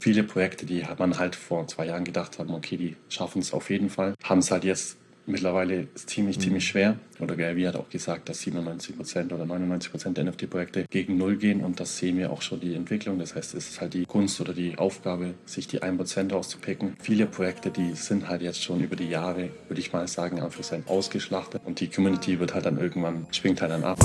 Viele 0.00 0.22
Projekte, 0.22 0.64
die 0.64 0.84
man 0.98 1.18
halt 1.18 1.34
vor 1.34 1.66
zwei 1.66 1.86
Jahren 1.86 2.04
gedacht 2.04 2.38
hat, 2.38 2.48
okay, 2.50 2.76
die 2.76 2.96
schaffen 3.08 3.40
es 3.40 3.52
auf 3.52 3.68
jeden 3.68 3.90
Fall, 3.90 4.14
haben 4.22 4.38
es 4.38 4.50
halt 4.50 4.62
jetzt 4.64 4.96
mittlerweile 5.28 5.88
ziemlich, 5.94 6.38
mhm. 6.38 6.42
ziemlich 6.42 6.66
schwer. 6.66 6.98
Oder 7.20 7.36
Gary 7.36 7.62
hat 7.62 7.76
auch 7.76 7.88
gesagt, 7.88 8.28
dass 8.28 8.40
97% 8.42 9.32
oder 9.32 9.44
99% 9.44 10.12
der 10.12 10.24
NFT-Projekte 10.24 10.84
gegen 10.88 11.16
Null 11.16 11.36
gehen 11.36 11.64
und 11.64 11.80
das 11.80 11.98
sehen 11.98 12.16
wir 12.16 12.30
auch 12.30 12.42
schon 12.42 12.60
die 12.60 12.74
Entwicklung. 12.74 13.18
Das 13.18 13.34
heißt, 13.34 13.54
es 13.54 13.70
ist 13.70 13.80
halt 13.80 13.94
die 13.94 14.04
Kunst 14.04 14.40
oder 14.40 14.52
die 14.52 14.78
Aufgabe, 14.78 15.34
sich 15.44 15.66
die 15.66 15.82
1% 15.82 16.32
rauszupicken. 16.32 16.94
Viele 17.00 17.26
Projekte, 17.26 17.70
die 17.70 17.94
sind 17.94 18.28
halt 18.28 18.42
jetzt 18.42 18.62
schon 18.62 18.80
über 18.80 18.96
die 18.96 19.08
Jahre, 19.08 19.50
würde 19.68 19.80
ich 19.80 19.92
mal 19.92 20.06
sagen, 20.06 20.40
einfach 20.40 20.62
sein 20.62 20.84
ausgeschlachtet 20.86 21.62
und 21.64 21.80
die 21.80 21.88
Community 21.88 22.38
wird 22.38 22.54
halt 22.54 22.66
dann 22.66 22.78
irgendwann, 22.78 23.26
springt 23.32 23.60
halt 23.60 23.72
dann 23.72 23.84
ab. 23.84 23.98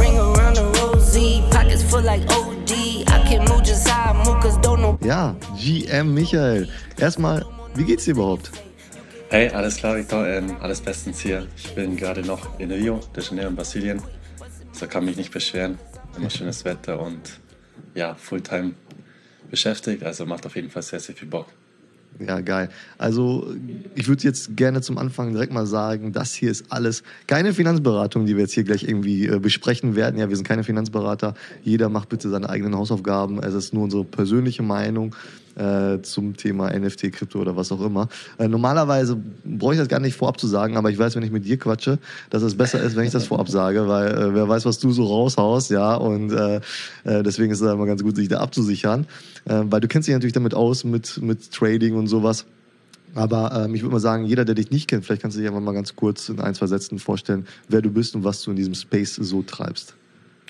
Ja, 5.03 5.35
GM 5.59 6.13
Michael. 6.13 6.67
Erstmal, 6.99 7.45
wie 7.75 7.83
geht's 7.83 8.05
dir 8.05 8.11
überhaupt? 8.11 8.51
Hey, 9.33 9.49
alles 9.49 9.77
klar, 9.77 9.95
Victor. 9.95 10.27
Ähm, 10.27 10.57
alles 10.61 10.79
bestens 10.79 11.19
hier. 11.19 11.47
Ich 11.57 11.73
bin 11.73 11.97
gerade 11.97 12.21
noch 12.21 12.59
in 12.59 12.71
Rio 12.71 12.99
de 13.15 13.23
Janeiro 13.23 13.49
in 13.49 13.55
Brasilien. 13.55 13.99
So 14.73 14.85
kann 14.85 15.05
mich 15.05 15.17
nicht 15.17 15.31
beschweren. 15.31 15.79
Immer 16.15 16.29
schönes 16.29 16.63
Wetter 16.65 17.01
und 17.01 17.39
ja, 17.95 18.13
Fulltime 18.13 18.73
beschäftigt. 19.49 20.03
Also 20.03 20.27
macht 20.27 20.45
auf 20.45 20.55
jeden 20.55 20.69
Fall 20.69 20.83
sehr, 20.83 20.99
sehr 20.99 21.15
viel 21.15 21.27
Bock. 21.27 21.47
Ja, 22.19 22.41
geil. 22.41 22.69
Also 22.99 23.55
ich 23.95 24.07
würde 24.07 24.21
jetzt 24.21 24.55
gerne 24.55 24.81
zum 24.81 24.99
Anfang 24.99 25.31
direkt 25.33 25.51
mal 25.51 25.65
sagen, 25.65 26.13
das 26.13 26.35
hier 26.35 26.51
ist 26.51 26.71
alles 26.71 27.01
keine 27.25 27.55
Finanzberatung, 27.55 28.27
die 28.27 28.35
wir 28.35 28.43
jetzt 28.43 28.53
hier 28.53 28.63
gleich 28.63 28.83
irgendwie 28.83 29.25
äh, 29.25 29.39
besprechen 29.39 29.95
werden. 29.95 30.19
Ja, 30.19 30.29
wir 30.29 30.35
sind 30.35 30.47
keine 30.47 30.63
Finanzberater. 30.63 31.33
Jeder 31.63 31.89
macht 31.89 32.09
bitte 32.09 32.29
seine 32.29 32.49
eigenen 32.49 32.75
Hausaufgaben. 32.75 33.41
Es 33.41 33.55
ist 33.55 33.73
nur 33.73 33.85
unsere 33.85 34.03
persönliche 34.03 34.61
Meinung 34.61 35.15
äh, 35.55 36.01
zum 36.01 36.35
Thema 36.35 36.71
NFT, 36.71 37.11
Krypto 37.11 37.39
oder 37.39 37.55
was 37.55 37.71
auch 37.71 37.81
immer. 37.81 38.09
Äh, 38.37 38.47
normalerweise 38.47 39.17
brauche 39.43 39.73
ich 39.73 39.79
das 39.79 39.87
gar 39.87 39.99
nicht 39.99 40.15
vorab 40.15 40.39
zu 40.39 40.47
sagen, 40.47 40.77
aber 40.77 40.89
ich 40.89 40.97
weiß, 40.97 41.15
wenn 41.15 41.23
ich 41.23 41.31
mit 41.31 41.45
dir 41.45 41.57
quatsche, 41.57 41.99
dass 42.29 42.43
es 42.43 42.55
besser 42.55 42.81
ist, 42.81 42.95
wenn 42.95 43.05
ich 43.05 43.11
das 43.11 43.27
vorab 43.27 43.49
sage, 43.49 43.87
weil 43.87 44.07
äh, 44.11 44.33
wer 44.33 44.47
weiß, 44.47 44.65
was 44.65 44.79
du 44.79 44.91
so 44.91 45.05
raushaust, 45.05 45.71
ja, 45.71 45.95
und 45.95 46.31
äh, 46.31 46.57
äh, 47.03 47.23
deswegen 47.23 47.51
ist 47.51 47.61
es 47.61 47.71
immer 47.71 47.85
ganz 47.85 48.03
gut, 48.03 48.15
sich 48.15 48.27
da 48.27 48.39
abzusichern, 48.39 49.05
äh, 49.45 49.61
weil 49.65 49.79
du 49.79 49.87
kennst 49.87 50.07
dich 50.07 50.13
natürlich 50.13 50.33
damit 50.33 50.53
aus, 50.53 50.83
mit, 50.83 51.21
mit 51.21 51.51
Trading 51.51 51.95
und 51.95 52.07
sowas. 52.07 52.45
Aber 53.15 53.65
ähm, 53.65 53.75
ich 53.75 53.83
würde 53.83 53.93
mal 53.93 53.99
sagen, 53.99 54.25
jeder, 54.25 54.43
der 54.43 54.55
dich 54.55 54.71
nicht 54.71 54.89
kennt, 54.89 55.05
vielleicht 55.05 55.21
kannst 55.21 55.37
du 55.37 55.41
dich 55.41 55.47
einfach 55.47 55.61
mal 55.61 55.73
ganz 55.73 55.95
kurz 55.95 56.29
in 56.29 56.39
ein, 56.39 56.55
zwei 56.55 56.65
Sätzen 56.67 56.97
vorstellen, 56.97 57.45
wer 57.67 57.81
du 57.81 57.91
bist 57.91 58.15
und 58.15 58.23
was 58.23 58.41
du 58.41 58.51
in 58.51 58.57
diesem 58.57 58.73
Space 58.73 59.15
so 59.15 59.43
treibst. 59.43 59.95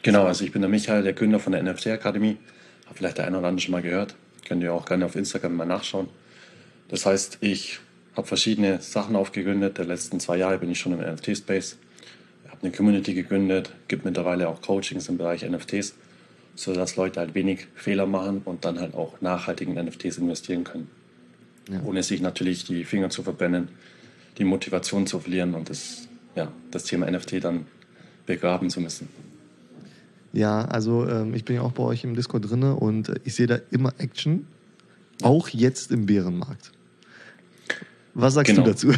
Genau, 0.01 0.25
also 0.25 0.43
ich 0.45 0.51
bin 0.51 0.61
der 0.61 0.69
Michael, 0.69 1.03
der 1.03 1.13
Gründer 1.13 1.39
von 1.39 1.53
der 1.53 1.63
NFT 1.63 1.87
Akademie. 1.87 2.37
Hat 2.85 2.97
vielleicht 2.97 3.17
der 3.17 3.27
eine 3.27 3.37
oder 3.37 3.47
andere 3.47 3.61
schon 3.61 3.71
mal 3.71 3.81
gehört. 3.81 4.15
Könnt 4.47 4.63
ihr 4.63 4.73
auch 4.73 4.85
gerne 4.85 5.05
auf 5.05 5.15
Instagram 5.15 5.55
mal 5.55 5.65
nachschauen. 5.65 6.09
Das 6.89 7.05
heißt, 7.05 7.39
ich 7.41 7.79
habe 8.15 8.27
verschiedene 8.27 8.81
Sachen 8.81 9.15
aufgegründet. 9.15 9.77
Der 9.77 9.85
letzten 9.85 10.19
zwei 10.19 10.37
Jahre 10.37 10.57
bin 10.57 10.69
ich 10.69 10.79
schon 10.79 10.93
im 10.93 10.99
NFT-Space. 10.99 11.77
Ich 12.45 12.51
habe 12.51 12.61
eine 12.61 12.71
Community 12.71 13.13
gegründet, 13.13 13.73
gibt 13.87 14.05
mittlerweile 14.05 14.47
auch 14.49 14.61
Coachings 14.61 15.09
im 15.09 15.17
Bereich 15.17 15.47
NFTs, 15.47 15.95
sodass 16.55 16.95
Leute 16.95 17.19
halt 17.19 17.35
wenig 17.35 17.67
Fehler 17.75 18.05
machen 18.05 18.41
und 18.45 18.65
dann 18.65 18.79
halt 18.79 18.93
auch 18.93 19.19
nachhaltig 19.21 19.69
in 19.69 19.75
NFTs 19.75 20.17
investieren 20.17 20.63
können. 20.63 20.89
Ja. 21.71 21.81
Ohne 21.83 22.03
sich 22.03 22.21
natürlich 22.21 22.65
die 22.65 22.83
Finger 22.83 23.09
zu 23.09 23.23
verbrennen, 23.23 23.69
die 24.37 24.43
Motivation 24.43 25.07
zu 25.07 25.19
verlieren 25.19 25.53
und 25.53 25.69
das, 25.69 26.07
ja, 26.35 26.51
das 26.71 26.83
Thema 26.83 27.09
NFT 27.09 27.43
dann 27.43 27.65
begraben 28.25 28.69
zu 28.69 28.81
müssen. 28.81 29.07
Ja, 30.33 30.65
also 30.65 31.07
ähm, 31.07 31.35
ich 31.35 31.45
bin 31.45 31.55
ja 31.55 31.61
auch 31.61 31.71
bei 31.71 31.83
euch 31.83 32.03
im 32.03 32.15
Discord 32.15 32.49
drin 32.49 32.63
und 32.63 33.09
äh, 33.09 33.15
ich 33.23 33.35
sehe 33.35 33.45
da 33.45 33.59
immer 33.69 33.93
Action, 33.99 34.47
auch 35.21 35.47
jetzt 35.49 35.91
im 35.91 36.07
Bärenmarkt. 36.07 36.71
Was 38.15 38.33
sagst 38.33 38.51
genau. 38.51 38.65
du 38.65 38.71
dazu? 38.71 38.91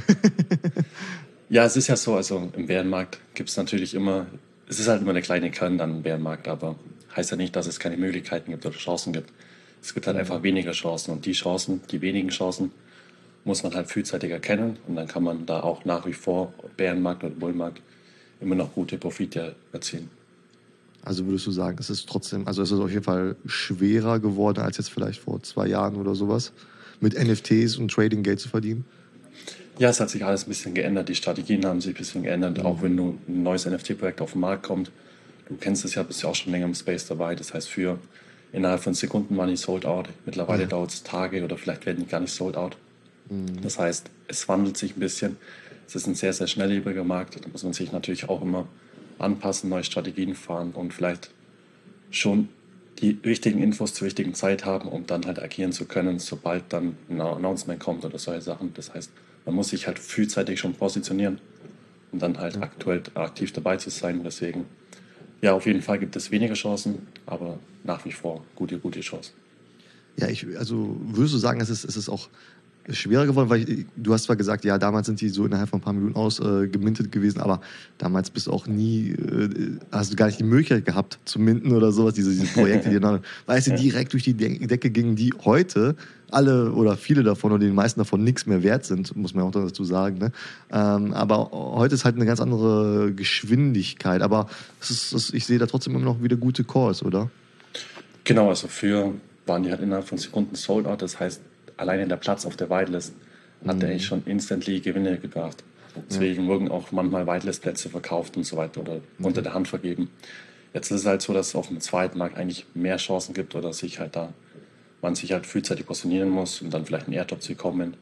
ja, 1.50 1.66
es 1.66 1.75
ist 1.75 1.88
ja 1.88 1.97
so, 1.97 2.16
also 2.16 2.52
im 2.56 2.67
Bärenmarkt 2.67 3.19
gibt 3.33 3.50
es 3.50 3.58
natürlich 3.58 3.94
immer, 3.94 4.28
es 4.68 4.79
ist 4.79 4.88
halt 4.88 5.01
immer 5.01 5.12
eine 5.12 5.22
kleine 5.22 5.51
Kern 5.51 5.78
dann 5.78 5.97
im 5.97 6.03
Bärenmarkt, 6.03 6.47
aber 6.47 6.75
heißt 7.16 7.31
ja 7.31 7.38
nicht, 7.38 7.56
dass 7.56 7.68
es 7.68 7.79
keine 7.79 7.97
Möglichkeiten 7.97 8.51
gibt 8.51 8.66
oder 8.66 8.75
Chancen 8.75 9.12
gibt. 9.12 9.31
Es 9.81 9.94
gibt 9.94 10.07
halt 10.07 10.18
einfach 10.18 10.41
weniger 10.41 10.72
Chancen 10.72 11.12
und 11.12 11.25
die 11.25 11.34
Chancen, 11.34 11.81
die 11.91 12.01
wenigen 12.01 12.29
Chancen, 12.29 12.72
muss 13.44 13.62
man 13.62 13.75
halt 13.75 13.91
frühzeitig 13.91 14.31
erkennen 14.31 14.78
und 14.88 14.95
dann 14.95 15.07
kann 15.07 15.22
man 15.22 15.45
da 15.45 15.59
auch 15.59 15.85
nach 15.85 16.06
wie 16.07 16.13
vor 16.13 16.53
Bärenmarkt 16.78 17.24
oder 17.24 17.35
Bullmarkt 17.35 17.81
immer 18.41 18.56
noch 18.56 18.74
gute 18.74 18.97
Profite 18.97 19.56
erzielen. 19.72 20.09
Also 21.05 21.25
würdest 21.25 21.45
du 21.45 21.51
sagen, 21.51 21.77
es 21.79 21.89
ist 21.89 22.09
trotzdem, 22.09 22.47
also 22.47 22.61
es 22.61 22.71
ist 22.71 22.79
auf 22.79 22.89
jeden 22.89 23.03
Fall 23.03 23.35
schwerer 23.45 24.19
geworden 24.19 24.59
als 24.59 24.77
jetzt 24.77 24.89
vielleicht 24.89 25.21
vor 25.21 25.41
zwei 25.43 25.67
Jahren 25.67 25.95
oder 25.95 26.16
sowas, 26.16 26.51
mit 26.99 27.13
NFTs 27.13 27.77
und 27.77 27.91
Trading 27.91 28.23
Geld 28.23 28.39
zu 28.39 28.49
verdienen? 28.49 28.85
Ja, 29.77 29.89
es 29.89 29.99
hat 29.99 30.09
sich 30.09 30.25
alles 30.25 30.45
ein 30.45 30.49
bisschen 30.49 30.73
geändert. 30.73 31.09
Die 31.09 31.15
Strategien 31.15 31.65
haben 31.65 31.81
sich 31.81 31.94
ein 31.94 31.97
bisschen 31.97 32.23
geändert. 32.23 32.57
Mhm. 32.57 32.65
Auch 32.65 32.81
wenn 32.81 32.95
du 32.97 33.17
ein 33.27 33.44
neues 33.44 33.65
NFT-Projekt 33.65 34.21
auf 34.21 34.31
den 34.31 34.41
Markt 34.41 34.63
kommt, 34.63 34.91
du 35.47 35.55
kennst 35.55 35.85
es 35.85 35.95
ja, 35.95 36.03
bist 36.03 36.23
ja 36.23 36.29
auch 36.29 36.35
schon 36.35 36.51
länger 36.51 36.65
im 36.65 36.75
Space 36.75 37.05
dabei. 37.07 37.35
Das 37.35 37.53
heißt, 37.53 37.69
für 37.69 37.99
innerhalb 38.53 38.81
von 38.81 38.94
Sekunden 38.94 39.35
waren 39.38 39.49
die 39.49 39.57
sold 39.57 39.85
out. 39.85 40.09
Mittlerweile 40.25 40.63
ja. 40.63 40.69
dauert 40.69 40.91
es 40.91 41.03
Tage 41.03 41.44
oder 41.44 41.57
vielleicht 41.57 41.85
werden 41.85 42.03
die 42.03 42.09
gar 42.09 42.21
nicht 42.21 42.33
sold 42.33 42.55
out. 42.57 42.77
Mhm. 43.29 43.61
Das 43.61 43.77
heißt, 43.77 44.09
es 44.27 44.47
wandelt 44.47 44.77
sich 44.77 44.95
ein 44.95 44.99
bisschen. 44.99 45.38
Es 45.88 45.95
ist 45.95 46.07
ein 46.07 46.15
sehr, 46.15 46.33
sehr 46.33 46.47
schnelllebiger 46.47 47.03
Markt. 47.03 47.35
Da 47.35 47.49
muss 47.49 47.63
man 47.63 47.73
sich 47.73 47.91
natürlich 47.91 48.29
auch 48.29 48.41
immer 48.41 48.67
anpassen, 49.19 49.69
neue 49.69 49.83
Strategien 49.83 50.35
fahren 50.35 50.71
und 50.71 50.93
vielleicht 50.93 51.31
schon 52.11 52.49
die 52.99 53.17
richtigen 53.25 53.61
Infos 53.61 53.93
zur 53.93 54.05
richtigen 54.05 54.33
Zeit 54.33 54.65
haben, 54.65 54.87
um 54.87 55.05
dann 55.05 55.25
halt 55.25 55.41
agieren 55.41 55.71
zu 55.71 55.85
können, 55.85 56.19
sobald 56.19 56.71
dann 56.71 56.95
ein 57.09 57.19
Announcement 57.19 57.79
kommt 57.79 58.05
oder 58.05 58.17
solche 58.17 58.41
Sachen. 58.41 58.73
Das 58.73 58.93
heißt, 58.93 59.11
man 59.45 59.55
muss 59.55 59.69
sich 59.69 59.87
halt 59.87 59.99
frühzeitig 59.99 60.59
schon 60.59 60.73
positionieren, 60.73 61.39
um 62.11 62.19
dann 62.19 62.37
halt 62.37 62.57
aktuell 62.57 63.03
aktiv 63.15 63.51
dabei 63.51 63.77
zu 63.77 63.89
sein. 63.89 64.21
Deswegen, 64.23 64.65
ja, 65.41 65.53
auf 65.53 65.65
jeden 65.65 65.81
Fall 65.81 65.99
gibt 65.99 66.15
es 66.15 66.31
weniger 66.31 66.53
Chancen, 66.53 67.07
aber 67.25 67.59
nach 67.83 68.05
wie 68.05 68.11
vor 68.11 68.45
gute, 68.55 68.79
gute 68.79 69.01
Chancen. 69.01 69.33
Ja, 70.17 70.29
ich, 70.29 70.45
also 70.57 70.95
würdest 71.01 71.33
du 71.33 71.37
sagen, 71.37 71.59
es 71.59 71.69
ist, 71.69 71.83
es 71.83 71.97
ist 71.97 72.07
auch 72.07 72.29
schwerer 72.90 73.25
geworden, 73.25 73.50
weil 73.50 73.68
ich, 73.68 73.85
du 73.96 74.13
hast 74.13 74.23
zwar 74.23 74.35
gesagt, 74.35 74.66
ja, 74.66 74.78
damals 74.78 75.07
sind 75.07 75.22
die 75.22 75.29
so 75.29 75.46
innerhalb 75.46 75.69
von 75.69 75.79
ein 75.79 75.84
paar 75.84 75.94
Minuten 75.94 76.16
ausgemintet 76.16 77.07
äh, 77.07 77.09
gewesen, 77.09 77.40
aber 77.40 77.62
damals 77.97 78.29
bist 78.29 78.47
du 78.47 78.51
auch 78.51 78.68
nie, 78.68 79.12
äh, 79.12 79.78
hast 79.91 80.12
du 80.12 80.16
gar 80.16 80.28
nicht 80.28 80.40
die 80.40 80.44
Möglichkeit 80.44 80.85
gehabt 80.85 81.19
zu 81.25 81.40
minten 81.40 81.72
oder 81.74 81.91
sowas, 81.91 82.13
diese, 82.13 82.31
diese 82.31 82.47
Projekte, 82.47 82.90
die 82.90 83.00
dann, 83.00 83.22
weißt 83.45 83.68
du, 83.68 83.75
direkt 83.75 84.13
durch 84.13 84.24
die 84.24 84.34
Decke 84.34 84.90
gingen, 84.90 85.16
die 85.16 85.34
heute 85.44 85.95
alle 86.31 86.72
oder 86.72 86.97
viele 86.97 87.24
davon 87.24 87.51
oder 87.51 87.66
die 87.66 87.72
meisten 87.72 88.00
davon 88.00 88.24
nichts 88.24 88.45
mehr 88.45 88.63
wert 88.63 88.85
sind, 88.85 89.16
muss 89.16 89.34
man 89.34 89.45
auch 89.45 89.51
dazu 89.51 89.84
sagen. 89.84 90.18
Ne? 90.18 90.31
Ähm, 90.72 91.13
aber 91.13 91.51
heute 91.51 91.95
ist 91.95 92.06
halt 92.06 92.16
eine 92.16 92.25
ganz 92.25 92.40
andere 92.40 93.13
Geschwindigkeit, 93.13 94.22
aber 94.22 94.47
ist, 94.81 95.13
es, 95.13 95.34
ich 95.34 95.45
sehe 95.45 95.59
da 95.59 95.66
trotzdem 95.66 95.95
immer 95.95 96.06
noch 96.06 96.22
wieder 96.22 96.35
gute 96.35 96.63
Calls, 96.63 97.03
oder? 97.03 97.29
Genau, 98.24 98.50
also 98.50 98.68
für 98.68 99.13
waren 99.45 99.63
die 99.63 99.69
halt 99.69 99.81
innerhalb 99.81 100.07
von 100.07 100.18
Sekunden 100.18 100.56
sold 100.56 100.88
out, 100.88 101.01
das 101.01 101.19
heißt, 101.19 101.41
alleine 101.78 102.08
der 102.08 102.18
Platz 102.18 102.46
auf 102.46 102.56
der 102.56 102.69
Whitelist 102.69 103.13
hat 103.66 103.78
mhm. 103.78 103.81
er 103.81 103.90
eigentlich 103.90 104.06
schon 104.06 104.24
instantly 104.25 104.80
Gewinne 104.80 105.18
gebracht. 105.18 105.63
Deswegen 106.09 106.44
ja. 106.44 106.50
wurden 106.50 106.69
auch 106.69 106.91
manchmal 106.91 107.25
Whitelist-Plätze 107.25 107.90
verkauft 107.90 108.36
und 108.38 108.44
so 108.44 108.58
weiter 108.58 108.81
oder 108.81 108.96
mhm. 109.18 109.25
unter 109.25 109.41
der 109.41 109.53
Hand 109.53 109.68
vergeben. 109.68 110.09
Jetzt 110.74 110.91
ist 110.91 111.02
es 111.02 111.06
halt 111.06 111.22
so, 111.22 111.34
dass 111.34 111.50
es 111.50 111.56
auf 111.56 111.69
dem 111.69 111.80
zweiten 111.80 112.18
Markt 112.18 112.38
eigentlich 112.38 112.66
mehr 112.74 112.97
Chancen 112.97 113.34
gibt 113.34 113.56
oder 113.56 113.72
sich 113.72 114.00
halt 114.00 114.16
da 114.16 114.34
man 115.02 115.13
sich 115.13 115.31
halt 115.34 115.46
frühzeitig 115.46 115.86
positionieren 115.86 116.30
muss, 116.30 116.62
um 116.62 116.72
dann 116.72 116.84
vielleicht 116.84 117.06
einen 117.06 117.13
Airdrop 117.13 117.41
zu 117.41 117.50
bekommen, 117.50 117.96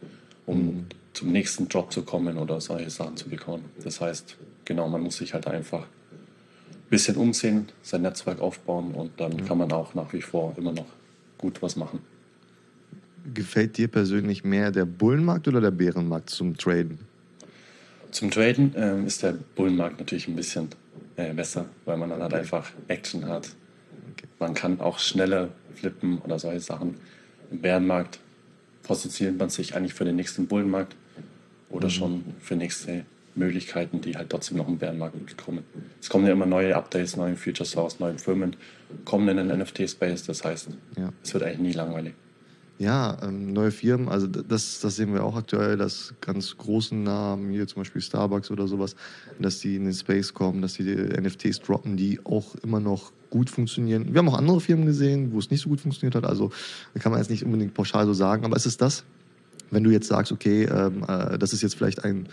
um 0.46 0.58
mhm. 0.58 0.86
zum 1.12 1.32
nächsten 1.34 1.68
Drop 1.68 1.92
zu 1.92 2.04
kommen 2.04 2.38
oder 2.38 2.62
solche 2.62 2.90
Sachen 2.90 3.18
zu 3.18 3.28
bekommen. 3.28 3.66
Das 3.84 4.00
heißt, 4.00 4.38
genau, 4.64 4.88
man 4.88 5.02
muss 5.02 5.18
sich 5.18 5.34
halt 5.34 5.46
einfach 5.46 5.82
ein 5.82 6.90
bisschen 6.90 7.18
umsehen, 7.18 7.68
sein 7.82 8.04
Netzwerk 8.04 8.40
aufbauen 8.40 8.94
und 8.94 9.20
dann 9.20 9.46
kann 9.46 9.58
man 9.58 9.72
auch 9.74 9.94
nach 9.96 10.14
wie 10.14 10.22
vor 10.22 10.54
immer 10.56 10.72
noch 10.72 10.86
gut 11.38 11.62
was 11.62 11.76
machen 11.76 12.00
gefällt 13.34 13.78
dir 13.78 13.88
persönlich 13.88 14.44
mehr 14.44 14.72
der 14.72 14.86
Bullenmarkt 14.86 15.48
oder 15.48 15.62
der 15.62 15.72
Bärenmarkt 15.72 16.30
zum 16.30 16.58
Traden? 16.58 17.00
Zum 18.12 18.30
Traden 18.32 18.74
ähm, 18.76 19.08
ist 19.08 19.24
der 19.24 19.34
Bullenmarkt 19.56 20.00
natürlich 20.00 20.28
ein 20.28 20.36
bisschen 20.36 20.70
äh, 21.16 21.34
besser, 21.34 21.66
weil 21.86 21.98
man 21.98 22.10
dann 22.10 22.22
halt 22.22 22.34
einfach 22.34 22.70
Action 22.88 23.28
hat. 23.28 23.50
Okay. 24.12 24.28
Man 24.40 24.54
kann 24.54 24.80
auch 24.80 25.00
schneller 25.00 25.50
flippen 25.76 26.20
oder 26.20 26.38
solche 26.38 26.60
Sachen. 26.60 26.96
Im 27.52 27.60
Bärenmarkt 27.60 28.20
positioniert 28.84 29.40
man 29.40 29.50
sich 29.50 29.76
eigentlich 29.76 29.94
für 29.94 30.06
den 30.06 30.16
nächsten 30.16 30.48
Bullenmarkt 30.48 30.96
oder 31.70 31.88
mhm. 31.88 31.92
schon 31.92 32.24
für 32.40 32.56
nächste 32.56 33.06
Möglichkeiten, 33.36 34.02
die 34.02 34.16
halt 34.16 34.30
trotzdem 34.30 34.58
noch 34.58 34.68
im 34.68 34.78
Bärenmarkt 34.78 35.38
kommen. 35.38 35.64
Es 36.00 36.10
kommen 36.10 36.26
ja 36.26 36.34
immer 36.34 36.46
neue 36.46 36.76
Updates, 36.76 37.18
neue 37.18 37.36
Futures 37.36 37.76
raus, 37.76 38.00
neue 38.00 38.18
Firmen 38.20 38.56
kommen 39.06 39.28
in 39.30 39.48
den 39.48 39.60
NFT-Space. 39.60 40.26
Das 40.26 40.44
heißt, 40.44 40.70
ja. 40.98 41.10
es 41.24 41.34
wird 41.34 41.44
eigentlich 41.44 41.60
nie 41.60 41.72
langweilig. 41.72 42.14
Ja, 42.84 43.18
ähm, 43.24 43.54
neue 43.54 43.72
Firmen, 43.72 44.10
also 44.10 44.28
das, 44.28 44.82
das 44.82 44.98
sehen 44.98 45.14
wir 45.14 45.24
auch 45.24 45.38
aktuell, 45.38 45.78
dass 45.78 46.14
ganz 46.20 46.58
großen 46.58 47.02
Namen, 47.02 47.50
hier 47.50 47.66
zum 47.66 47.82
Beispiel 47.82 48.02
Starbucks 48.02 48.52
oder 48.52 48.68
sowas, 48.68 48.98
dass 49.40 49.60
die 49.60 49.78
in 49.78 49.86
den 49.86 49.94
Space 49.94 50.34
kommen, 50.34 50.62
dass 50.62 50.74
die, 50.74 50.84
die 50.84 50.94
NFTs 50.94 51.62
droppen, 51.62 51.96
die 51.96 52.20
auch 52.26 52.56
immer 52.56 52.82
noch 52.82 53.14
gut 53.30 53.50
funktionieren. 53.50 54.14
Wir 54.14 54.20
haben 54.20 54.28
auch 54.28 54.38
andere 54.38 54.60
Firmen 54.60 54.86
gesehen, 54.86 55.32
wo 55.32 55.40
es 55.40 55.50
nicht 55.50 55.62
so 55.62 55.70
gut 55.70 55.80
funktioniert 55.80 56.16
hat. 56.16 56.26
Also 56.26 56.52
kann 57.00 57.14
man 57.14 57.22
jetzt 57.22 57.30
nicht 57.30 57.46
unbedingt 57.46 57.74
pauschal 57.74 58.06
so 58.06 58.14
sagen. 58.14 58.44
Aber 58.44 58.58
es 58.58 58.66
ist 58.66 58.82
das, 58.82 59.06
wenn 59.72 59.86
du 59.86 59.90
jetzt 59.90 60.10
sagst, 60.10 60.34
okay, 60.34 60.66
ähm, 60.66 61.06
äh, 61.08 61.38
das 61.38 61.54
ist 61.54 61.62
jetzt 61.62 61.76
vielleicht 61.76 62.04
ein 62.04 62.28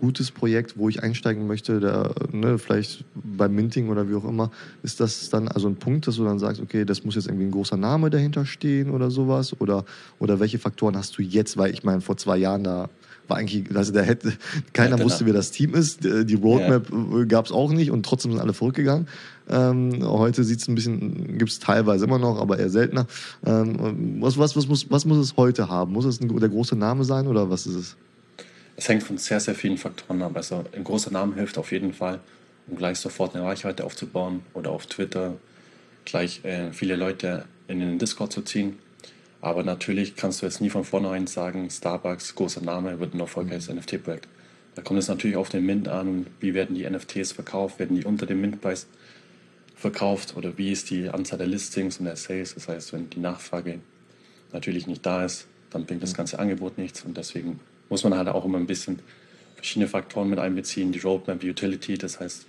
gutes 0.00 0.30
Projekt, 0.30 0.76
wo 0.76 0.88
ich 0.88 1.02
einsteigen 1.02 1.46
möchte, 1.46 1.80
der, 1.80 2.14
ne, 2.32 2.58
vielleicht 2.58 3.04
beim 3.14 3.54
Minting 3.54 3.88
oder 3.88 4.08
wie 4.08 4.14
auch 4.14 4.24
immer, 4.24 4.50
ist 4.82 5.00
das 5.00 5.30
dann 5.30 5.48
also 5.48 5.68
ein 5.68 5.76
Punkt, 5.76 6.06
dass 6.06 6.16
du 6.16 6.24
dann 6.24 6.38
sagst, 6.38 6.60
okay, 6.60 6.84
das 6.84 7.04
muss 7.04 7.14
jetzt 7.14 7.26
irgendwie 7.26 7.46
ein 7.46 7.50
großer 7.50 7.76
Name 7.76 8.10
dahinter 8.10 8.46
stehen 8.46 8.90
oder 8.90 9.10
sowas? 9.10 9.60
Oder, 9.60 9.84
oder 10.18 10.40
welche 10.40 10.58
Faktoren 10.58 10.96
hast 10.96 11.16
du 11.18 11.22
jetzt? 11.22 11.56
Weil 11.56 11.72
ich 11.72 11.84
meine, 11.84 12.00
vor 12.00 12.16
zwei 12.16 12.38
Jahren 12.38 12.64
da 12.64 12.88
war 13.28 13.38
eigentlich, 13.38 13.74
also 13.74 13.92
da 13.92 14.00
hätte, 14.00 14.32
keiner 14.72 14.90
ja, 14.90 14.96
genau. 14.96 15.06
wusste, 15.06 15.24
wer 15.24 15.32
das 15.32 15.50
Team 15.52 15.74
ist. 15.74 16.04
Die 16.04 16.34
Roadmap 16.34 16.90
ja. 16.90 17.24
gab 17.24 17.46
es 17.46 17.52
auch 17.52 17.70
nicht 17.70 17.90
und 17.90 18.04
trotzdem 18.04 18.32
sind 18.32 18.40
alle 18.40 18.52
zurückgegangen. 18.52 19.06
Ähm, 19.48 20.00
heute 20.02 20.44
sieht 20.44 20.60
es 20.60 20.68
ein 20.68 20.74
bisschen, 20.74 21.38
gibt 21.38 21.50
es 21.50 21.58
teilweise 21.58 22.04
immer 22.04 22.18
noch, 22.18 22.38
aber 22.40 22.58
eher 22.58 22.70
seltener. 22.70 23.06
Ähm, 23.44 24.20
was, 24.20 24.36
was, 24.38 24.56
was, 24.56 24.68
muss, 24.68 24.90
was 24.90 25.04
muss 25.04 25.18
es 25.18 25.36
heute 25.36 25.68
haben? 25.68 25.92
Muss 25.92 26.04
es 26.04 26.20
ein, 26.20 26.28
der 26.28 26.48
große 26.48 26.76
Name 26.76 27.04
sein 27.04 27.26
oder 27.26 27.50
was 27.50 27.66
ist 27.66 27.74
es? 27.74 27.96
Es 28.80 28.88
hängt 28.88 29.02
von 29.02 29.18
sehr, 29.18 29.40
sehr 29.40 29.54
vielen 29.54 29.76
Faktoren 29.76 30.22
ab. 30.22 30.32
Also 30.36 30.64
ein 30.74 30.84
großer 30.84 31.10
Name 31.10 31.34
hilft 31.34 31.58
auf 31.58 31.70
jeden 31.70 31.92
Fall, 31.92 32.18
um 32.66 32.78
gleich 32.78 32.98
sofort 32.98 33.34
eine 33.34 33.44
Reichweite 33.44 33.84
aufzubauen 33.84 34.40
oder 34.54 34.70
auf 34.70 34.86
Twitter 34.86 35.36
gleich 36.06 36.42
äh, 36.46 36.72
viele 36.72 36.96
Leute 36.96 37.44
in 37.68 37.80
den 37.80 37.98
Discord 37.98 38.32
zu 38.32 38.40
ziehen. 38.40 38.78
Aber 39.42 39.64
natürlich 39.64 40.16
kannst 40.16 40.40
du 40.40 40.46
jetzt 40.46 40.62
nie 40.62 40.70
von 40.70 40.84
vornherein 40.84 41.26
sagen, 41.26 41.68
Starbucks, 41.68 42.34
großer 42.36 42.62
Name, 42.62 42.98
wird 43.00 43.12
ein 43.12 43.20
erfolgreiches 43.20 43.68
mhm. 43.68 43.80
NFT-Projekt. 43.80 44.28
Da 44.76 44.80
kommt 44.80 44.98
es 44.98 45.08
natürlich 45.08 45.36
auf 45.36 45.50
den 45.50 45.66
Mint 45.66 45.86
an, 45.86 46.26
wie 46.40 46.54
werden 46.54 46.74
die 46.74 46.88
NFTs 46.88 47.32
verkauft, 47.32 47.80
werden 47.80 47.98
die 47.98 48.06
unter 48.06 48.24
dem 48.24 48.40
Mintpreis 48.40 48.86
verkauft 49.76 50.38
oder 50.38 50.56
wie 50.56 50.72
ist 50.72 50.88
die 50.88 51.10
Anzahl 51.10 51.36
der 51.36 51.48
Listings 51.48 51.98
und 51.98 52.06
der 52.06 52.16
Sales. 52.16 52.54
Das 52.54 52.66
heißt, 52.66 52.94
wenn 52.94 53.10
die 53.10 53.20
Nachfrage 53.20 53.80
natürlich 54.54 54.86
nicht 54.86 55.04
da 55.04 55.26
ist, 55.26 55.48
dann 55.68 55.84
bringt 55.84 56.02
das 56.02 56.14
ganze 56.14 56.38
Angebot 56.38 56.78
nichts 56.78 57.02
und 57.02 57.18
deswegen 57.18 57.60
muss 57.90 58.02
man 58.04 58.16
halt 58.16 58.28
auch 58.28 58.44
immer 58.46 58.56
ein 58.56 58.66
bisschen 58.66 59.00
verschiedene 59.56 59.88
Faktoren 59.88 60.30
mit 60.30 60.38
einbeziehen. 60.38 60.92
Die 60.92 61.00
Roadmap, 61.00 61.40
die 61.40 61.50
Utility, 61.50 61.98
das 61.98 62.18
heißt, 62.18 62.46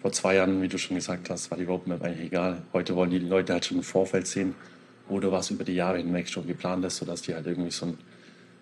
vor 0.00 0.12
zwei 0.12 0.36
Jahren, 0.36 0.62
wie 0.62 0.68
du 0.68 0.78
schon 0.78 0.96
gesagt 0.96 1.28
hast, 1.28 1.50
war 1.50 1.58
die 1.58 1.64
Roadmap 1.64 2.02
eigentlich 2.02 2.28
egal. 2.28 2.62
Heute 2.72 2.96
wollen 2.96 3.10
die 3.10 3.18
Leute 3.18 3.52
halt 3.52 3.66
schon 3.66 3.78
im 3.78 3.82
Vorfeld 3.82 4.26
sehen 4.26 4.54
oder 5.08 5.30
was 5.30 5.50
über 5.50 5.64
die 5.64 5.74
Jahre 5.74 5.98
hinweg 5.98 6.28
schon 6.28 6.46
geplant 6.46 6.84
ist, 6.84 6.96
sodass 6.96 7.22
die 7.22 7.34
halt 7.34 7.46
irgendwie 7.46 7.70
so, 7.70 7.86
ein, 7.86 7.98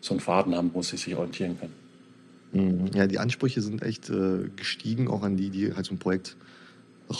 so 0.00 0.14
einen 0.14 0.20
Faden 0.20 0.56
haben, 0.56 0.70
wo 0.72 0.82
sie 0.82 0.96
sich 0.96 1.14
orientieren 1.14 1.58
können. 1.58 1.74
Mhm. 2.52 2.90
Ja, 2.94 3.06
die 3.06 3.18
Ansprüche 3.18 3.60
sind 3.60 3.82
echt 3.82 4.10
äh, 4.10 4.48
gestiegen, 4.56 5.08
auch 5.08 5.22
an 5.22 5.36
die, 5.36 5.50
die 5.50 5.74
halt 5.74 5.86
so 5.86 5.94
ein 5.94 5.98
Projekt 5.98 6.36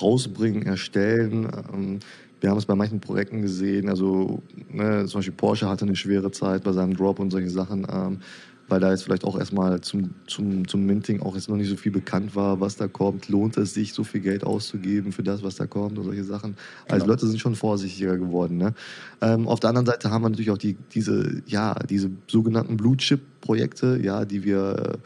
rausbringen, 0.00 0.64
erstellen. 0.64 1.48
Ähm, 1.72 1.98
wir 2.40 2.50
haben 2.50 2.58
es 2.58 2.66
bei 2.66 2.74
manchen 2.74 3.00
Projekten 3.00 3.42
gesehen, 3.42 3.88
also 3.88 4.42
ne, 4.70 5.06
zum 5.06 5.18
Beispiel 5.18 5.34
Porsche 5.34 5.68
hatte 5.68 5.86
eine 5.86 5.96
schwere 5.96 6.30
Zeit 6.30 6.62
bei 6.62 6.72
seinem 6.72 6.94
Drop 6.94 7.18
und 7.18 7.30
solche 7.30 7.50
Sachen, 7.50 7.86
ähm, 7.90 8.20
weil 8.68 8.80
da 8.80 8.90
jetzt 8.90 9.04
vielleicht 9.04 9.24
auch 9.24 9.38
erstmal 9.38 9.80
zum, 9.80 10.14
zum, 10.26 10.66
zum 10.66 10.86
Minting 10.86 11.20
auch 11.20 11.34
jetzt 11.34 11.48
noch 11.48 11.56
nicht 11.56 11.68
so 11.68 11.76
viel 11.76 11.92
bekannt 11.92 12.34
war, 12.34 12.60
was 12.60 12.76
da 12.76 12.88
kommt. 12.88 13.28
Lohnt 13.28 13.56
es 13.56 13.74
sich, 13.74 13.92
so 13.92 14.04
viel 14.04 14.20
Geld 14.20 14.44
auszugeben 14.44 15.12
für 15.12 15.22
das, 15.22 15.42
was 15.42 15.56
da 15.56 15.66
kommt 15.66 15.98
und 15.98 16.04
solche 16.04 16.24
Sachen? 16.24 16.56
Also 16.88 17.04
genau. 17.04 17.14
Leute 17.14 17.26
sind 17.26 17.40
schon 17.40 17.54
vorsichtiger 17.54 18.16
geworden. 18.16 18.56
Ne? 18.56 18.74
Ähm, 19.20 19.48
auf 19.48 19.60
der 19.60 19.70
anderen 19.70 19.86
Seite 19.86 20.10
haben 20.10 20.22
wir 20.22 20.30
natürlich 20.30 20.50
auch 20.50 20.58
die, 20.58 20.76
diese, 20.94 21.42
ja, 21.46 21.74
diese 21.88 22.10
sogenannten 22.26 22.76
Blue 22.76 22.96
Chip-Projekte, 22.96 24.00
ja, 24.02 24.24
die 24.24 24.44
wir 24.44 24.98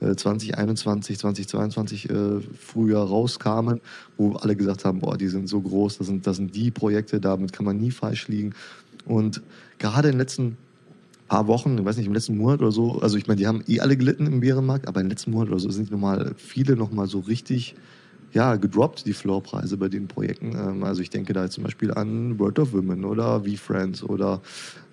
2021, 0.00 1.18
2022 1.18 2.10
äh, 2.10 2.40
früher 2.58 2.98
rauskamen, 2.98 3.80
wo 4.16 4.32
alle 4.34 4.56
gesagt 4.56 4.84
haben, 4.84 5.00
boah, 5.00 5.16
die 5.16 5.28
sind 5.28 5.48
so 5.48 5.60
groß, 5.60 5.98
das 5.98 6.06
sind, 6.06 6.26
das 6.26 6.36
sind 6.36 6.54
die 6.54 6.70
Projekte, 6.70 7.20
damit 7.20 7.52
kann 7.52 7.64
man 7.64 7.78
nie 7.78 7.90
falsch 7.90 8.28
liegen. 8.28 8.54
Und 9.06 9.42
gerade 9.78 10.08
in 10.08 10.14
den 10.14 10.18
letzten 10.18 10.58
paar 11.26 11.46
Wochen, 11.46 11.78
ich 11.78 11.84
weiß 11.84 11.96
nicht, 11.96 12.06
im 12.06 12.14
letzten 12.14 12.36
Monat 12.36 12.60
oder 12.60 12.72
so, 12.72 13.00
also 13.00 13.16
ich 13.16 13.26
meine, 13.26 13.38
die 13.38 13.46
haben 13.46 13.62
eh 13.66 13.80
alle 13.80 13.96
gelitten 13.96 14.26
im 14.26 14.40
Bärenmarkt, 14.40 14.88
aber 14.88 15.00
im 15.00 15.08
letzten 15.08 15.30
Monat 15.30 15.48
oder 15.48 15.58
so 15.58 15.70
sind 15.70 15.90
nochmal 15.90 16.32
viele 16.36 16.76
nochmal 16.76 17.06
so 17.06 17.20
richtig 17.20 17.74
ja, 18.36 18.56
gedroppt, 18.56 19.06
die 19.06 19.14
Floorpreise 19.14 19.78
bei 19.78 19.88
den 19.88 20.08
Projekten. 20.08 20.52
Ähm, 20.52 20.84
also 20.84 21.00
ich 21.00 21.08
denke 21.08 21.32
da 21.32 21.48
zum 21.48 21.64
Beispiel 21.64 21.92
an 21.94 22.38
World 22.38 22.58
of 22.58 22.74
Women 22.74 23.06
oder 23.06 23.44
V-Friends 23.44 24.02
oder 24.02 24.42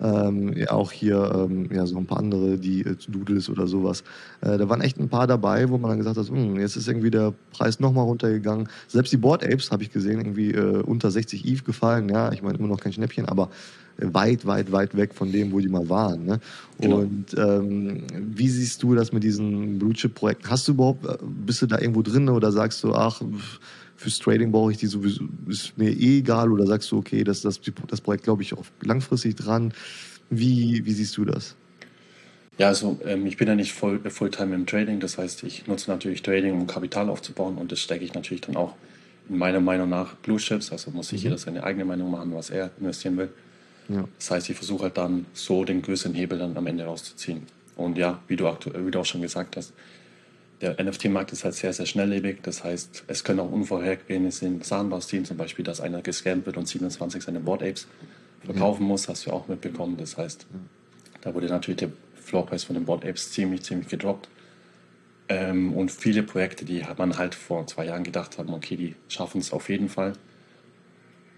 ähm, 0.00 0.56
ja, 0.56 0.70
auch 0.70 0.90
hier 0.90 1.46
ähm, 1.50 1.68
ja, 1.70 1.84
so 1.84 1.98
ein 1.98 2.06
paar 2.06 2.20
andere, 2.20 2.56
die 2.56 2.80
äh, 2.80 2.96
Doodles 3.06 3.50
oder 3.50 3.66
sowas. 3.66 4.02
Äh, 4.40 4.56
da 4.56 4.68
waren 4.70 4.80
echt 4.80 4.98
ein 4.98 5.10
paar 5.10 5.26
dabei, 5.26 5.68
wo 5.68 5.76
man 5.76 5.90
dann 5.90 5.98
gesagt 5.98 6.16
hat, 6.16 6.28
hm, 6.28 6.58
jetzt 6.58 6.76
ist 6.76 6.88
irgendwie 6.88 7.10
der 7.10 7.34
Preis 7.52 7.80
nochmal 7.80 8.04
runtergegangen. 8.04 8.68
Selbst 8.88 9.12
die 9.12 9.18
Board 9.18 9.44
Apes, 9.44 9.70
habe 9.70 9.82
ich 9.82 9.92
gesehen, 9.92 10.20
irgendwie 10.20 10.52
äh, 10.52 10.82
unter 10.82 11.10
60 11.10 11.44
ETH 11.44 11.66
gefallen. 11.66 12.08
Ja, 12.08 12.32
ich 12.32 12.42
meine 12.42 12.56
immer 12.56 12.68
noch 12.68 12.80
kein 12.80 12.94
Schnäppchen, 12.94 13.26
aber 13.26 13.50
weit, 13.98 14.46
weit, 14.46 14.72
weit 14.72 14.96
weg 14.96 15.14
von 15.14 15.30
dem, 15.30 15.52
wo 15.52 15.60
die 15.60 15.68
mal 15.68 15.88
waren. 15.88 16.24
Ne? 16.24 16.40
Genau. 16.80 16.98
Und 16.98 17.34
ähm, 17.36 18.02
wie 18.12 18.48
siehst 18.48 18.82
du 18.82 18.94
das 18.94 19.12
mit 19.12 19.22
diesen 19.22 19.78
Blue 19.78 19.92
Chip 19.92 20.14
Projekten? 20.14 20.50
Hast 20.50 20.68
du 20.68 20.72
überhaupt, 20.72 21.06
äh, 21.06 21.16
bist 21.22 21.62
du 21.62 21.66
da 21.66 21.78
irgendwo 21.78 22.02
drin 22.02 22.28
oder 22.28 22.50
sagst 22.52 22.82
du, 22.82 22.94
ach, 22.94 23.22
fürs 23.96 24.18
Trading 24.18 24.50
brauche 24.50 24.72
ich 24.72 24.78
die 24.78 24.86
sowieso, 24.86 25.24
ist 25.48 25.76
mir 25.78 25.90
eh 25.90 26.18
egal 26.18 26.50
oder 26.50 26.66
sagst 26.66 26.90
du, 26.90 26.98
okay, 26.98 27.24
das, 27.24 27.42
das, 27.42 27.60
das 27.88 28.00
Projekt 28.00 28.24
glaube 28.24 28.42
ich 28.42 28.54
auch 28.54 28.64
langfristig 28.82 29.36
dran. 29.36 29.72
Wie, 30.30 30.84
wie 30.84 30.92
siehst 30.92 31.16
du 31.16 31.24
das? 31.24 31.54
Ja, 32.58 32.68
also 32.68 32.98
ähm, 33.04 33.26
ich 33.26 33.36
bin 33.36 33.48
ja 33.48 33.54
nicht 33.54 33.72
voll, 33.72 33.98
Fulltime 34.10 34.54
im 34.54 34.66
Trading, 34.66 35.00
das 35.00 35.18
heißt, 35.18 35.42
ich 35.42 35.66
nutze 35.66 35.90
natürlich 35.90 36.22
Trading, 36.22 36.52
um 36.52 36.66
Kapital 36.66 37.08
aufzubauen 37.08 37.56
und 37.56 37.72
das 37.72 37.80
stecke 37.80 38.04
ich 38.04 38.14
natürlich 38.14 38.42
dann 38.42 38.56
auch 38.56 38.74
in 39.28 39.38
meiner 39.38 39.60
Meinung 39.60 39.88
nach 39.88 40.14
Blue 40.16 40.38
Chips, 40.38 40.70
also 40.70 40.90
muss 40.90 41.08
sich 41.08 41.20
mhm. 41.20 41.24
jeder 41.24 41.38
seine 41.38 41.64
eigene 41.64 41.84
Meinung 41.84 42.10
machen, 42.10 42.32
was 42.34 42.50
er 42.50 42.70
investieren 42.78 43.16
will. 43.16 43.30
Ja. 43.88 44.04
Das 44.18 44.30
heißt, 44.30 44.50
ich 44.50 44.56
versuche 44.56 44.84
halt 44.84 44.96
dann 44.96 45.26
so 45.32 45.64
den 45.64 45.82
größeren 45.82 46.14
Hebel 46.14 46.38
dann 46.38 46.56
am 46.56 46.66
Ende 46.66 46.84
rauszuziehen. 46.84 47.42
Und 47.76 47.98
ja, 47.98 48.20
wie 48.28 48.36
du, 48.36 48.44
wie 48.44 48.90
du 48.90 49.00
auch 49.00 49.04
schon 49.04 49.22
gesagt 49.22 49.56
hast, 49.56 49.72
der 50.60 50.82
NFT-Markt 50.82 51.32
ist 51.32 51.44
halt 51.44 51.54
sehr, 51.54 51.72
sehr 51.72 51.86
schnelllebig. 51.86 52.38
Das 52.42 52.64
heißt, 52.64 53.04
es 53.06 53.24
können 53.24 53.40
auch 53.40 53.50
unvorhergesehene 53.50 54.64
Sachen 54.64 54.90
passieren, 54.90 55.24
zum 55.24 55.36
Beispiel, 55.36 55.64
dass 55.64 55.80
einer 55.80 56.00
gescampt 56.00 56.46
wird 56.46 56.56
und 56.56 56.66
27 56.66 57.22
seine 57.22 57.40
Board 57.40 57.62
Apes 57.62 57.86
verkaufen 58.44 58.82
ja. 58.82 58.88
muss, 58.88 59.08
hast 59.08 59.26
du 59.26 59.30
auch 59.30 59.48
mitbekommen. 59.48 59.96
Das 59.96 60.16
heißt, 60.16 60.46
da 61.20 61.34
wurde 61.34 61.46
natürlich 61.46 61.78
der 61.78 61.90
Floorpreis 62.14 62.64
von 62.64 62.74
den 62.74 62.84
Board 62.84 63.04
Apes 63.04 63.32
ziemlich, 63.32 63.62
ziemlich 63.62 63.88
gedroppt. 63.88 64.28
Ähm, 65.28 65.72
und 65.74 65.90
viele 65.90 66.22
Projekte, 66.22 66.64
die 66.64 66.84
hat 66.84 66.98
man 66.98 67.16
halt 67.16 67.34
vor 67.34 67.66
zwei 67.66 67.86
Jahren 67.86 68.04
gedacht 68.04 68.38
haben, 68.38 68.52
okay, 68.52 68.76
die 68.76 68.94
schaffen 69.08 69.40
es 69.40 69.52
auf 69.52 69.68
jeden 69.70 69.88
Fall, 69.88 70.12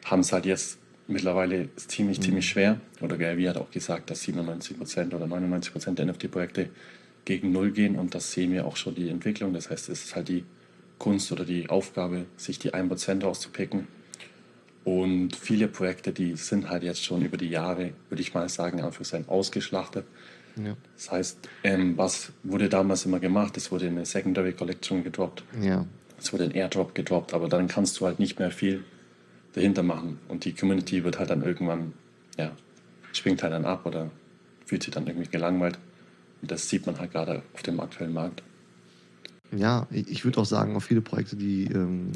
haben 0.05 0.21
es 0.21 0.33
halt 0.33 0.45
jetzt 0.45 0.79
mittlerweile 1.09 1.69
ist 1.77 1.91
ziemlich, 1.91 2.19
mhm. 2.19 2.23
ziemlich 2.23 2.49
schwer. 2.49 2.81
Oder 3.01 3.17
Gary 3.17 3.45
hat 3.45 3.57
auch 3.57 3.71
gesagt, 3.71 4.11
dass 4.11 4.23
97% 4.23 5.15
oder 5.15 5.27
99% 5.27 5.95
der 5.95 6.07
NFT-Projekte 6.07 6.71
gegen 7.25 7.53
Null 7.53 7.73
gehen 7.73 7.97
und 7.97 8.15
das 8.15 8.33
sehen 8.33 8.53
wir 8.53 8.67
auch 8.67 8.77
schon 8.77 8.95
die 8.95 9.09
Entwicklung. 9.09 9.53
Das 9.53 9.71
heißt, 9.71 9.89
es 9.89 10.05
ist 10.05 10.17
halt 10.17 10.29
die 10.29 10.45
Kunst 10.99 11.31
oder 11.33 11.45
die 11.45 11.69
Aufgabe, 11.69 12.27
sich 12.37 12.59
die 12.59 12.73
1% 12.73 13.25
auszupicken. 13.25 13.89
Und 14.85 15.35
viele 15.35 15.67
Projekte, 15.67 16.13
die 16.13 16.37
sind 16.37 16.71
halt 16.71 16.85
jetzt 16.85 17.05
schon 17.05 17.23
über 17.23 17.37
die 17.37 17.49
Jahre, 17.49 17.91
würde 18.09 18.23
ich 18.23 18.35
mal 18.35 18.49
sagen, 18.49 18.81
einfach 18.81 19.05
sein 19.05 19.29
ausgeschlachtet. 19.29 20.07
Ja. 20.57 20.77
Das 20.95 21.11
heißt, 21.11 21.39
ähm, 21.65 21.99
was 21.99 22.33
wurde 22.45 22.69
damals 22.69 23.05
immer 23.05 23.19
gemacht? 23.19 23.57
Es 23.57 23.73
wurde 23.73 23.89
eine 23.89 24.07
Secondary 24.07 24.53
Collection 24.53 25.03
gedroppt. 25.03 25.43
Ja. 25.61 25.85
Es 26.19 26.33
wurde 26.33 26.45
ein 26.45 26.53
Airdrop 26.53 26.95
gedroppt, 26.95 27.35
aber 27.35 27.49
dann 27.49 27.67
kannst 27.67 28.01
du 28.01 28.07
halt 28.07 28.21
nicht 28.21 28.39
mehr 28.39 28.53
viel 28.53 28.85
dahinter 29.57 29.83
machen. 29.83 30.19
Und 30.29 30.45
die 30.45 30.53
Community 30.53 31.03
wird 31.03 31.19
halt 31.19 31.31
dann 31.31 31.43
irgendwann, 31.43 31.95
ja, 32.39 32.53
springt 33.13 33.43
halt 33.43 33.53
dann 33.53 33.65
ab 33.65 33.87
oder 33.87 34.11
fühlt 34.67 34.83
sich 34.83 34.93
dann 34.93 35.07
irgendwie 35.07 35.29
gelangweilt. 35.29 35.79
Und 36.43 36.51
das 36.51 36.69
sieht 36.69 36.87
man 36.87 36.99
halt 36.99 37.13
gerade 37.13 37.43
auf 37.55 37.63
dem 37.63 37.81
aktuellen 37.81 38.13
Markt. 38.13 38.43
Ja, 39.57 39.87
ich 39.91 40.25
würde 40.25 40.41
auch 40.41 40.45
sagen, 40.45 40.77
auf 40.77 40.85
viele 40.85 41.01
Projekte, 41.01 41.37
die 41.37 41.65
ähm, 41.67 42.13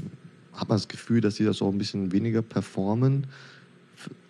hat 0.52 0.68
man 0.68 0.76
das 0.76 0.88
Gefühl, 0.88 1.20
dass 1.20 1.36
sie 1.36 1.44
das 1.44 1.62
auch 1.62 1.72
ein 1.72 1.78
bisschen 1.78 2.12
weniger 2.12 2.42
performen. 2.42 3.26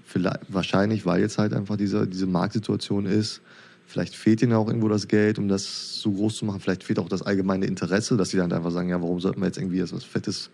Vielleicht, 0.04 0.40
wahrscheinlich, 0.48 1.04
weil 1.04 1.20
jetzt 1.20 1.38
halt 1.38 1.52
einfach 1.52 1.76
diese, 1.76 2.06
diese 2.06 2.26
Marktsituation 2.26 3.06
ist. 3.06 3.40
Vielleicht 3.86 4.14
fehlt 4.14 4.40
ihnen 4.42 4.52
auch 4.52 4.68
irgendwo 4.68 4.88
das 4.88 5.08
Geld, 5.08 5.38
um 5.38 5.48
das 5.48 5.96
so 5.96 6.12
groß 6.12 6.36
zu 6.36 6.44
machen. 6.44 6.60
Vielleicht 6.60 6.84
fehlt 6.84 7.00
auch 7.00 7.08
das 7.08 7.22
allgemeine 7.22 7.66
Interesse, 7.66 8.16
dass 8.16 8.30
sie 8.30 8.36
dann 8.36 8.52
einfach 8.52 8.70
sagen, 8.70 8.88
ja, 8.88 9.00
warum 9.02 9.18
sollten 9.18 9.40
wir 9.40 9.46
jetzt 9.46 9.58
irgendwie 9.58 9.80
etwas 9.80 10.04
Fettes 10.04 10.50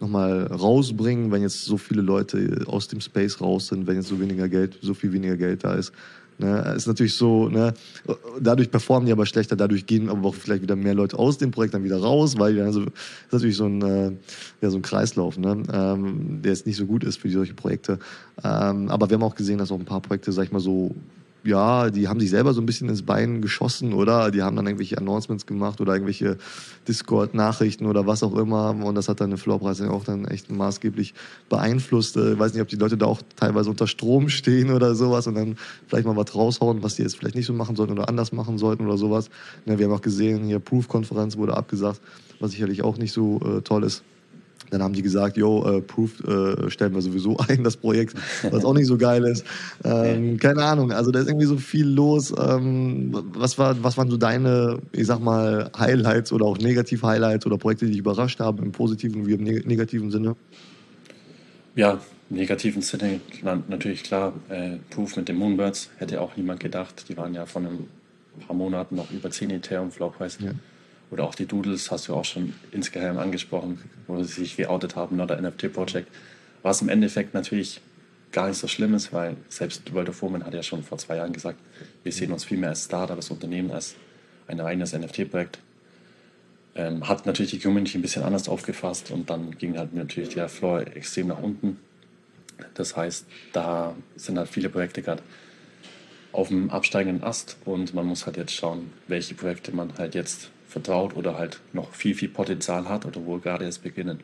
nochmal 0.00 0.46
rausbringen, 0.46 1.30
wenn 1.30 1.42
jetzt 1.42 1.64
so 1.64 1.76
viele 1.76 2.02
Leute 2.02 2.64
aus 2.66 2.88
dem 2.88 3.00
Space 3.00 3.40
raus 3.40 3.68
sind, 3.68 3.86
wenn 3.86 3.96
jetzt 3.96 4.08
so 4.08 4.20
weniger 4.20 4.48
Geld, 4.48 4.78
so 4.80 4.94
viel 4.94 5.12
weniger 5.12 5.36
Geld 5.36 5.64
da 5.64 5.74
ist. 5.74 5.92
Ne, 6.40 6.72
ist 6.76 6.86
natürlich 6.86 7.14
so, 7.14 7.48
ne, 7.48 7.74
dadurch 8.40 8.70
performen 8.70 9.06
die 9.06 9.12
aber 9.12 9.26
schlechter, 9.26 9.56
dadurch 9.56 9.86
gehen 9.86 10.08
aber 10.08 10.28
auch 10.28 10.34
vielleicht 10.36 10.62
wieder 10.62 10.76
mehr 10.76 10.94
Leute 10.94 11.18
aus 11.18 11.36
dem 11.36 11.50
Projekt 11.50 11.74
dann 11.74 11.82
wieder 11.82 11.98
raus, 11.98 12.38
weil 12.38 12.60
also, 12.60 12.84
das 12.84 12.92
ist 13.26 13.32
natürlich 13.32 13.56
so 13.56 13.66
ein, 13.66 13.82
äh, 13.82 14.12
ja, 14.60 14.70
so 14.70 14.76
ein 14.76 14.82
Kreislauf, 14.82 15.36
ne, 15.36 15.64
ähm, 15.72 16.40
der 16.40 16.52
jetzt 16.52 16.64
nicht 16.64 16.76
so 16.76 16.86
gut 16.86 17.02
ist 17.02 17.18
für 17.18 17.28
solche 17.28 17.54
Projekte. 17.54 17.98
Ähm, 18.44 18.88
aber 18.88 19.10
wir 19.10 19.16
haben 19.16 19.24
auch 19.24 19.34
gesehen, 19.34 19.58
dass 19.58 19.72
auch 19.72 19.80
ein 19.80 19.84
paar 19.84 20.00
Projekte, 20.00 20.30
sag 20.30 20.44
ich 20.44 20.52
mal 20.52 20.60
so, 20.60 20.94
ja, 21.44 21.90
die 21.90 22.08
haben 22.08 22.20
sich 22.20 22.30
selber 22.30 22.52
so 22.52 22.60
ein 22.60 22.66
bisschen 22.66 22.88
ins 22.88 23.02
Bein 23.02 23.40
geschossen, 23.40 23.92
oder? 23.92 24.30
Die 24.30 24.42
haben 24.42 24.56
dann 24.56 24.66
irgendwelche 24.66 24.98
Announcements 24.98 25.46
gemacht 25.46 25.80
oder 25.80 25.92
irgendwelche 25.92 26.36
Discord-Nachrichten 26.86 27.86
oder 27.86 28.06
was 28.06 28.22
auch 28.22 28.36
immer. 28.36 28.70
Und 28.70 28.94
das 28.94 29.08
hat 29.08 29.20
dann 29.20 29.30
den 29.30 29.38
Floorpreis 29.38 29.80
auch 29.82 30.04
dann 30.04 30.24
echt 30.26 30.50
maßgeblich 30.50 31.14
beeinflusst. 31.48 32.16
Ich 32.16 32.22
äh, 32.22 32.38
weiß 32.38 32.52
nicht, 32.52 32.62
ob 32.62 32.68
die 32.68 32.76
Leute 32.76 32.96
da 32.96 33.06
auch 33.06 33.22
teilweise 33.36 33.70
unter 33.70 33.86
Strom 33.86 34.28
stehen 34.28 34.70
oder 34.70 34.94
sowas 34.94 35.26
und 35.26 35.34
dann 35.34 35.56
vielleicht 35.86 36.06
mal 36.06 36.16
was 36.16 36.34
raushauen, 36.34 36.82
was 36.82 36.96
die 36.96 37.02
jetzt 37.02 37.16
vielleicht 37.16 37.36
nicht 37.36 37.46
so 37.46 37.52
machen 37.52 37.76
sollten 37.76 37.92
oder 37.92 38.08
anders 38.08 38.32
machen 38.32 38.58
sollten 38.58 38.84
oder 38.86 38.98
sowas. 38.98 39.30
Ne, 39.64 39.78
wir 39.78 39.86
haben 39.86 39.92
auch 39.92 40.02
gesehen, 40.02 40.44
hier 40.44 40.58
Proof-Konferenz 40.58 41.36
wurde 41.36 41.56
abgesagt, 41.56 42.00
was 42.40 42.50
sicherlich 42.50 42.82
auch 42.82 42.98
nicht 42.98 43.12
so 43.12 43.40
äh, 43.40 43.62
toll 43.62 43.84
ist. 43.84 44.02
Dann 44.70 44.82
haben 44.82 44.92
die 44.92 45.02
gesagt, 45.02 45.36
yo, 45.36 45.64
äh, 45.64 45.80
Proof 45.80 46.22
äh, 46.24 46.70
stellen 46.70 46.94
wir 46.94 47.02
sowieso 47.02 47.36
ein, 47.48 47.64
das 47.64 47.76
Projekt, 47.76 48.14
was 48.50 48.64
auch 48.64 48.74
nicht 48.74 48.86
so 48.86 48.98
geil 48.98 49.24
ist. 49.24 49.44
Ähm, 49.84 50.38
keine 50.38 50.62
Ahnung, 50.62 50.92
also 50.92 51.10
da 51.10 51.20
ist 51.20 51.28
irgendwie 51.28 51.46
so 51.46 51.56
viel 51.56 51.86
los. 51.86 52.32
Ähm, 52.38 53.10
was, 53.32 53.58
war, 53.58 53.82
was 53.82 53.96
waren 53.96 54.10
so 54.10 54.16
deine, 54.16 54.78
ich 54.92 55.06
sag 55.06 55.20
mal, 55.20 55.70
Highlights 55.78 56.32
oder 56.32 56.46
auch 56.46 56.58
Negativ-Highlights 56.58 57.46
oder 57.46 57.58
Projekte, 57.58 57.86
die 57.86 57.92
dich 57.92 58.00
überrascht 58.00 58.40
haben, 58.40 58.62
im 58.62 58.72
positiven 58.72 59.26
wie 59.26 59.32
im 59.32 59.44
negativen 59.44 60.10
Sinne? 60.10 60.36
Ja, 61.74 62.00
im 62.30 62.36
negativen 62.36 62.82
Sinne 62.82 63.20
natürlich 63.68 64.02
klar, 64.02 64.32
äh, 64.48 64.76
Proof 64.90 65.16
mit 65.16 65.28
den 65.28 65.36
Moonbirds 65.36 65.90
hätte 65.96 66.20
auch 66.20 66.36
niemand 66.36 66.60
gedacht. 66.60 67.06
Die 67.08 67.16
waren 67.16 67.34
ja 67.34 67.46
von 67.46 67.66
ein 67.66 67.88
paar 68.46 68.56
Monaten 68.56 68.96
noch 68.96 69.10
über 69.10 69.30
10 69.30 69.50
Ethereum 69.50 69.90
Floppreis. 69.90 70.38
Ja. 70.40 70.50
Oder 71.10 71.24
auch 71.24 71.34
die 71.34 71.46
Doodles 71.46 71.90
hast 71.90 72.08
du 72.08 72.14
auch 72.14 72.24
schon 72.24 72.54
insgeheim 72.70 73.18
angesprochen, 73.18 73.78
wo 74.06 74.22
sie 74.22 74.40
sich 74.40 74.56
geoutet 74.56 74.96
haben 74.96 75.20
oder 75.20 75.40
NFT-Project. 75.40 76.08
Was 76.62 76.82
im 76.82 76.88
Endeffekt 76.88 77.34
natürlich 77.34 77.80
gar 78.32 78.48
nicht 78.48 78.58
so 78.58 78.68
schlimm 78.68 78.94
ist, 78.94 79.12
weil 79.12 79.36
selbst 79.48 79.92
World 79.94 80.10
of 80.10 80.20
Women 80.22 80.44
hat 80.44 80.52
ja 80.54 80.62
schon 80.62 80.82
vor 80.82 80.98
zwei 80.98 81.16
Jahren 81.16 81.32
gesagt, 81.32 81.58
wir 82.02 82.12
sehen 82.12 82.32
uns 82.32 82.44
viel 82.44 82.58
mehr 82.58 82.70
als 82.70 82.84
Startup, 82.84 83.16
als 83.16 83.30
Unternehmen, 83.30 83.70
als 83.70 83.94
ein 84.46 84.60
reines 84.60 84.92
NFT-Projekt. 84.92 85.58
Ähm, 86.74 87.08
hat 87.08 87.26
natürlich 87.26 87.52
die 87.52 87.58
Community 87.58 87.98
ein 87.98 88.02
bisschen 88.02 88.22
anders 88.22 88.48
aufgefasst 88.48 89.10
und 89.10 89.30
dann 89.30 89.56
ging 89.56 89.78
halt 89.78 89.94
natürlich 89.94 90.30
der 90.30 90.48
Floor 90.48 90.80
extrem 90.94 91.28
nach 91.28 91.42
unten. 91.42 91.78
Das 92.74 92.96
heißt, 92.96 93.26
da 93.52 93.94
sind 94.16 94.38
halt 94.38 94.48
viele 94.48 94.68
Projekte 94.68 95.02
gerade 95.02 95.22
auf 96.32 96.48
dem 96.48 96.70
absteigenden 96.70 97.22
Ast 97.22 97.56
und 97.64 97.94
man 97.94 98.06
muss 98.06 98.26
halt 98.26 98.36
jetzt 98.36 98.52
schauen, 98.52 98.92
welche 99.06 99.34
Projekte 99.34 99.74
man 99.74 99.96
halt 99.96 100.14
jetzt 100.14 100.50
vertraut 100.68 101.16
oder 101.16 101.36
halt 101.36 101.60
noch 101.72 101.92
viel, 101.94 102.14
viel 102.14 102.28
Potenzial 102.28 102.88
hat 102.88 103.06
oder 103.06 103.24
wo 103.24 103.38
gerade 103.38 103.64
erst 103.64 103.82
beginnen. 103.82 104.20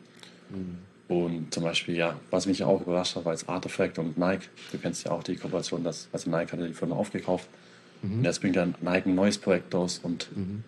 Mhm. 0.49 0.77
Und 1.07 1.53
zum 1.53 1.63
Beispiel, 1.63 1.95
ja, 1.95 2.19
was 2.31 2.47
mich 2.47 2.63
auch 2.63 2.81
überrascht 2.81 3.15
hat, 3.15 3.25
war 3.25 3.33
jetzt 3.33 3.47
Artifact 3.47 3.99
und 3.99 4.17
Nike. 4.17 4.47
Du 4.71 4.77
kennst 4.77 5.05
ja 5.05 5.11
auch 5.11 5.23
die 5.23 5.35
Kooperation, 5.35 5.83
dass, 5.83 6.07
also 6.11 6.29
Nike 6.29 6.51
hat 6.51 6.59
die 6.59 6.73
Firma 6.73 6.95
aufgekauft. 6.95 7.47
Mhm. 8.01 8.19
Und 8.19 8.23
jetzt 8.23 8.41
bringt 8.41 8.55
dann 8.55 8.75
Nike 8.81 9.09
ein 9.09 9.15
neues 9.15 9.37
Projekt 9.37 9.75
aus 9.75 9.99
und 9.99 10.35
mhm. 10.35 10.63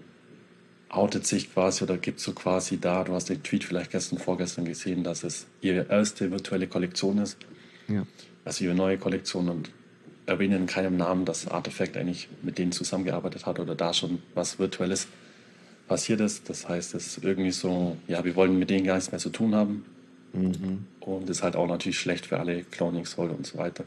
outet 0.90 1.26
sich 1.26 1.52
quasi 1.54 1.84
oder 1.84 1.98
gibt 1.98 2.20
so 2.20 2.34
quasi 2.34 2.80
da, 2.80 3.04
du 3.04 3.14
hast 3.14 3.30
den 3.30 3.42
Tweet 3.42 3.64
vielleicht 3.64 3.92
gestern, 3.92 4.20
vorgestern 4.20 4.66
gesehen, 4.66 5.04
dass 5.04 5.24
es 5.24 5.48
ihre 5.62 5.88
erste 5.90 6.32
virtuelle 6.32 6.68
Kollektion 6.68 7.18
ist. 7.18 7.38
Ja. 7.88 8.06
Also 8.46 8.66
ihre 8.66 8.76
neue 8.76 8.98
Kollektion 8.98 9.50
und 9.50 9.72
erwähnen 10.28 10.62
in 10.62 10.68
keinem 10.68 10.98
Namen, 10.98 11.26
dass 11.26 11.48
Artifact 11.48 11.98
eigentlich 11.98 12.30
mit 12.44 12.58
denen 12.58 12.72
zusammengearbeitet 12.72 13.46
hat 13.46 13.60
oder 13.60 13.76
da 13.76 13.94
schon 13.94 14.22
was 14.36 14.60
Virtuelles 14.60 15.08
passiert 15.88 16.22
ist. 16.22 16.50
Das 16.50 16.68
heißt, 16.68 16.96
es 16.96 17.18
ist 17.18 17.24
irgendwie 17.24 17.52
so, 17.52 17.98
ja, 18.08 18.24
wir 18.24 18.36
wollen 18.36 18.58
mit 18.58 18.70
denen 18.70 18.86
gar 18.86 18.96
nichts 18.96 19.12
mehr 19.12 19.20
zu 19.20 19.30
tun 19.30 19.56
haben. 19.56 19.86
Mhm. 20.34 20.86
Und 21.00 21.30
ist 21.30 21.44
halt 21.44 21.56
auch 21.56 21.68
natürlich 21.68 22.00
schlecht 22.00 22.26
für 22.26 22.40
alle 22.40 22.64
Cloning-Soll 22.64 23.30
und 23.30 23.48
so 23.48 23.58
weiter, 23.58 23.86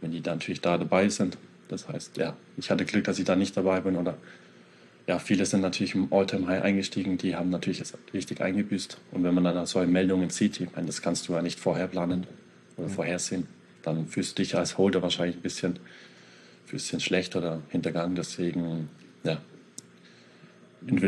wenn 0.00 0.10
die 0.10 0.20
dann 0.20 0.38
natürlich 0.38 0.60
da 0.60 0.76
dabei 0.76 1.08
sind. 1.08 1.38
Das 1.68 1.88
heißt, 1.88 2.16
ja, 2.16 2.36
ich 2.56 2.70
hatte 2.70 2.84
Glück, 2.84 3.04
dass 3.04 3.18
ich 3.18 3.24
da 3.24 3.36
nicht 3.36 3.56
dabei 3.56 3.80
bin 3.80 3.96
oder 3.96 4.16
ja, 5.06 5.18
viele 5.18 5.46
sind 5.46 5.60
natürlich 5.60 5.94
im 5.94 6.12
All-Time-High 6.12 6.62
eingestiegen, 6.62 7.18
die 7.18 7.34
haben 7.34 7.50
natürlich 7.50 7.78
jetzt 7.78 7.96
richtig 8.12 8.40
eingebüßt. 8.40 8.98
Und 9.12 9.24
wenn 9.24 9.34
man 9.34 9.44
dann 9.44 9.66
solche 9.66 9.90
Meldungen 9.90 10.30
sieht, 10.30 10.60
ich 10.60 10.72
meine, 10.72 10.86
das 10.86 11.02
kannst 11.02 11.28
du 11.28 11.32
ja 11.32 11.42
nicht 11.42 11.58
vorher 11.58 11.86
planen 11.86 12.26
oder 12.76 12.88
mhm. 12.88 12.92
vorhersehen, 12.92 13.46
dann 13.82 14.06
fühlst 14.06 14.38
du 14.38 14.42
dich 14.42 14.56
als 14.56 14.78
Holder 14.78 15.02
wahrscheinlich 15.02 15.36
ein 15.36 15.42
bisschen, 15.42 15.72
ein 15.74 16.70
bisschen 16.70 17.00
schlecht 17.00 17.34
oder 17.34 17.60
hintergangen. 17.70 18.14
Deswegen, 18.14 18.88
ja, 19.24 19.40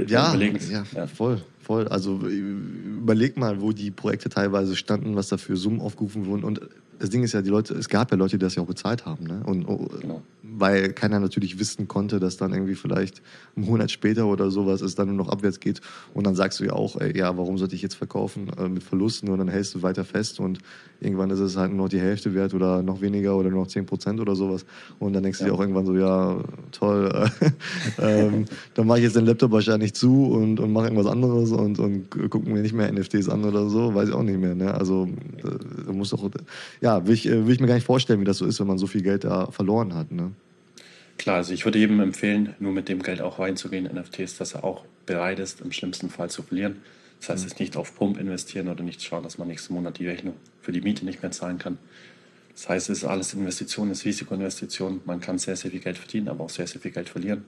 ja, 0.07 0.35
ja, 0.35 0.85
ja, 0.95 1.07
voll, 1.07 1.41
voll. 1.61 1.89
Also 1.89 2.21
überleg 2.21 3.37
mal, 3.37 3.61
wo 3.61 3.73
die 3.73 3.91
Projekte 3.91 4.29
teilweise 4.29 4.77
standen, 4.77 5.17
was 5.17 5.29
da 5.29 5.37
für 5.37 5.57
Summen 5.57 5.81
aufgerufen 5.81 6.27
wurden. 6.27 6.45
Und 6.45 6.61
das 6.99 7.11
Ding 7.11 7.23
ist 7.23 7.33
ja, 7.33 7.43
die 7.43 7.51
Leute, 7.51 7.75
es 7.75 7.89
gab 7.89 8.11
ja 8.11 8.17
Leute, 8.17 8.39
die 8.39 8.45
das 8.45 8.55
ja 8.55 8.63
auch 8.63 8.67
bezahlt 8.67 9.07
haben. 9.07 9.27
Ne? 9.27 9.43
Und, 9.45 9.67
oh, 9.67 9.89
genau. 10.01 10.23
Weil 10.55 10.93
keiner 10.93 11.21
natürlich 11.21 11.59
wissen 11.59 11.89
konnte, 11.89 12.21
dass 12.21 12.37
dann 12.37 12.53
irgendwie 12.53 12.75
vielleicht 12.75 13.23
einen 13.57 13.67
Monat 13.67 13.91
später 13.91 14.27
oder 14.27 14.51
sowas 14.51 14.81
es 14.81 14.95
dann 14.95 15.09
nur 15.09 15.17
noch 15.17 15.29
abwärts 15.29 15.61
geht. 15.61 15.81
Und 16.15 16.27
dann 16.27 16.35
sagst 16.35 16.61
du 16.61 16.65
ja 16.65 16.73
auch, 16.73 17.01
ey, 17.01 17.17
ja, 17.17 17.37
warum 17.37 17.59
sollte 17.59 17.75
ich 17.75 17.83
jetzt 17.83 17.95
verkaufen 17.95 18.51
äh, 18.59 18.69
mit 18.69 18.83
Verlusten? 18.83 19.29
Und 19.31 19.39
dann 19.39 19.49
hältst 19.49 19.75
du 19.75 19.83
weiter 19.83 20.05
fest 20.05 20.41
und 20.41 20.59
irgendwann 21.01 21.31
ist 21.31 21.41
es 21.41 21.57
halt 21.57 21.71
nur 21.71 21.85
noch 21.85 21.89
die 21.89 22.01
Hälfte 22.01 22.35
wert 22.35 22.55
oder 22.55 22.83
noch 22.83 23.01
weniger 23.01 23.37
oder 23.37 23.51
nur 23.51 23.61
noch 23.61 23.69
10 23.69 23.87
Prozent 23.87 24.21
oder 24.21 24.37
sowas. 24.37 24.65
Und 24.99 25.13
dann 25.13 25.23
denkst 25.23 25.39
du 25.41 25.45
dir 25.47 25.55
auch 25.55 25.61
irgendwann 25.61 25.87
so, 25.87 25.97
ja, 25.97 26.43
toll, 26.71 27.31
ähm, 27.99 28.45
dann 28.75 28.87
mache 28.87 28.99
ich 28.99 29.05
jetzt 29.05 29.17
den 29.17 29.27
Laptop 29.27 29.53
wahrscheinlich 29.53 29.95
zu 29.95 30.27
und, 30.27 30.61
und 30.61 30.73
mache 30.73 30.87
irgendwas 30.87 31.07
anderes 31.07 31.51
und, 31.51 31.79
und 31.79 32.11
gucke 32.11 32.49
mir 32.49 32.63
nicht 32.63 32.75
mehr 32.75 32.91
NFTs 32.93 33.29
an 33.29 33.45
oder 33.45 33.69
so, 33.69 33.95
weiß 33.95 34.11
ich 34.11 34.15
auch 34.15 34.23
nicht 34.23 34.39
mehr. 34.39 34.55
Ne? 34.55 34.73
Also 34.73 35.09
äh, 35.39 35.85
da 35.87 35.93
muss 35.93 36.11
doch, 36.11 36.31
ja, 36.81 37.07
will 37.07 37.15
ich, 37.15 37.27
äh, 37.27 37.47
will 37.47 37.55
ich 37.55 37.61
mir 37.61 37.67
gar 37.67 37.75
nicht 37.75 37.87
vorstellen, 37.87 38.21
wie 38.21 38.25
das 38.25 38.39
so 38.39 38.47
ist, 38.47 38.61
wenn 38.61 38.67
man 38.67 38.79
so 38.79 38.87
viel 38.87 39.03
Geld 39.03 39.25
da 39.25 39.51
verloren 39.51 39.95
hat. 39.95 40.13
Ne? 40.13 40.33
Klar, 41.23 41.37
also 41.37 41.53
ich 41.55 41.65
würde 41.65 41.79
jedem 41.79 42.01
empfehlen, 42.01 42.57
nur 42.59 42.73
mit 42.73 42.89
dem 42.89 43.01
Geld 43.01 43.21
auch 43.21 43.39
reinzugehen 43.39 43.87
in 43.87 43.95
NFTs, 43.95 44.39
dass 44.39 44.55
er 44.55 44.65
auch 44.65 44.85
bereit 45.07 45.39
ist, 45.39 45.61
im 45.61 45.71
schlimmsten 45.71 46.11
Fall 46.11 46.29
zu 46.31 46.43
verlieren. 46.43 46.83
Das 47.21 47.29
heißt, 47.29 47.45
mhm. 47.45 47.49
jetzt 47.49 47.61
nicht 47.61 47.77
auf 47.77 47.95
Pump 47.95 48.19
investieren 48.19 48.69
oder 48.69 48.83
nicht 48.83 49.01
schauen, 49.05 49.23
dass 49.23 49.39
man 49.39 49.47
nächsten 49.47 49.73
Monat 49.73 50.01
die 50.01 50.09
Rechnung 50.09 50.35
für 50.61 50.73
die 50.73 50.81
Miete 50.81 51.05
nicht 51.05 51.23
mehr 51.23 51.31
zahlen 51.31 51.59
kann. 51.59 51.79
Das 52.57 52.69
heißt, 52.69 52.91
es 52.91 52.99
ist 52.99 53.05
alles 53.05 53.35
Investition, 53.35 53.89
es 53.93 54.01
ist 54.01 54.05
Risikoinvestition. 54.05 55.03
Man 55.05 55.21
kann 55.21 55.39
sehr, 55.39 55.55
sehr 55.55 55.71
viel 55.71 55.79
Geld 55.79 55.97
verdienen, 55.97 56.27
aber 56.27 56.43
auch 56.43 56.51
sehr, 56.51 56.67
sehr 56.67 56.81
viel 56.81 56.91
Geld 56.91 57.09
verlieren. 57.09 57.45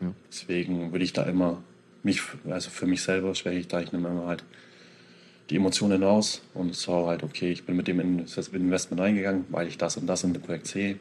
Ja. 0.00 0.12
Deswegen 0.28 0.90
würde 0.90 1.04
ich 1.04 1.12
da 1.12 1.22
immer 1.22 1.62
mich, 2.02 2.22
also 2.50 2.70
für 2.70 2.88
mich 2.88 3.02
selber 3.02 3.36
spreche 3.36 3.60
ich 3.60 3.68
da, 3.68 3.80
ich 3.80 3.92
nehme 3.92 4.08
immer 4.08 4.26
halt 4.26 4.42
die 5.48 5.54
Emotionen 5.54 6.02
raus 6.02 6.42
und 6.54 6.74
schaue 6.76 7.06
halt, 7.06 7.22
okay, 7.22 7.52
ich 7.52 7.62
bin 7.66 7.76
mit 7.76 7.86
dem 7.86 8.00
Investment 8.00 9.00
reingegangen, 9.00 9.44
weil 9.50 9.68
ich 9.68 9.78
das 9.78 9.96
und 9.96 10.08
das 10.08 10.24
in 10.24 10.32
dem 10.32 10.42
Projekt 10.42 10.66
sehe. 10.66 10.96